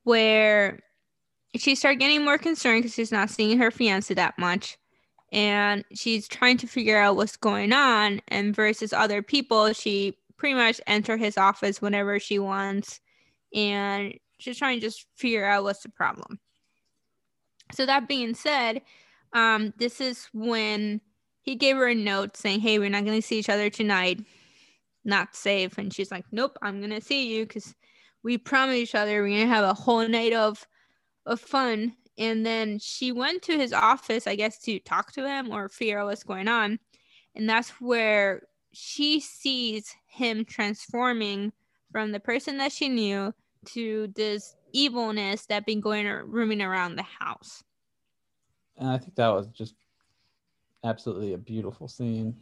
where 0.04 0.80
she 1.56 1.76
started 1.76 2.00
getting 2.00 2.26
more 2.26 2.38
concerned 2.40 2.82
because 2.82 2.96
she's 2.96 3.12
not 3.12 3.30
seeing 3.30 3.58
her 3.60 3.72
fiance 3.72 4.14
that 4.14 4.38
much, 4.40 4.78
and 5.32 5.86
she's 5.94 6.28
trying 6.28 6.58
to 6.58 6.68
figure 6.68 6.98
out 6.98 7.16
what's 7.16 7.38
going 7.38 7.72
on. 7.72 8.20
And 8.28 8.54
versus 8.56 8.92
other 8.92 9.22
people, 9.22 9.72
she 9.74 10.18
pretty 10.36 10.56
much 10.56 10.82
enter 10.88 11.16
his 11.16 11.38
office 11.38 11.82
whenever 11.82 12.20
she 12.20 12.40
wants, 12.40 13.00
and 13.54 14.14
she's 14.44 14.58
trying 14.58 14.80
to 14.80 14.86
just 14.86 15.06
figure 15.16 15.46
out 15.46 15.64
what's 15.64 15.84
the 15.84 15.90
problem. 15.90 16.40
So 17.74 17.86
that 17.86 18.08
being 18.08 18.36
said, 18.36 18.82
um, 19.34 19.74
this 19.78 20.00
is 20.02 20.28
when 20.34 21.02
he 21.42 21.56
gave 21.56 21.78
her 21.78 21.88
a 21.88 21.96
note 21.96 22.38
saying, 22.38 22.60
"Hey, 22.60 22.78
we're 22.78 22.90
not 22.90 23.06
going 23.06 23.20
to 23.20 23.28
see 23.28 23.40
each 23.40 23.50
other 23.50 23.70
tonight." 23.70 24.20
not 25.06 25.36
safe 25.36 25.78
and 25.78 25.94
she's 25.94 26.12
like 26.12 26.26
nope 26.32 26.58
i'm 26.62 26.80
gonna 26.80 27.02
see 27.02 27.36
you 27.36 27.46
because 27.46 27.76
we 28.24 28.38
promised 28.38 28.78
each 28.78 28.96
other 28.96 29.22
we're 29.22 29.30
gonna 29.30 29.48
have 29.48 29.66
a 29.66 29.74
whole 29.74 30.08
night 30.08 30.34
of 30.34 30.66
of 31.26 31.40
fun 31.40 31.94
and 32.18 32.46
then 32.46 32.80
she 32.80 33.12
went 33.12 33.42
to 33.42 33.58
his 33.58 33.74
office 33.74 34.28
i 34.28 34.36
guess 34.36 34.60
to 34.60 34.80
talk 34.80 35.12
to 35.12 35.28
him 35.28 35.52
or 35.52 35.70
figure 35.70 36.00
out 36.00 36.08
what's 36.08 36.24
going 36.24 36.48
on 36.48 36.80
and 37.36 37.50
that's 37.50 37.70
where 37.82 38.44
she 38.72 39.20
sees 39.20 39.94
him 40.08 40.46
transforming 40.46 41.52
from 41.92 42.12
the 42.12 42.20
person 42.20 42.58
that 42.58 42.72
she 42.72 42.90
knew 42.90 43.34
to 43.66 44.12
this 44.16 44.56
evilness 44.74 45.46
that 45.48 45.66
been 45.66 45.82
going 45.82 46.06
or 46.08 46.26
roaming 46.26 46.62
around 46.62 46.96
the 46.96 47.04
house 47.04 47.64
And 48.78 48.90
I 48.90 48.98
think 48.98 49.16
that 49.16 49.30
was 49.30 49.48
just 49.48 49.76
absolutely 50.84 51.34
a 51.34 51.38
beautiful 51.38 51.88
scene. 51.88 52.36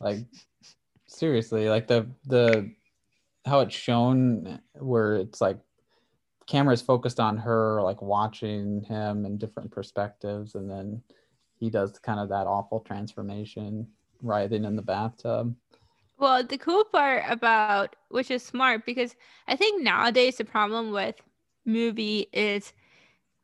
Like 0.00 0.18
seriously, 1.06 1.68
like 1.68 1.86
the 1.86 2.06
the 2.26 2.70
how 3.44 3.60
it's 3.60 3.74
shown 3.74 4.60
where 4.74 5.16
it's 5.16 5.40
like 5.40 5.58
cameras 6.46 6.82
focused 6.82 7.20
on 7.20 7.36
her 7.36 7.82
like 7.82 8.02
watching 8.02 8.82
him 8.82 9.24
in 9.24 9.38
different 9.38 9.70
perspectives 9.70 10.54
and 10.54 10.70
then 10.70 11.02
he 11.58 11.70
does 11.70 11.98
kind 11.98 12.20
of 12.20 12.28
that 12.28 12.46
awful 12.46 12.80
transformation 12.80 13.86
writhing 14.22 14.64
in 14.64 14.76
the 14.76 14.82
bathtub. 14.82 15.54
Well, 16.18 16.44
the 16.44 16.58
cool 16.58 16.84
part 16.84 17.24
about 17.28 17.96
which 18.08 18.30
is 18.30 18.42
smart 18.42 18.86
because 18.86 19.14
I 19.48 19.56
think 19.56 19.82
nowadays 19.82 20.36
the 20.36 20.44
problem 20.44 20.90
with 20.92 21.16
movie 21.64 22.28
is 22.32 22.72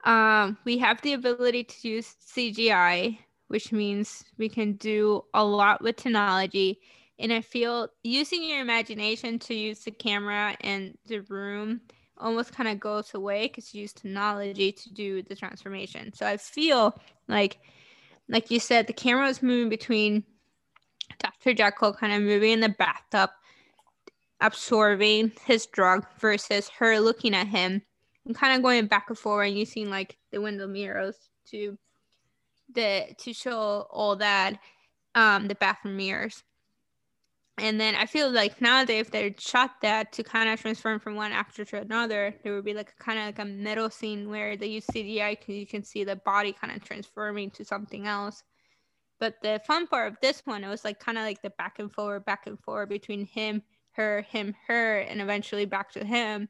um 0.05 0.59
we 0.65 0.79
have 0.79 1.03
the 1.03 1.15
ability 1.15 1.65
to 1.65 1.89
use 1.89 2.17
CGI, 2.21 3.19
which 3.49 3.73
means 3.73 4.25
we 4.39 4.49
can 4.49 4.75
do 4.75 5.25
a 5.35 5.45
lot 5.45 5.83
with 5.83 5.97
technology. 5.97 6.81
And 7.19 7.33
I 7.33 7.41
feel 7.43 7.89
using 8.03 8.45
your 8.45 8.61
imagination 8.61 9.39
to 9.41 9.55
use 9.55 9.81
the 9.85 9.91
camera 9.93 10.57
and 10.61 10.99
the 11.07 11.21
room 11.23 11.83
almost 12.19 12.53
kind 12.55 12.69
of 12.69 12.81
goes 12.81 13.15
away 13.15 13.49
because 13.49 13.75
you 13.75 13.83
use 13.83 13.93
technology 13.93 14.73
to 14.73 14.95
do 14.95 15.23
the 15.23 15.37
transformation. 15.37 16.13
So 16.15 16.27
I 16.27 16.37
feel 16.39 16.99
like 17.29 17.59
like 18.29 18.51
you 18.51 18.61
said, 18.61 18.87
the 18.87 18.93
camera 18.93 19.29
is 19.29 19.43
moving 19.43 19.69
between 19.69 20.25
Dr. 21.43 21.55
Jekyll 21.55 21.95
kind 21.95 22.13
of 22.13 22.23
moving 22.23 22.53
in 22.53 22.61
the 22.61 22.69
bathtub, 22.69 23.31
absorbing 24.41 25.33
his 25.45 25.67
drug 25.67 26.07
versus 26.19 26.69
her 26.79 27.01
looking 27.01 27.35
at 27.35 27.49
him 27.49 27.83
and 28.27 28.37
kind 28.37 28.55
of 28.55 28.63
going 28.63 28.87
back 28.87 29.07
and 29.09 29.19
forth 29.19 29.49
and 29.49 29.59
using 29.59 29.91
like 29.91 30.19
the 30.31 30.41
window 30.41 30.69
mirrors 30.69 31.17
to 31.47 31.77
the 32.73 33.07
to 33.19 33.33
show 33.33 33.87
all 33.91 34.17
that 34.17 34.59
um 35.15 35.49
the 35.49 35.55
bathroom 35.57 35.97
mirrors. 35.97 36.45
And 37.59 37.79
then 37.81 37.95
I 37.95 38.07
feel 38.07 38.31
like 38.31 38.61
nowadays 38.61 39.07
if 39.07 39.11
they 39.11 39.35
shot 39.39 39.73
that 39.83 40.13
to 40.13 40.23
kind 40.23 40.49
of 40.49 40.61
transform 40.61 41.01
from 41.01 41.17
one 41.17 41.33
actor 41.33 41.65
to 41.67 41.81
another, 41.81 42.35
there 42.43 42.55
would 42.55 42.65
be 42.65 42.73
like 42.73 42.97
kind 42.99 43.19
of 43.19 43.27
like 43.27 43.39
a 43.41 43.45
middle 43.45 43.91
scene 43.91 44.31
where 44.31 44.57
they 44.57 44.69
use 44.69 44.87
CGI 44.87 45.37
you 45.47 45.67
can 45.67 45.85
see 45.85 46.03
the 46.05 46.17
body 46.17 46.53
kind 46.53 46.75
of 46.75 46.83
transforming 46.83 47.51
to 47.51 47.65
something 47.65 48.07
else. 48.07 48.43
But 49.23 49.41
the 49.41 49.61
fun 49.65 49.87
part 49.87 50.11
of 50.11 50.19
this 50.21 50.43
one, 50.47 50.65
it 50.65 50.69
was 50.69 50.85
like 50.85 50.99
kind 50.99 51.17
of 51.17 51.23
like 51.23 51.43
the 51.43 51.51
back 51.51 51.79
and 51.79 51.93
forward, 51.93 52.25
back 52.25 52.49
and 52.49 52.59
forward 52.59 52.89
between 52.89 53.25
him, 53.25 53.63
her, 53.93 54.23
him, 54.23 54.53
her, 54.67 54.99
and 54.99 55.21
eventually 55.21 55.65
back 55.65 55.93
to 55.93 56.05
him. 56.05 56.49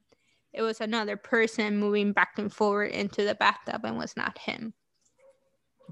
It 0.54 0.62
was 0.62 0.80
another 0.80 1.18
person 1.18 1.76
moving 1.76 2.14
back 2.14 2.38
and 2.38 2.50
forward 2.50 2.92
into 2.92 3.26
the 3.26 3.34
bathtub 3.34 3.84
and 3.84 3.98
was 3.98 4.16
not 4.16 4.38
him. 4.38 4.72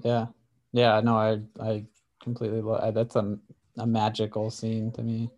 Yeah. 0.01 0.25
Yeah, 0.71 0.99
no, 1.01 1.17
I 1.17 1.41
I 1.59 1.85
completely 2.19 2.61
lo- 2.61 2.91
that's 2.91 3.15
a 3.15 3.37
a 3.77 3.85
magical 3.85 4.49
scene 4.49 4.91
to 4.93 5.03
me. 5.03 5.29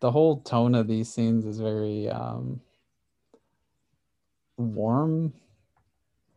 The 0.00 0.10
whole 0.10 0.40
tone 0.40 0.74
of 0.74 0.88
these 0.88 1.14
scenes 1.14 1.46
is 1.46 1.60
very 1.60 2.08
um 2.08 2.60
warm, 4.56 5.32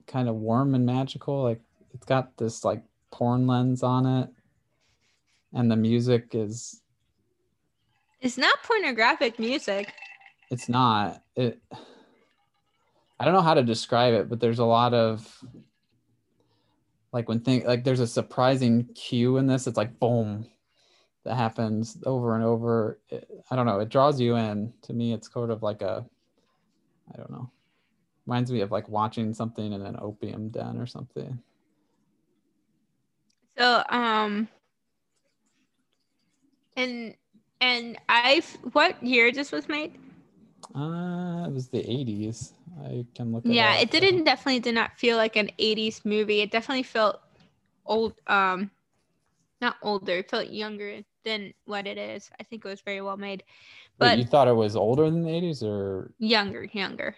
kind 0.05 0.29
of 0.29 0.35
warm 0.35 0.75
and 0.75 0.85
magical. 0.85 1.41
Like 1.41 1.61
it's 1.95 2.05
got 2.05 2.37
this 2.37 2.63
like 2.63 2.83
porn 3.09 3.47
lens 3.47 3.81
on 3.81 4.05
it. 4.05 4.29
And 5.53 5.69
the 5.69 5.75
music 5.75 6.29
is 6.33 6.81
It's 8.21 8.37
not 8.37 8.61
pornographic 8.63 9.39
music. 9.39 9.93
it's 10.49 10.67
not. 10.69 11.21
It 11.35 11.61
i 13.19 13.23
don't 13.25 13.33
know 13.33 13.41
how 13.41 13.53
to 13.53 13.61
describe 13.63 14.15
it 14.15 14.27
but 14.29 14.39
there's 14.39 14.57
a 14.57 14.65
lot 14.65 14.95
of 14.95 15.43
like 17.13 17.29
when 17.29 17.39
think 17.39 17.65
like 17.65 17.83
there's 17.83 17.99
a 17.99 18.07
surprising 18.07 18.85
cue 18.95 19.37
in 19.37 19.45
this. 19.47 19.67
It's 19.67 19.77
like 19.77 19.99
boom 19.99 20.47
that 21.23 21.35
happens 21.35 21.97
over 22.05 22.35
and 22.35 22.43
over. 22.43 22.99
It, 23.09 23.29
i 23.51 23.55
don't 23.55 23.65
know. 23.65 23.79
It 23.79 23.89
draws 23.89 24.19
you 24.19 24.35
in. 24.37 24.73
To 24.83 24.93
me 24.93 25.13
it's 25.13 25.31
sort 25.31 25.51
of 25.51 25.61
like 25.63 25.81
a 25.81 26.05
i 27.13 27.17
don't 27.17 27.31
know. 27.31 27.51
Reminds 28.25 28.51
me 28.51 28.61
of 28.61 28.71
like 28.71 28.87
watching 28.87 29.33
something 29.33 29.73
in 29.73 29.81
an 29.81 29.97
opium 29.99 30.49
den 30.49 30.77
or 30.77 30.85
something. 30.85 31.39
So, 33.57 33.83
um, 33.89 34.47
and 36.75 37.15
and 37.61 37.97
I, 38.09 38.41
what 38.73 39.01
year 39.03 39.31
this 39.31 39.51
was 39.51 39.67
made? 39.69 39.97
uh 40.75 41.45
it 41.47 41.53
was 41.53 41.67
the 41.69 41.79
80s 41.79 42.53
i 42.85 43.05
can 43.15 43.31
look 43.31 43.45
it 43.45 43.51
yeah, 43.53 43.75
up. 43.75 43.81
it 43.81 43.91
didn't 43.91 44.23
definitely 44.23 44.59
did 44.59 44.75
not 44.75 44.97
feel 44.97 45.17
like 45.17 45.35
an 45.35 45.49
80s 45.59 46.01
movie. 46.05 46.41
It 46.41 46.51
definitely 46.51 46.83
felt 46.83 47.19
old, 47.85 48.13
um, 48.27 48.71
not 49.61 49.77
older. 49.81 50.17
It 50.17 50.29
felt 50.29 50.49
younger 50.49 51.01
than 51.23 51.53
what 51.65 51.87
it 51.87 51.97
is. 51.97 52.29
I 52.39 52.43
think 52.43 52.65
it 52.65 52.67
was 52.69 52.81
very 52.81 53.01
well 53.01 53.17
made, 53.17 53.43
Wait, 53.99 54.13
but 54.13 54.17
you 54.17 54.25
thought 54.25 54.47
it 54.47 54.55
was 54.55 54.75
older 54.75 55.09
than 55.09 55.23
the 55.23 55.29
80s 55.29 55.63
or 55.63 56.11
younger, 56.19 56.63
younger. 56.65 57.15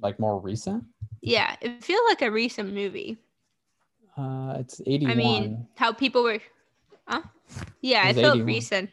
like 0.00 0.18
more 0.20 0.38
recent 0.38 0.84
Yeah, 1.22 1.56
it 1.60 1.82
feels 1.84 2.02
like 2.08 2.22
a 2.22 2.30
recent 2.30 2.72
movie. 2.74 3.18
uh 4.16 4.54
it's 4.58 4.80
81 4.86 5.12
I 5.12 5.14
mean, 5.16 5.66
how 5.76 5.92
people 5.92 6.22
were, 6.22 6.40
huh? 7.06 7.22
Yeah, 7.80 8.08
It 8.08 8.16
it, 8.18 8.22
felt 8.22 8.36
81. 8.36 8.46
recent. 8.46 8.90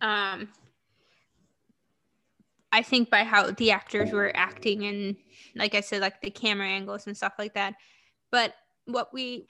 Um, 0.00 0.48
I 2.72 2.82
think 2.82 3.10
by 3.10 3.24
how 3.24 3.50
the 3.50 3.72
actors 3.72 4.12
were 4.12 4.34
acting 4.34 4.84
and 4.86 5.16
like 5.56 5.74
I 5.74 5.80
said, 5.80 6.00
like 6.00 6.20
the 6.20 6.30
camera 6.30 6.68
angles 6.68 7.06
and 7.06 7.16
stuff 7.16 7.34
like 7.38 7.54
that. 7.54 7.74
But 8.30 8.54
what 8.86 9.12
we 9.12 9.46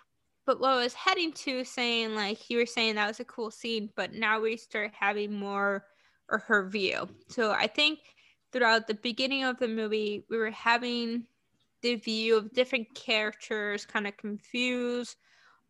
but 0.47 0.59
what 0.61 0.71
I 0.71 0.83
was 0.83 0.95
heading 0.95 1.33
to 1.33 1.65
saying 1.65 2.15
like 2.15 2.49
you 2.51 2.59
were 2.59 2.67
saying 2.67 2.95
that 2.95 3.07
was 3.09 3.21
a 3.21 3.25
cool 3.25 3.51
scene, 3.51 3.91
but 3.95 4.15
now 4.15 4.41
we 4.41 4.57
start 4.57 4.93
having 4.99 5.33
more 5.33 5.85
or 6.31 6.39
her 6.39 6.69
view. 6.69 7.09
So 7.29 7.53
I 7.53 7.67
think 7.67 7.99
throughout 8.53 8.87
the 8.87 8.95
beginning 8.95 9.45
of 9.45 9.59
the 9.59 9.69
movie, 9.69 10.25
we 10.31 10.39
were 10.39 10.51
having 10.51 11.25
the 11.83 11.97
view 11.97 12.37
of 12.37 12.53
different 12.53 12.93
characters 12.95 13.87
kind 13.87 14.07
of 14.07 14.17
confused 14.17 15.17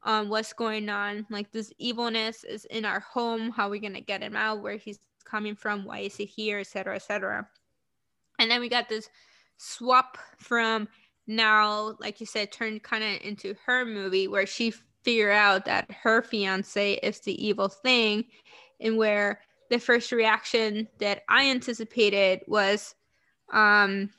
on 0.02 0.28
what's 0.28 0.52
going 0.52 0.88
on. 0.88 1.26
Like 1.30 1.52
this 1.52 1.72
evilness 1.78 2.44
is 2.44 2.64
in 2.66 2.84
our 2.84 3.00
home. 3.00 3.50
How 3.50 3.66
are 3.66 3.70
we 3.70 3.80
gonna 3.80 4.00
get 4.00 4.22
him 4.22 4.36
out? 4.36 4.62
Where 4.62 4.76
he's 4.76 4.98
coming 5.24 5.54
from? 5.54 5.84
Why 5.84 6.00
is 6.00 6.16
he 6.16 6.24
here? 6.24 6.58
Etc. 6.58 6.94
Etc. 6.94 7.48
And 8.38 8.50
then 8.50 8.60
we 8.60 8.68
got 8.68 8.88
this 8.88 9.08
swap 9.58 10.18
from 10.38 10.88
now, 11.26 11.94
like 12.00 12.20
you 12.20 12.26
said, 12.26 12.50
turned 12.50 12.82
kind 12.82 13.04
of 13.04 13.20
into 13.22 13.54
her 13.66 13.84
movie 13.84 14.26
where 14.28 14.46
she 14.46 14.72
figure 15.04 15.30
out 15.30 15.64
that 15.66 15.90
her 15.90 16.22
fiance 16.22 16.94
is 16.94 17.20
the 17.20 17.46
evil 17.46 17.68
thing, 17.68 18.24
and 18.80 18.96
where 18.96 19.40
the 19.70 19.78
first 19.78 20.12
reaction 20.12 20.88
that 20.98 21.22
I 21.28 21.50
anticipated 21.50 22.40
was 22.46 22.94
um 23.52 24.10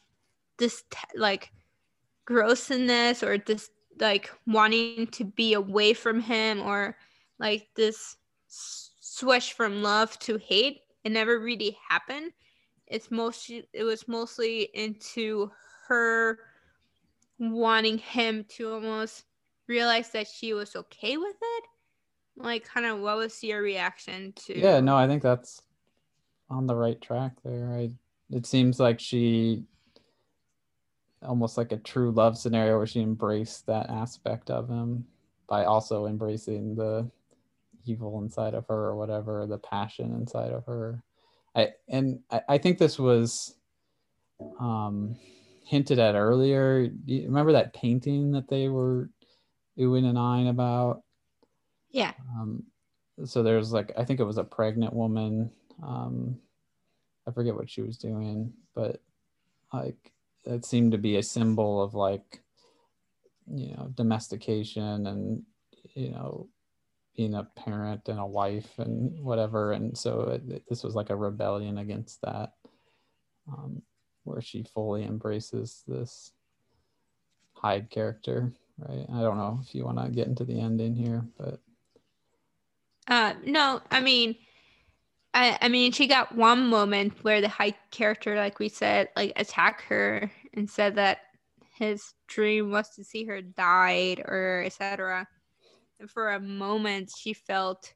this 0.57 0.83
like 1.15 1.51
grossness 2.25 3.23
or 3.23 3.37
this 3.37 3.69
like 4.01 4.29
wanting 4.45 5.07
to 5.07 5.23
be 5.23 5.53
away 5.53 5.93
from 5.93 6.19
him 6.19 6.61
or 6.61 6.97
like 7.39 7.69
this 7.75 8.17
switch 8.47 9.53
from 9.53 9.81
love 9.81 10.17
to 10.19 10.37
hate 10.37 10.81
it 11.03 11.11
never 11.11 11.39
really 11.39 11.77
happened 11.87 12.31
it's 12.87 13.09
mostly 13.11 13.65
it 13.71 13.83
was 13.83 14.07
mostly 14.07 14.63
into 14.73 15.49
her 15.87 16.39
wanting 17.39 17.97
him 17.97 18.43
to 18.49 18.73
almost 18.73 19.23
realize 19.67 20.09
that 20.09 20.27
she 20.27 20.53
was 20.53 20.75
okay 20.75 21.17
with 21.17 21.35
it 21.41 21.63
like 22.35 22.65
kind 22.65 22.85
of 22.85 22.99
what 22.99 23.17
was 23.17 23.43
your 23.43 23.61
reaction 23.61 24.33
to 24.33 24.57
Yeah, 24.59 24.79
no, 24.79 24.95
I 24.95 25.07
think 25.07 25.21
that's 25.21 25.61
on 26.49 26.67
the 26.67 26.75
right 26.75 26.99
track 27.01 27.33
there. 27.43 27.71
I 27.71 27.91
it 28.29 28.45
seems 28.45 28.79
like 28.79 28.99
she 28.99 29.63
almost 31.23 31.57
like 31.57 31.71
a 31.71 31.77
true 31.77 32.11
love 32.11 32.37
scenario 32.37 32.77
where 32.77 32.87
she 32.87 33.01
embraced 33.01 33.65
that 33.67 33.89
aspect 33.89 34.49
of 34.49 34.69
him 34.69 35.05
by 35.47 35.65
also 35.65 36.05
embracing 36.05 36.75
the 36.75 37.09
evil 37.85 38.21
inside 38.21 38.53
of 38.53 38.67
her 38.67 38.85
or 38.85 38.95
whatever, 38.95 39.45
the 39.45 39.57
passion 39.57 40.13
inside 40.13 40.51
of 40.51 40.65
her. 40.65 41.03
I 41.55 41.69
and 41.89 42.19
I, 42.31 42.41
I 42.49 42.57
think 42.57 42.77
this 42.77 42.97
was 42.97 43.55
um 44.59 45.15
hinted 45.65 45.99
at 45.99 46.15
earlier. 46.15 46.89
You 47.05 47.23
remember 47.23 47.51
that 47.53 47.73
painting 47.73 48.31
that 48.31 48.47
they 48.47 48.67
were 48.67 49.09
oohing 49.77 50.05
and 50.05 50.17
eyeing 50.17 50.47
about? 50.47 51.03
yeah 51.91 52.13
um, 52.35 52.63
so 53.25 53.43
there's 53.43 53.71
like 53.71 53.91
i 53.97 54.03
think 54.03 54.19
it 54.19 54.25
was 54.25 54.37
a 54.37 54.43
pregnant 54.43 54.93
woman 54.93 55.51
um, 55.83 56.37
i 57.27 57.31
forget 57.31 57.55
what 57.55 57.69
she 57.69 57.81
was 57.81 57.97
doing 57.97 58.51
but 58.73 59.01
like 59.73 60.11
it 60.45 60.65
seemed 60.65 60.91
to 60.93 60.97
be 60.97 61.17
a 61.17 61.23
symbol 61.23 61.81
of 61.81 61.93
like 61.93 62.41
you 63.53 63.73
know 63.75 63.91
domestication 63.95 65.07
and 65.07 65.43
you 65.95 66.11
know 66.11 66.47
being 67.15 67.35
a 67.35 67.43
parent 67.55 68.07
and 68.07 68.19
a 68.19 68.25
wife 68.25 68.79
and 68.79 69.19
whatever. 69.21 69.73
And 69.73 69.97
so 69.97 70.21
it, 70.29 70.43
it- 70.49 70.63
this 70.69 70.83
was 70.83 70.95
like 70.95 71.09
a 71.09 71.15
rebellion 71.15 71.77
against 71.77 72.21
that 72.21 72.53
um, 73.51 73.81
where 74.23 74.41
she 74.41 74.63
fully 74.63 75.03
embraces 75.03 75.83
this 75.87 76.31
hyde 77.53 77.89
character 77.89 78.53
right? 78.77 79.05
I 79.13 79.21
don't 79.21 79.37
know 79.37 79.59
if 79.61 79.75
you 79.75 79.83
want 79.85 79.99
to 79.99 80.09
get 80.09 80.27
into 80.27 80.45
the 80.45 80.59
ending 80.59 80.95
here 80.95 81.23
but 81.37 81.59
Uh, 83.07 83.33
no, 83.43 83.81
I 83.91 83.99
mean, 83.99 84.35
I, 85.33 85.57
I 85.61 85.69
mean, 85.69 85.91
she 85.91 86.07
got 86.07 86.35
one 86.35 86.67
moment 86.67 87.13
where 87.23 87.41
the 87.41 87.47
Hyde 87.47 87.75
character, 87.89 88.35
like 88.35 88.59
we 88.59 88.69
said, 88.69 89.09
like 89.15 89.33
attacked 89.35 89.81
her 89.83 90.29
and 90.53 90.69
said 90.69 90.95
that 90.95 91.19
his 91.77 92.13
dream 92.27 92.71
was 92.71 92.89
to 92.95 93.03
see 93.03 93.23
her 93.25 93.41
died 93.41 94.19
or 94.19 94.63
etc. 94.65 95.27
And 95.99 96.09
for 96.09 96.31
a 96.31 96.39
moment, 96.39 97.11
she 97.17 97.33
felt 97.33 97.93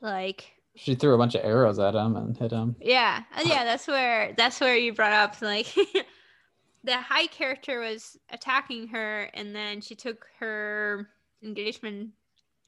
like, 0.00 0.52
she 0.74 0.94
threw 0.94 1.14
a 1.14 1.18
bunch 1.18 1.34
of 1.34 1.44
arrows 1.44 1.78
at 1.78 1.94
him 1.94 2.16
and 2.16 2.36
hit 2.36 2.52
him. 2.52 2.76
yeah, 2.80 3.24
yeah, 3.44 3.64
that's 3.64 3.86
where 3.86 4.32
that's 4.36 4.60
where 4.60 4.76
you 4.76 4.94
brought 4.94 5.12
up 5.12 5.42
like 5.42 5.66
the 6.84 6.96
Hyde 6.96 7.30
character 7.30 7.80
was 7.80 8.16
attacking 8.30 8.88
her, 8.88 9.24
and 9.34 9.54
then 9.54 9.82
she 9.82 9.94
took 9.94 10.26
her 10.38 11.10
engagement 11.42 12.10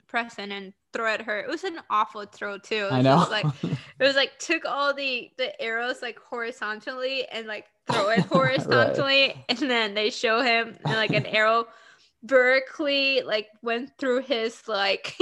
present 0.07 0.53
and 0.53 0.75
throw 0.95 1.13
at 1.13 1.21
her. 1.23 1.41
It 1.41 1.49
was 1.49 1.65
an 1.65 1.81
awful 1.91 2.25
throw 2.25 2.57
too. 2.57 2.89
I 2.91 3.03
know. 3.03 3.27
like 3.31 3.45
it 3.63 3.79
was 3.99 4.15
like 4.15 4.39
took 4.39 4.65
all 4.65 4.95
the 4.95 5.31
the 5.37 5.61
arrows 5.61 6.01
like 6.01 6.19
horizontally 6.19 7.27
and 7.29 7.47
like 7.47 7.67
throw 7.91 8.11
it 8.11 8.21
horizontally 8.31 9.45
and 9.49 9.59
then 9.59 9.93
they 9.95 10.09
show 10.09 10.41
him 10.41 10.77
and, 10.85 10.95
like 10.95 11.11
an 11.11 11.27
arrow 11.27 11.67
vertically 12.23 13.23
like 13.23 13.49
went 13.61 13.91
through 13.99 14.21
his 14.21 14.67
like 14.69 15.15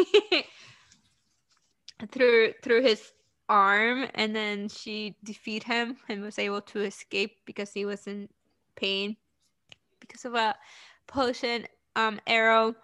through 2.13 2.53
through 2.63 2.83
his 2.83 3.13
arm 3.49 4.07
and 4.15 4.37
then 4.37 4.69
she 4.69 5.17
defeat 5.25 5.65
him 5.65 5.97
and 6.09 6.23
was 6.23 6.39
able 6.39 6.61
to 6.61 6.81
escape 6.83 7.39
because 7.45 7.73
he 7.73 7.85
was 7.85 8.07
in 8.07 8.29
pain 8.77 9.17
because 10.01 10.25
of 10.25 10.35
a 10.35 10.55
potion 11.07 11.67
um 11.97 12.21
arrow 12.27 12.75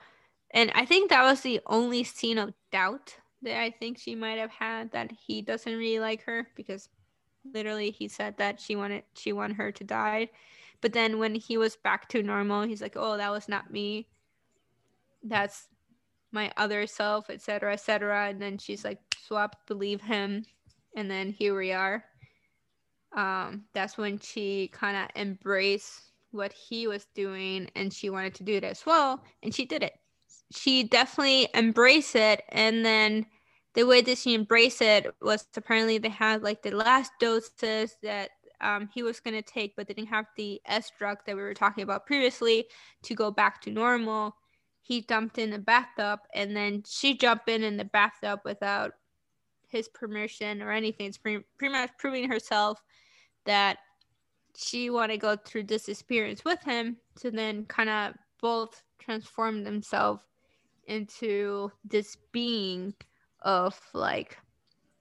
and 0.50 0.72
I 0.74 0.84
think 0.84 1.10
that 1.10 1.24
was 1.24 1.40
the 1.42 1.60
only 1.66 2.04
scene 2.04 2.38
of 2.38 2.54
doubt 2.72 3.16
that 3.42 3.60
I 3.60 3.70
think 3.70 3.98
she 3.98 4.14
might 4.14 4.38
have 4.38 4.50
had 4.50 4.90
that 4.92 5.12
he 5.12 5.42
doesn't 5.42 5.76
really 5.76 6.00
like 6.00 6.22
her 6.24 6.48
because 6.56 6.88
literally 7.52 7.90
he 7.90 8.08
said 8.08 8.36
that 8.38 8.60
she 8.60 8.74
wanted 8.74 9.04
she 9.14 9.32
wanted 9.32 9.56
her 9.56 9.72
to 9.72 9.84
die. 9.84 10.30
But 10.80 10.92
then 10.92 11.18
when 11.18 11.34
he 11.34 11.56
was 11.58 11.76
back 11.76 12.08
to 12.10 12.22
normal, 12.22 12.62
he's 12.62 12.82
like, 12.82 12.96
"Oh, 12.96 13.16
that 13.16 13.30
was 13.30 13.48
not 13.48 13.70
me. 13.72 14.08
That's 15.22 15.68
my 16.32 16.52
other 16.56 16.86
self, 16.86 17.30
etc., 17.30 17.72
etc." 17.74 18.28
And 18.28 18.40
then 18.40 18.58
she's 18.58 18.84
like, 18.84 19.00
"Swap, 19.26 19.56
believe 19.66 20.00
him." 20.00 20.44
And 20.96 21.10
then 21.10 21.32
here 21.32 21.56
we 21.56 21.72
are. 21.72 22.04
Um, 23.12 23.64
that's 23.74 23.98
when 23.98 24.18
she 24.18 24.68
kind 24.68 24.96
of 24.96 25.08
embraced 25.20 26.12
what 26.30 26.52
he 26.52 26.86
was 26.86 27.06
doing, 27.14 27.70
and 27.74 27.92
she 27.92 28.10
wanted 28.10 28.34
to 28.36 28.44
do 28.44 28.54
it 28.54 28.64
as 28.64 28.84
well, 28.86 29.24
and 29.42 29.54
she 29.54 29.64
did 29.64 29.82
it 29.82 29.94
she 30.52 30.84
definitely 30.84 31.48
embraced 31.54 32.16
it. 32.16 32.42
And 32.50 32.84
then 32.84 33.26
the 33.74 33.84
way 33.84 34.00
that 34.00 34.18
she 34.18 34.34
embraced 34.34 34.82
it 34.82 35.14
was 35.20 35.46
apparently 35.56 35.98
they 35.98 36.08
had 36.08 36.42
like 36.42 36.62
the 36.62 36.70
last 36.70 37.12
doses 37.20 37.96
that 38.02 38.30
um, 38.60 38.88
he 38.92 39.04
was 39.04 39.20
going 39.20 39.34
to 39.34 39.42
take 39.42 39.76
but 39.76 39.86
they 39.86 39.94
didn't 39.94 40.08
have 40.08 40.26
the 40.36 40.60
s 40.66 40.90
drug 40.98 41.18
that 41.24 41.36
we 41.36 41.42
were 41.42 41.54
talking 41.54 41.84
about 41.84 42.06
previously 42.06 42.64
to 43.02 43.14
go 43.14 43.30
back 43.30 43.60
to 43.62 43.70
normal. 43.70 44.34
He 44.80 45.02
dumped 45.02 45.38
in 45.38 45.50
the 45.50 45.58
bathtub 45.58 46.20
and 46.34 46.56
then 46.56 46.82
she 46.88 47.16
jumped 47.16 47.48
in 47.48 47.62
in 47.62 47.76
the 47.76 47.84
bathtub 47.84 48.40
without 48.44 48.94
his 49.68 49.88
permission 49.88 50.62
or 50.62 50.72
anything. 50.72 51.06
It's 51.06 51.18
pretty, 51.18 51.44
pretty 51.58 51.72
much 51.72 51.90
proving 51.98 52.28
herself 52.28 52.82
that 53.44 53.78
she 54.56 54.90
want 54.90 55.12
to 55.12 55.18
go 55.18 55.36
through 55.36 55.64
this 55.64 55.88
experience 55.88 56.44
with 56.44 56.62
him 56.64 56.96
to 57.20 57.30
then 57.30 57.64
kind 57.66 57.90
of 57.90 58.14
both 58.40 58.82
transform 58.98 59.64
themselves 59.64 60.22
into 60.86 61.70
this 61.84 62.16
being 62.32 62.94
of 63.42 63.78
like 63.94 64.38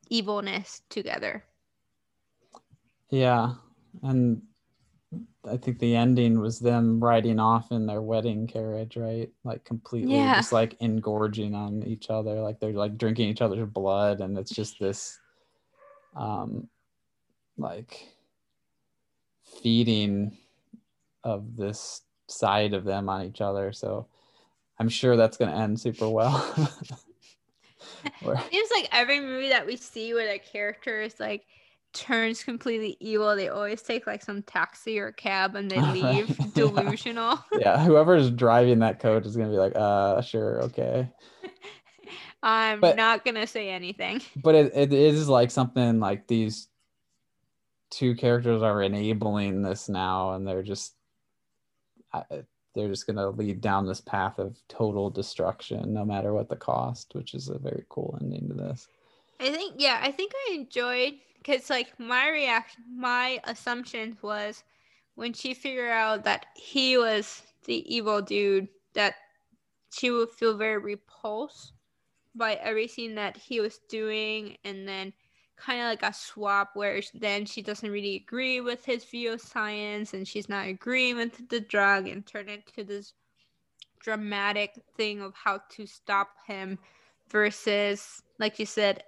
evilness 0.09 0.81
together. 0.89 1.43
Yeah, 3.09 3.53
and 4.03 4.41
I 5.49 5.55
think 5.55 5.79
the 5.79 5.95
ending 5.95 6.39
was 6.39 6.59
them 6.59 6.99
riding 7.01 7.39
off 7.39 7.71
in 7.71 7.85
their 7.85 8.01
wedding 8.01 8.47
carriage, 8.47 8.97
right? 8.97 9.31
Like 9.45 9.63
completely 9.63 10.15
Yeah. 10.15 10.35
just 10.35 10.51
like 10.51 10.75
engorging 10.81 11.55
on 11.55 11.83
each 11.83 12.09
other, 12.09 12.41
like 12.41 12.59
they're 12.59 12.73
like 12.73 12.97
drinking 12.97 13.29
each 13.29 13.41
other's 13.41 13.69
blood, 13.69 14.19
and 14.19 14.37
it's 14.37 14.51
just 14.53 14.79
this, 14.79 15.17
um, 16.15 16.67
like 17.57 18.09
feeding 19.61 20.37
of 21.23 21.55
this 21.55 22.01
side 22.27 22.73
of 22.73 22.83
them 22.83 23.09
on 23.09 23.23
each 23.25 23.41
other. 23.41 23.71
So 23.71 24.07
I'm 24.79 24.89
sure 24.89 25.15
that's 25.15 25.37
gonna 25.37 25.55
end 25.57 25.79
super 25.79 26.09
well. 26.09 26.39
Seems 28.51 28.69
like 28.75 28.89
every 28.91 29.19
movie 29.19 29.49
that 29.49 29.65
we 29.65 29.75
see 29.75 30.13
where 30.13 30.31
the 30.31 30.39
character 30.39 31.01
is 31.01 31.19
like 31.19 31.45
turns 31.93 32.43
completely 32.43 32.95
evil, 32.99 33.35
they 33.35 33.49
always 33.49 33.81
take 33.81 34.05
like 34.05 34.21
some 34.23 34.41
taxi 34.43 34.99
or 34.99 35.11
cab 35.11 35.55
and 35.55 35.69
they 35.71 35.79
leave 35.91 36.29
Yeah. 36.39 36.45
delusional. 36.53 37.39
yeah, 37.59 37.83
whoever's 37.83 38.29
driving 38.31 38.79
that 38.79 38.99
coach 38.99 39.25
is 39.25 39.35
gonna 39.35 39.49
be 39.49 39.57
like, 39.57 39.73
uh, 39.75 40.21
sure, 40.21 40.61
okay. 40.63 41.09
I'm 42.43 42.79
But- 42.81 42.97
not 42.97 43.25
gonna 43.25 43.47
say 43.47 43.69
anything. 43.69 44.21
but 44.35 44.53
it, 44.55 44.71
it 44.75 44.93
is 44.93 45.27
like 45.27 45.49
something 45.51 45.99
like 45.99 46.27
these 46.27 46.67
two 47.89 48.15
characters 48.15 48.61
are 48.61 48.81
enabling 48.83 49.61
this 49.63 49.89
now, 49.89 50.33
and 50.33 50.45
they're 50.47 50.61
just 50.63 50.93
They're 52.29 52.87
just 52.89 53.07
gonna 53.07 53.29
lead 53.29 53.61
down 53.61 53.87
this 53.87 54.01
path 54.01 54.37
of 54.39 54.59
total 54.67 55.09
destruction, 55.09 55.93
no 55.93 56.05
matter 56.05 56.33
what 56.33 56.49
the 56.49 56.55
cost, 56.55 57.15
which 57.15 57.33
is 57.33 57.49
a 57.49 57.57
very 57.57 57.85
cool 57.89 58.17
ending 58.21 58.47
to 58.49 58.53
this. 58.53 58.87
I 59.39 59.49
think 59.49 59.75
yeah, 59.77 59.99
I 60.01 60.11
think 60.11 60.31
I 60.47 60.53
enjoyed 60.53 61.13
because 61.37 61.69
like 61.69 61.99
my 61.99 62.29
reaction, 62.29 62.83
my 62.95 63.39
assumption 63.45 64.17
was 64.21 64.63
when 65.15 65.33
she 65.33 65.53
figured 65.53 65.89
out 65.89 66.23
that 66.25 66.47
he 66.55 66.97
was 66.97 67.41
the 67.65 67.83
evil 67.93 68.21
dude, 68.21 68.67
that 68.93 69.15
she 69.91 70.11
would 70.11 70.29
feel 70.29 70.55
very 70.57 70.77
repulsed 70.77 71.73
by 72.35 72.53
everything 72.55 73.15
that 73.15 73.35
he 73.35 73.59
was 73.59 73.79
doing, 73.89 74.57
and 74.63 74.87
then 74.87 75.11
kind 75.57 75.81
of 75.81 75.85
like 75.87 76.03
a 76.03 76.13
swap 76.13 76.71
where 76.75 77.01
then 77.13 77.45
she 77.45 77.61
doesn't 77.61 77.89
really 77.91 78.15
agree 78.15 78.61
with 78.61 78.85
his 78.85 79.03
view 79.03 79.33
of 79.33 79.41
science, 79.41 80.13
and 80.13 80.27
she's 80.27 80.47
not 80.47 80.67
agreeing 80.67 81.17
with 81.17 81.49
the 81.49 81.59
drug, 81.59 82.07
and 82.07 82.25
turn 82.25 82.47
into 82.49 82.83
this 82.83 83.13
dramatic 83.99 84.79
thing 84.95 85.21
of 85.21 85.33
how 85.33 85.59
to 85.69 85.85
stop 85.85 86.29
him 86.47 86.77
versus 87.29 88.21
like 88.39 88.57
you 88.59 88.65
said 88.65 89.03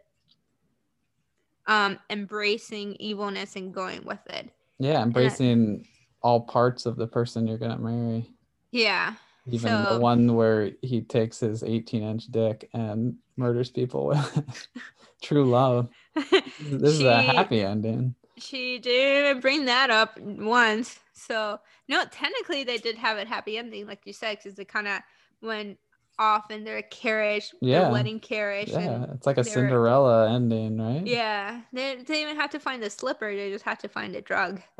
um 1.68 1.98
embracing 2.10 2.96
evilness 2.96 3.56
and 3.56 3.74
going 3.74 4.04
with 4.04 4.20
it 4.28 4.50
Yeah, 4.80 5.02
embracing 5.02 5.88
all 6.22 6.42
parts 6.42 6.86
of 6.86 6.98
the 6.98 7.08
person 7.08 7.48
you're 7.48 7.58
gonna 7.58 7.78
marry. 7.78 8.30
yeah 8.72 9.14
Even 9.46 9.86
the 9.86 10.00
one 10.00 10.36
where 10.36 10.72
he 10.82 11.02
takes 11.02 11.40
his 11.40 11.64
18 11.64 12.04
inch 12.04 12.26
dick 12.28 12.70
and 12.74 13.16
murders 13.38 13.70
people 13.70 14.08
with 14.08 14.68
true 15.22 15.50
love. 15.50 15.90
This 16.60 16.94
is 16.94 17.02
a 17.04 17.22
happy 17.22 17.62
ending. 17.62 18.16
she 18.38 18.80
didn't 18.80 19.42
bring 19.42 19.66
that 19.66 19.90
up 19.90 20.18
once 20.20 21.00
so 21.14 21.60
no 21.90 22.04
technically 22.12 22.64
they 22.64 22.78
did 22.78 22.98
have 22.98 23.18
a 23.18 23.26
happy 23.26 23.58
ending 23.58 23.86
like 23.88 24.00
you 24.06 24.14
said 24.14 24.38
because 24.38 24.56
they 24.56 24.64
kind 24.66 24.88
of 24.88 25.00
went 25.42 25.78
off 26.18 26.50
in 26.52 26.64
their 26.64 26.82
carriage 26.84 27.52
Yeah. 27.62 27.82
their 27.84 27.92
wedding 27.92 28.20
carriage 28.20 28.70
Yeah, 28.70 28.80
and 28.80 29.12
it's 29.14 29.26
like 29.28 29.38
a 29.38 29.44
they 29.44 29.50
were- 29.50 29.56
Cinderella 29.56 30.30
ending, 30.34 30.78
right? 30.82 31.06
yeah 31.06 31.62
they, 31.74 31.96
they 31.96 32.04
didn't 32.04 32.16
even 32.24 32.36
have 32.38 32.50
to 32.52 32.60
find 32.60 32.82
the 32.84 32.90
slipper 32.90 33.34
they 33.36 33.50
just 33.52 33.66
had 33.66 33.80
to 33.80 33.88
find 33.90 34.16
a 34.16 34.22
drug 34.22 34.62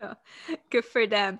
so, 0.00 0.14
good 0.70 0.84
for 0.84 1.06
them 1.06 1.38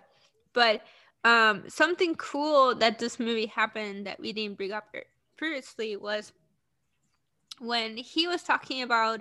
but 0.53 0.83
um 1.25 1.63
something 1.69 2.15
cool 2.17 2.75
that 2.75 2.99
this 2.99 3.19
movie 3.19 3.47
happened 3.47 4.07
that 4.07 4.19
we 4.21 4.33
didn't 4.33 4.57
bring 4.57 4.73
up 4.73 4.95
previously 5.37 5.97
was 5.97 6.33
when 7.59 7.97
he 7.97 8.27
was 8.27 8.43
talking 8.43 8.83
about 8.83 9.21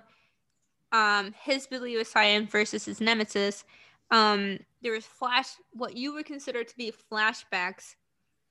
um 0.92 1.34
his 1.42 1.68
belief 1.68 2.02
of 2.02 2.08
science 2.08 2.52
versus 2.52 2.86
his 2.86 3.02
nemesis 3.02 3.64
um 4.10 4.58
there 4.82 4.94
was 4.94 5.06
flash 5.06 5.50
what 5.74 5.96
you 5.96 6.14
would 6.14 6.26
consider 6.26 6.64
to 6.64 6.76
be 6.78 6.94
flashbacks 7.12 7.96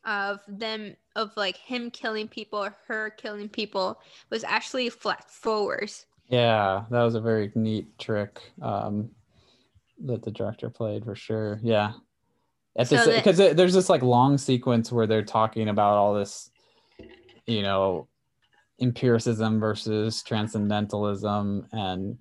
of 0.04 0.40
them 0.48 0.96
of 1.16 1.30
like 1.36 1.56
him 1.56 1.90
killing 1.90 2.26
people 2.26 2.58
or 2.58 2.74
her 2.86 3.10
killing 3.10 3.48
people 3.48 4.00
was 4.30 4.44
actually 4.44 4.88
flat 4.88 5.28
forwards 5.30 6.06
yeah, 6.30 6.84
that 6.90 7.02
was 7.02 7.16
a 7.16 7.20
very 7.20 7.50
neat 7.56 7.98
trick 7.98 8.40
um, 8.62 9.10
that 10.04 10.22
the 10.22 10.30
director 10.30 10.70
played 10.70 11.04
for 11.04 11.16
sure. 11.16 11.58
Yeah. 11.60 11.92
At 12.78 12.88
So 12.88 12.96
this, 12.96 13.06
that- 13.06 13.24
because 13.24 13.56
there's 13.56 13.74
this 13.74 13.88
like 13.88 14.02
long 14.02 14.38
sequence 14.38 14.92
where 14.92 15.06
they're 15.06 15.24
talking 15.24 15.68
about 15.68 15.96
all 15.96 16.14
this, 16.14 16.50
you 17.46 17.62
know, 17.62 18.08
empiricism 18.80 19.60
versus 19.60 20.22
transcendentalism, 20.22 21.66
and 21.72 22.18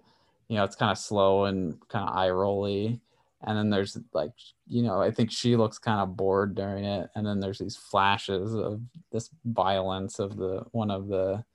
you 0.47 0.55
know, 0.57 0.63
it's 0.63 0.75
kind 0.75 0.91
of 0.91 0.97
slow 0.97 1.45
and 1.45 1.77
kind 1.89 2.09
of 2.09 2.15
eye 2.15 2.29
rolly. 2.29 2.99
And 3.43 3.57
then 3.57 3.69
there's 3.69 3.97
like, 4.13 4.31
you 4.67 4.81
know, 4.83 5.01
I 5.01 5.11
think 5.11 5.31
she 5.31 5.55
looks 5.55 5.77
kind 5.77 6.01
of 6.01 6.17
bored 6.17 6.55
during 6.55 6.83
it. 6.83 7.09
And 7.15 7.25
then 7.25 7.39
there's 7.39 7.59
these 7.59 7.77
flashes 7.77 8.53
of 8.53 8.81
this 9.11 9.29
violence 9.45 10.19
of 10.19 10.35
the 10.35 10.63
one 10.71 10.91
of 10.91 11.07
the, 11.07 11.45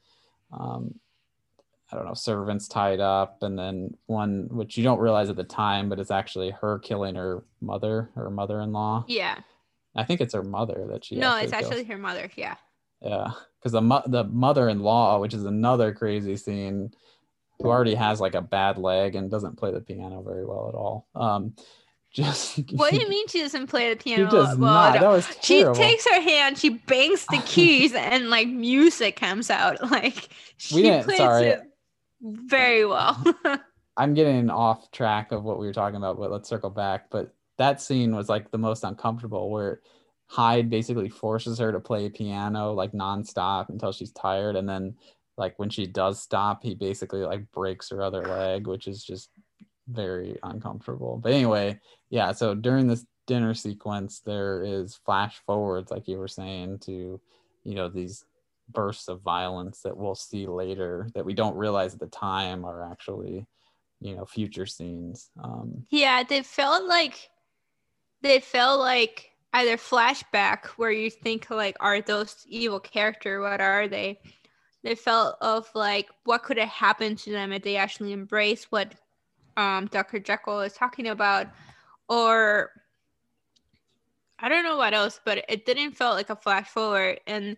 um, 0.53 0.95
I 1.95 1.99
don't 1.99 2.07
know, 2.07 2.14
servants 2.14 2.66
tied 2.66 2.99
up, 2.99 3.45
and 3.45 3.57
then 3.57 3.97
one 4.07 4.49
which 4.51 4.76
you 4.76 4.82
don't 4.82 4.99
realize 4.99 5.30
at 5.30 5.36
the 5.36 5.45
time, 5.45 5.88
but 5.88 6.01
it's 6.01 6.11
actually 6.11 6.51
her 6.51 6.80
killing 6.80 7.14
her 7.14 7.45
mother, 7.61 8.11
her 8.16 8.30
mother-in-law. 8.30 9.05
yeah 9.07 9.38
I 9.95 10.03
think 10.03 10.20
it's 10.20 10.34
her 10.34 10.42
mother 10.42 10.88
that 10.90 11.05
she. 11.05 11.14
no 11.16 11.36
it's 11.36 11.53
kills. 11.53 11.64
actually 11.66 11.84
her 11.84 11.97
mother 11.99 12.28
yeah 12.36 12.57
Yeah, 13.01 13.28
because 13.61 13.70
the 13.72 13.80
mo- 13.82 14.03
the 14.07 14.24
mother-in-law, 14.24 15.20
which 15.20 15.34
is 15.34 15.45
another 15.45 15.92
crazy 15.95 16.36
scene, 16.36 16.90
who 17.61 17.68
already 17.68 17.95
has 17.95 18.20
like 18.20 18.34
a 18.34 18.40
bad 18.42 18.76
leg 18.76 19.14
and 19.14 19.30
doesn't 19.30 19.57
play 19.57 19.70
the 19.70 19.80
piano 19.80 20.20
very 20.22 20.45
well 20.45 20.68
at 20.68 20.74
all. 20.74 21.07
Um, 21.14 21.55
just 22.12 22.59
What 22.72 22.90
do 22.92 22.99
you 22.99 23.09
mean 23.14 23.28
she 23.28 23.40
doesn't 23.40 23.68
play 23.68 23.90
the 23.90 23.97
piano? 24.03 24.24
She 24.28 24.30
does 24.36 24.57
well 24.59 24.72
not. 24.72 25.01
That 25.01 25.09
was 25.09 25.28
She 25.42 25.62
takes 25.74 26.07
her 26.09 26.20
hand, 26.20 26.59
she 26.59 26.70
bangs 26.70 27.24
the 27.30 27.38
keys, 27.47 27.92
and 27.95 28.30
like 28.30 28.49
music 28.49 29.14
comes 29.16 29.49
out. 29.51 29.80
Like 29.90 30.28
she 30.57 30.82
didn't- 30.82 31.05
plays 31.05 31.18
sorry. 31.18 31.47
it 31.49 31.62
very 32.25 32.85
well. 32.85 33.22
I'm 33.97 34.14
getting 34.14 34.51
off 34.51 34.91
track 34.91 35.31
of 35.31 35.45
what 35.45 35.59
we 35.59 35.66
were 35.66 35.72
talking 35.72 35.97
about, 35.97 36.18
but 36.18 36.31
let's 36.31 36.49
circle 36.49 36.70
back. 36.70 37.11
But 37.11 37.35
that 37.59 37.81
scene 37.81 38.14
was 38.16 38.29
like 38.29 38.51
the 38.51 38.59
most 38.59 38.83
uncomfortable 38.83 39.51
where 39.51 39.81
Hyde 40.27 40.68
basically 40.70 41.09
forces 41.09 41.59
her 41.59 41.70
to 41.70 41.79
play 41.79 42.09
piano 42.09 42.72
like 42.72 42.93
nonstop 42.93 43.68
until 43.68 43.93
she's 43.93 44.11
tired. 44.11 44.57
And 44.57 44.68
then 44.68 44.97
like 45.37 45.59
when 45.59 45.70
she 45.70 45.87
does 45.87 46.20
stop, 46.20 46.62
he 46.64 46.75
basically 46.75 47.20
like 47.20 47.51
breaks 47.53 47.91
her 47.91 48.03
other 48.03 48.25
leg, 48.25 48.66
which 48.66 48.89
is 48.89 49.05
just 49.05 49.31
very 49.87 50.39
uncomfortable. 50.43 51.18
But 51.22 51.33
anyway, 51.33 51.79
yeah, 52.11 52.33
so 52.33 52.55
during 52.55 52.89
this 52.89 53.07
dinner 53.27 53.55
sequence, 53.55 54.20
there 54.20 54.62
is 54.62 54.99
flash 55.05 55.41
forwards, 55.47 55.91
like 55.91 56.09
you 56.09 56.18
were 56.18 56.29
saying, 56.29 56.81
to 56.81 57.20
you 57.64 57.75
know, 57.75 57.89
these 57.89 58.25
bursts 58.69 59.09
of 59.09 59.21
violence 59.21 59.81
that 59.83 59.97
we'll 59.97 60.15
see 60.15 60.47
later 60.47 61.09
that 61.15 61.25
we 61.25 61.35
don't 61.35 61.57
realize 61.57 61.95
at 61.95 62.01
the 62.01 62.07
time 62.07 62.65
are 62.65 62.91
actually 62.91 63.47
you 64.01 64.15
know 64.17 64.25
future 64.25 64.67
scenes 64.67 65.31
um. 65.43 65.87
Yeah, 65.91 66.23
they 66.23 66.43
felt 66.43 66.85
like 66.85 67.31
they 68.23 68.41
felt 68.41 68.81
like 68.81 69.31
either 69.53 69.77
flashback 69.77 70.67
where 70.77 70.91
you 70.91 71.11
think 71.11 71.51
like 71.51 71.77
are 71.81 72.01
those 72.01 72.45
evil 72.49 72.81
character 72.81 73.41
what 73.41 73.61
are 73.61 73.87
they? 73.89 74.21
They 74.83 74.95
felt 74.95 75.37
of 75.41 75.71
like 75.75 76.09
what 76.25 76.43
could 76.43 76.59
have 76.59 76.69
happened 76.69 77.19
to 77.19 77.31
them 77.31 77.53
if 77.53 77.62
they 77.62 77.77
actually 77.77 78.12
embrace 78.12 78.65
what 78.71 78.95
um 79.57 79.87
dr 79.87 80.19
jekyll 80.21 80.61
is 80.61 80.73
talking 80.73 81.09
about. 81.09 81.47
Or 82.09 82.71
i 84.39 84.49
don't 84.49 84.65
know 84.65 84.77
what 84.77 84.93
else 84.93 85.21
but 85.25 85.45
it 85.49 85.65
didn't 85.65 85.93
feel 85.93 86.11
like 86.11 86.29
a 86.29 86.37
flash 86.37 86.69
forward 86.69 87.21
and 87.27 87.57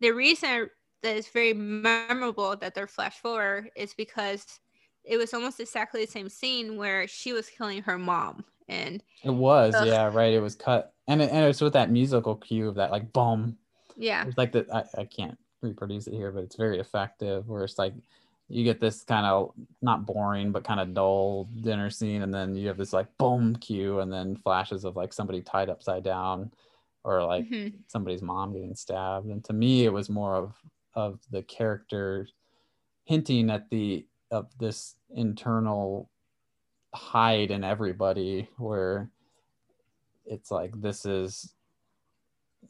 the 0.00 0.10
reason 0.10 0.70
that 1.02 1.16
it's 1.16 1.28
very 1.28 1.52
memorable 1.52 2.56
that 2.56 2.74
they're 2.74 2.86
flash 2.86 3.18
forward 3.18 3.70
is 3.76 3.94
because 3.94 4.60
it 5.04 5.16
was 5.16 5.32
almost 5.32 5.60
exactly 5.60 6.04
the 6.04 6.10
same 6.10 6.28
scene 6.28 6.76
where 6.76 7.06
she 7.06 7.32
was 7.32 7.48
killing 7.48 7.82
her 7.82 7.98
mom 7.98 8.44
and 8.68 9.02
it 9.24 9.30
was 9.30 9.74
Ugh. 9.74 9.86
yeah 9.86 10.10
right 10.12 10.34
it 10.34 10.40
was 10.40 10.54
cut. 10.54 10.92
And 11.06 11.22
it, 11.22 11.30
and 11.30 11.44
it's 11.46 11.60
with 11.60 11.72
that 11.72 11.90
musical 11.90 12.36
cue 12.36 12.68
of 12.68 12.74
that 12.76 12.90
like 12.90 13.12
boom 13.12 13.56
yeah. 14.00 14.24
It's 14.28 14.38
like 14.38 14.52
that 14.52 14.72
I, 14.72 14.84
I 14.96 15.04
can't 15.06 15.36
reproduce 15.60 16.06
it 16.06 16.14
here 16.14 16.30
but 16.30 16.44
it's 16.44 16.56
very 16.56 16.78
effective 16.78 17.48
where 17.48 17.64
it's 17.64 17.78
like 17.78 17.94
you 18.48 18.64
get 18.64 18.80
this 18.80 19.02
kind 19.02 19.26
of 19.26 19.52
not 19.82 20.06
boring 20.06 20.52
but 20.52 20.64
kind 20.64 20.80
of 20.80 20.94
dull 20.94 21.48
dinner 21.60 21.90
scene 21.90 22.22
and 22.22 22.32
then 22.32 22.54
you 22.54 22.68
have 22.68 22.76
this 22.76 22.92
like 22.92 23.06
boom 23.18 23.56
cue 23.56 24.00
and 24.00 24.12
then 24.12 24.36
flashes 24.36 24.84
of 24.84 24.96
like 24.96 25.12
somebody 25.12 25.42
tied 25.42 25.68
upside 25.68 26.04
down 26.04 26.50
or 27.04 27.24
like 27.24 27.46
Mhm. 27.46 27.84
somebody's 27.86 28.22
mom 28.22 28.52
getting 28.52 28.74
stabbed. 28.74 29.26
And 29.26 29.44
to 29.44 29.52
me 29.52 29.84
it 29.84 29.92
was 29.92 30.08
more 30.10 30.34
of 30.36 30.54
of 30.94 31.20
the 31.30 31.42
character 31.42 32.28
hinting 33.04 33.50
at 33.50 33.70
the 33.70 34.06
of 34.30 34.56
this 34.58 34.96
internal 35.10 36.10
Hyde 36.94 37.50
in 37.50 37.64
everybody 37.64 38.48
where 38.56 39.10
it's 40.26 40.50
like 40.50 40.80
this 40.80 41.04
is 41.04 41.54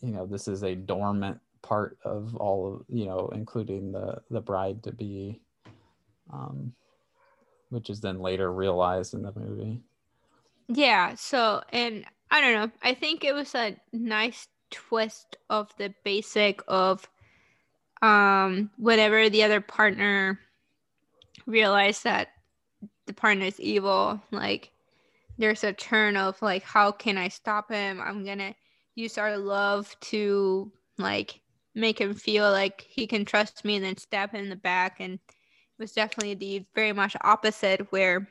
you 0.03 0.13
know 0.13 0.27
this 0.27 0.49
is 0.49 0.63
a 0.63 0.75
dormant 0.75 1.41
part 1.63 1.99
of 2.05 2.37
all 2.37 2.75
of 2.75 2.85
you 2.89 3.07
know 3.07 3.29
including 3.35 3.93
the 3.93 4.21
the 4.31 4.41
bride 4.41 4.83
to 4.83 4.93
be 4.93 5.41
um 6.33 6.73
which 7.71 7.91
is 7.91 8.01
then 8.01 8.21
later 8.21 8.53
realized 8.53 9.15
in 9.15 9.23
the 9.23 9.33
movie. 9.33 9.83
Yeah, 10.69 11.15
so 11.15 11.63
and 11.71 12.05
I 12.31 12.41
don't 12.41 12.55
know. 12.55 12.71
I 12.83 12.95
think 12.95 13.25
it 13.25 13.35
was 13.35 13.55
a 13.55 13.77
nice 13.93 14.49
twist 14.71 15.37
of 15.49 15.73
the 15.79 15.95
basic 16.05 16.61
of 16.69 17.09
um 18.03 18.71
whenever 18.77 19.29
the 19.29 19.43
other 19.43 19.61
partner 19.61 20.39
realized 21.47 22.05
that 22.05 22.29
the 23.07 23.15
partner 23.15 23.47
is 23.47 23.59
evil, 23.59 24.21
like 24.31 24.71
there's 25.39 25.65
a 25.65 25.73
turn 25.73 26.17
of 26.17 26.41
like 26.43 26.63
how 26.63 26.93
can 26.93 27.17
I 27.17 27.29
stop 27.29 27.71
him? 27.71 28.01
I'm 28.01 28.25
gonna 28.25 28.55
use 28.95 29.17
our 29.19 29.39
love 29.39 29.97
to 30.01 30.71
like 30.99 31.41
make 31.75 32.01
him 32.01 32.13
feel 32.13 32.51
like 32.51 32.83
he 32.83 33.07
can 33.07 33.25
trust 33.25 33.65
me 33.65 33.77
and 33.77 33.85
then 33.85 33.97
stab 33.97 34.33
him 34.33 34.45
in 34.45 34.51
the 34.51 34.57
back 34.57 34.97
and 35.01 35.15
it 35.15 35.83
was 35.83 35.93
definitely 35.93 36.35
the 36.35 36.67
very 36.75 36.93
much 36.93 37.17
opposite, 37.23 37.91
where 37.93 38.29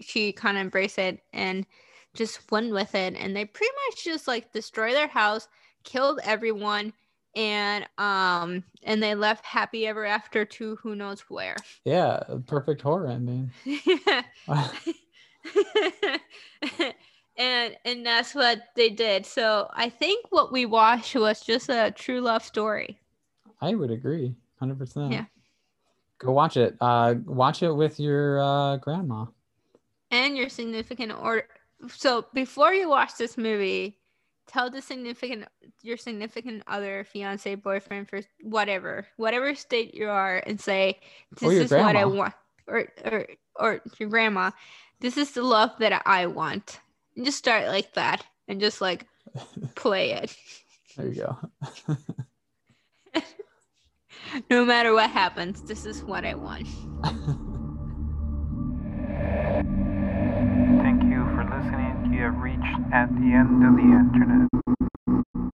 she 0.00 0.32
kind 0.32 0.56
of 0.56 0.60
embraced 0.60 0.98
it 0.98 1.20
and 1.32 1.66
just 2.14 2.50
went 2.50 2.72
with 2.72 2.94
it, 2.94 3.14
and 3.16 3.36
they 3.36 3.44
pretty 3.44 3.72
much 3.88 4.04
just 4.04 4.26
like 4.26 4.52
destroyed 4.52 4.94
their 4.94 5.08
house, 5.08 5.48
killed 5.82 6.20
everyone, 6.24 6.92
and 7.36 7.86
um 7.98 8.62
and 8.84 9.02
they 9.02 9.14
left 9.14 9.44
happy 9.44 9.86
ever 9.86 10.04
after 10.04 10.44
to 10.44 10.76
who 10.76 10.94
knows 10.94 11.20
where. 11.22 11.56
Yeah, 11.84 12.22
perfect 12.46 12.82
horror 12.82 13.08
ending. 13.08 13.50
and 17.36 17.76
and 17.84 18.06
that's 18.06 18.34
what 18.34 18.62
they 18.76 18.90
did. 18.90 19.26
So 19.26 19.68
I 19.74 19.88
think 19.88 20.26
what 20.30 20.52
we 20.52 20.66
watched 20.66 21.14
was 21.14 21.40
just 21.40 21.68
a 21.68 21.90
true 21.90 22.20
love 22.20 22.44
story. 22.44 22.98
I 23.60 23.74
would 23.74 23.90
agree, 23.90 24.34
hundred 24.58 24.78
percent. 24.78 25.12
Yeah. 25.12 25.24
Go 26.18 26.32
watch 26.32 26.56
it. 26.56 26.76
Uh, 26.80 27.16
watch 27.26 27.62
it 27.62 27.72
with 27.72 27.98
your 27.98 28.40
uh, 28.40 28.76
grandma. 28.76 29.26
And 30.10 30.36
your 30.36 30.48
significant 30.48 31.12
or 31.12 31.48
so 31.88 32.26
before 32.34 32.74
you 32.74 32.88
watch 32.88 33.16
this 33.16 33.36
movie, 33.36 33.98
tell 34.46 34.70
the 34.70 34.82
significant 34.82 35.46
your 35.82 35.96
significant 35.96 36.62
other, 36.66 37.04
fiance, 37.04 37.54
boyfriend, 37.54 38.08
for 38.08 38.20
whatever, 38.42 39.06
whatever 39.16 39.54
state 39.54 39.94
you 39.94 40.08
are, 40.08 40.42
and 40.46 40.60
say, 40.60 41.00
"This 41.40 41.52
is 41.52 41.70
what 41.70 41.96
I 41.96 42.04
want," 42.04 42.34
or 42.66 42.88
or 43.04 43.26
or 43.56 43.80
your 43.98 44.08
grandma, 44.08 44.50
"This 45.00 45.16
is 45.16 45.32
the 45.32 45.42
love 45.42 45.72
that 45.78 46.02
I 46.06 46.26
want." 46.26 46.80
And 47.16 47.24
just 47.24 47.38
start 47.38 47.68
like 47.68 47.94
that, 47.94 48.24
and 48.48 48.60
just 48.60 48.80
like 48.80 49.06
play 49.74 50.12
it. 50.12 50.36
There 50.96 51.08
you 51.08 51.14
go. 51.14 51.38
No 54.50 54.64
matter 54.64 54.92
what 54.92 55.10
happens, 55.10 55.62
this 55.62 55.86
is 55.86 56.02
what 56.02 56.24
I 56.24 56.34
want. 56.34 56.66
have 62.24 62.40
reached 62.40 62.80
at 62.90 63.08
the 63.16 63.34
end 63.36 63.60
of 63.66 63.76
the 63.76 63.82
Internet. 63.82 65.53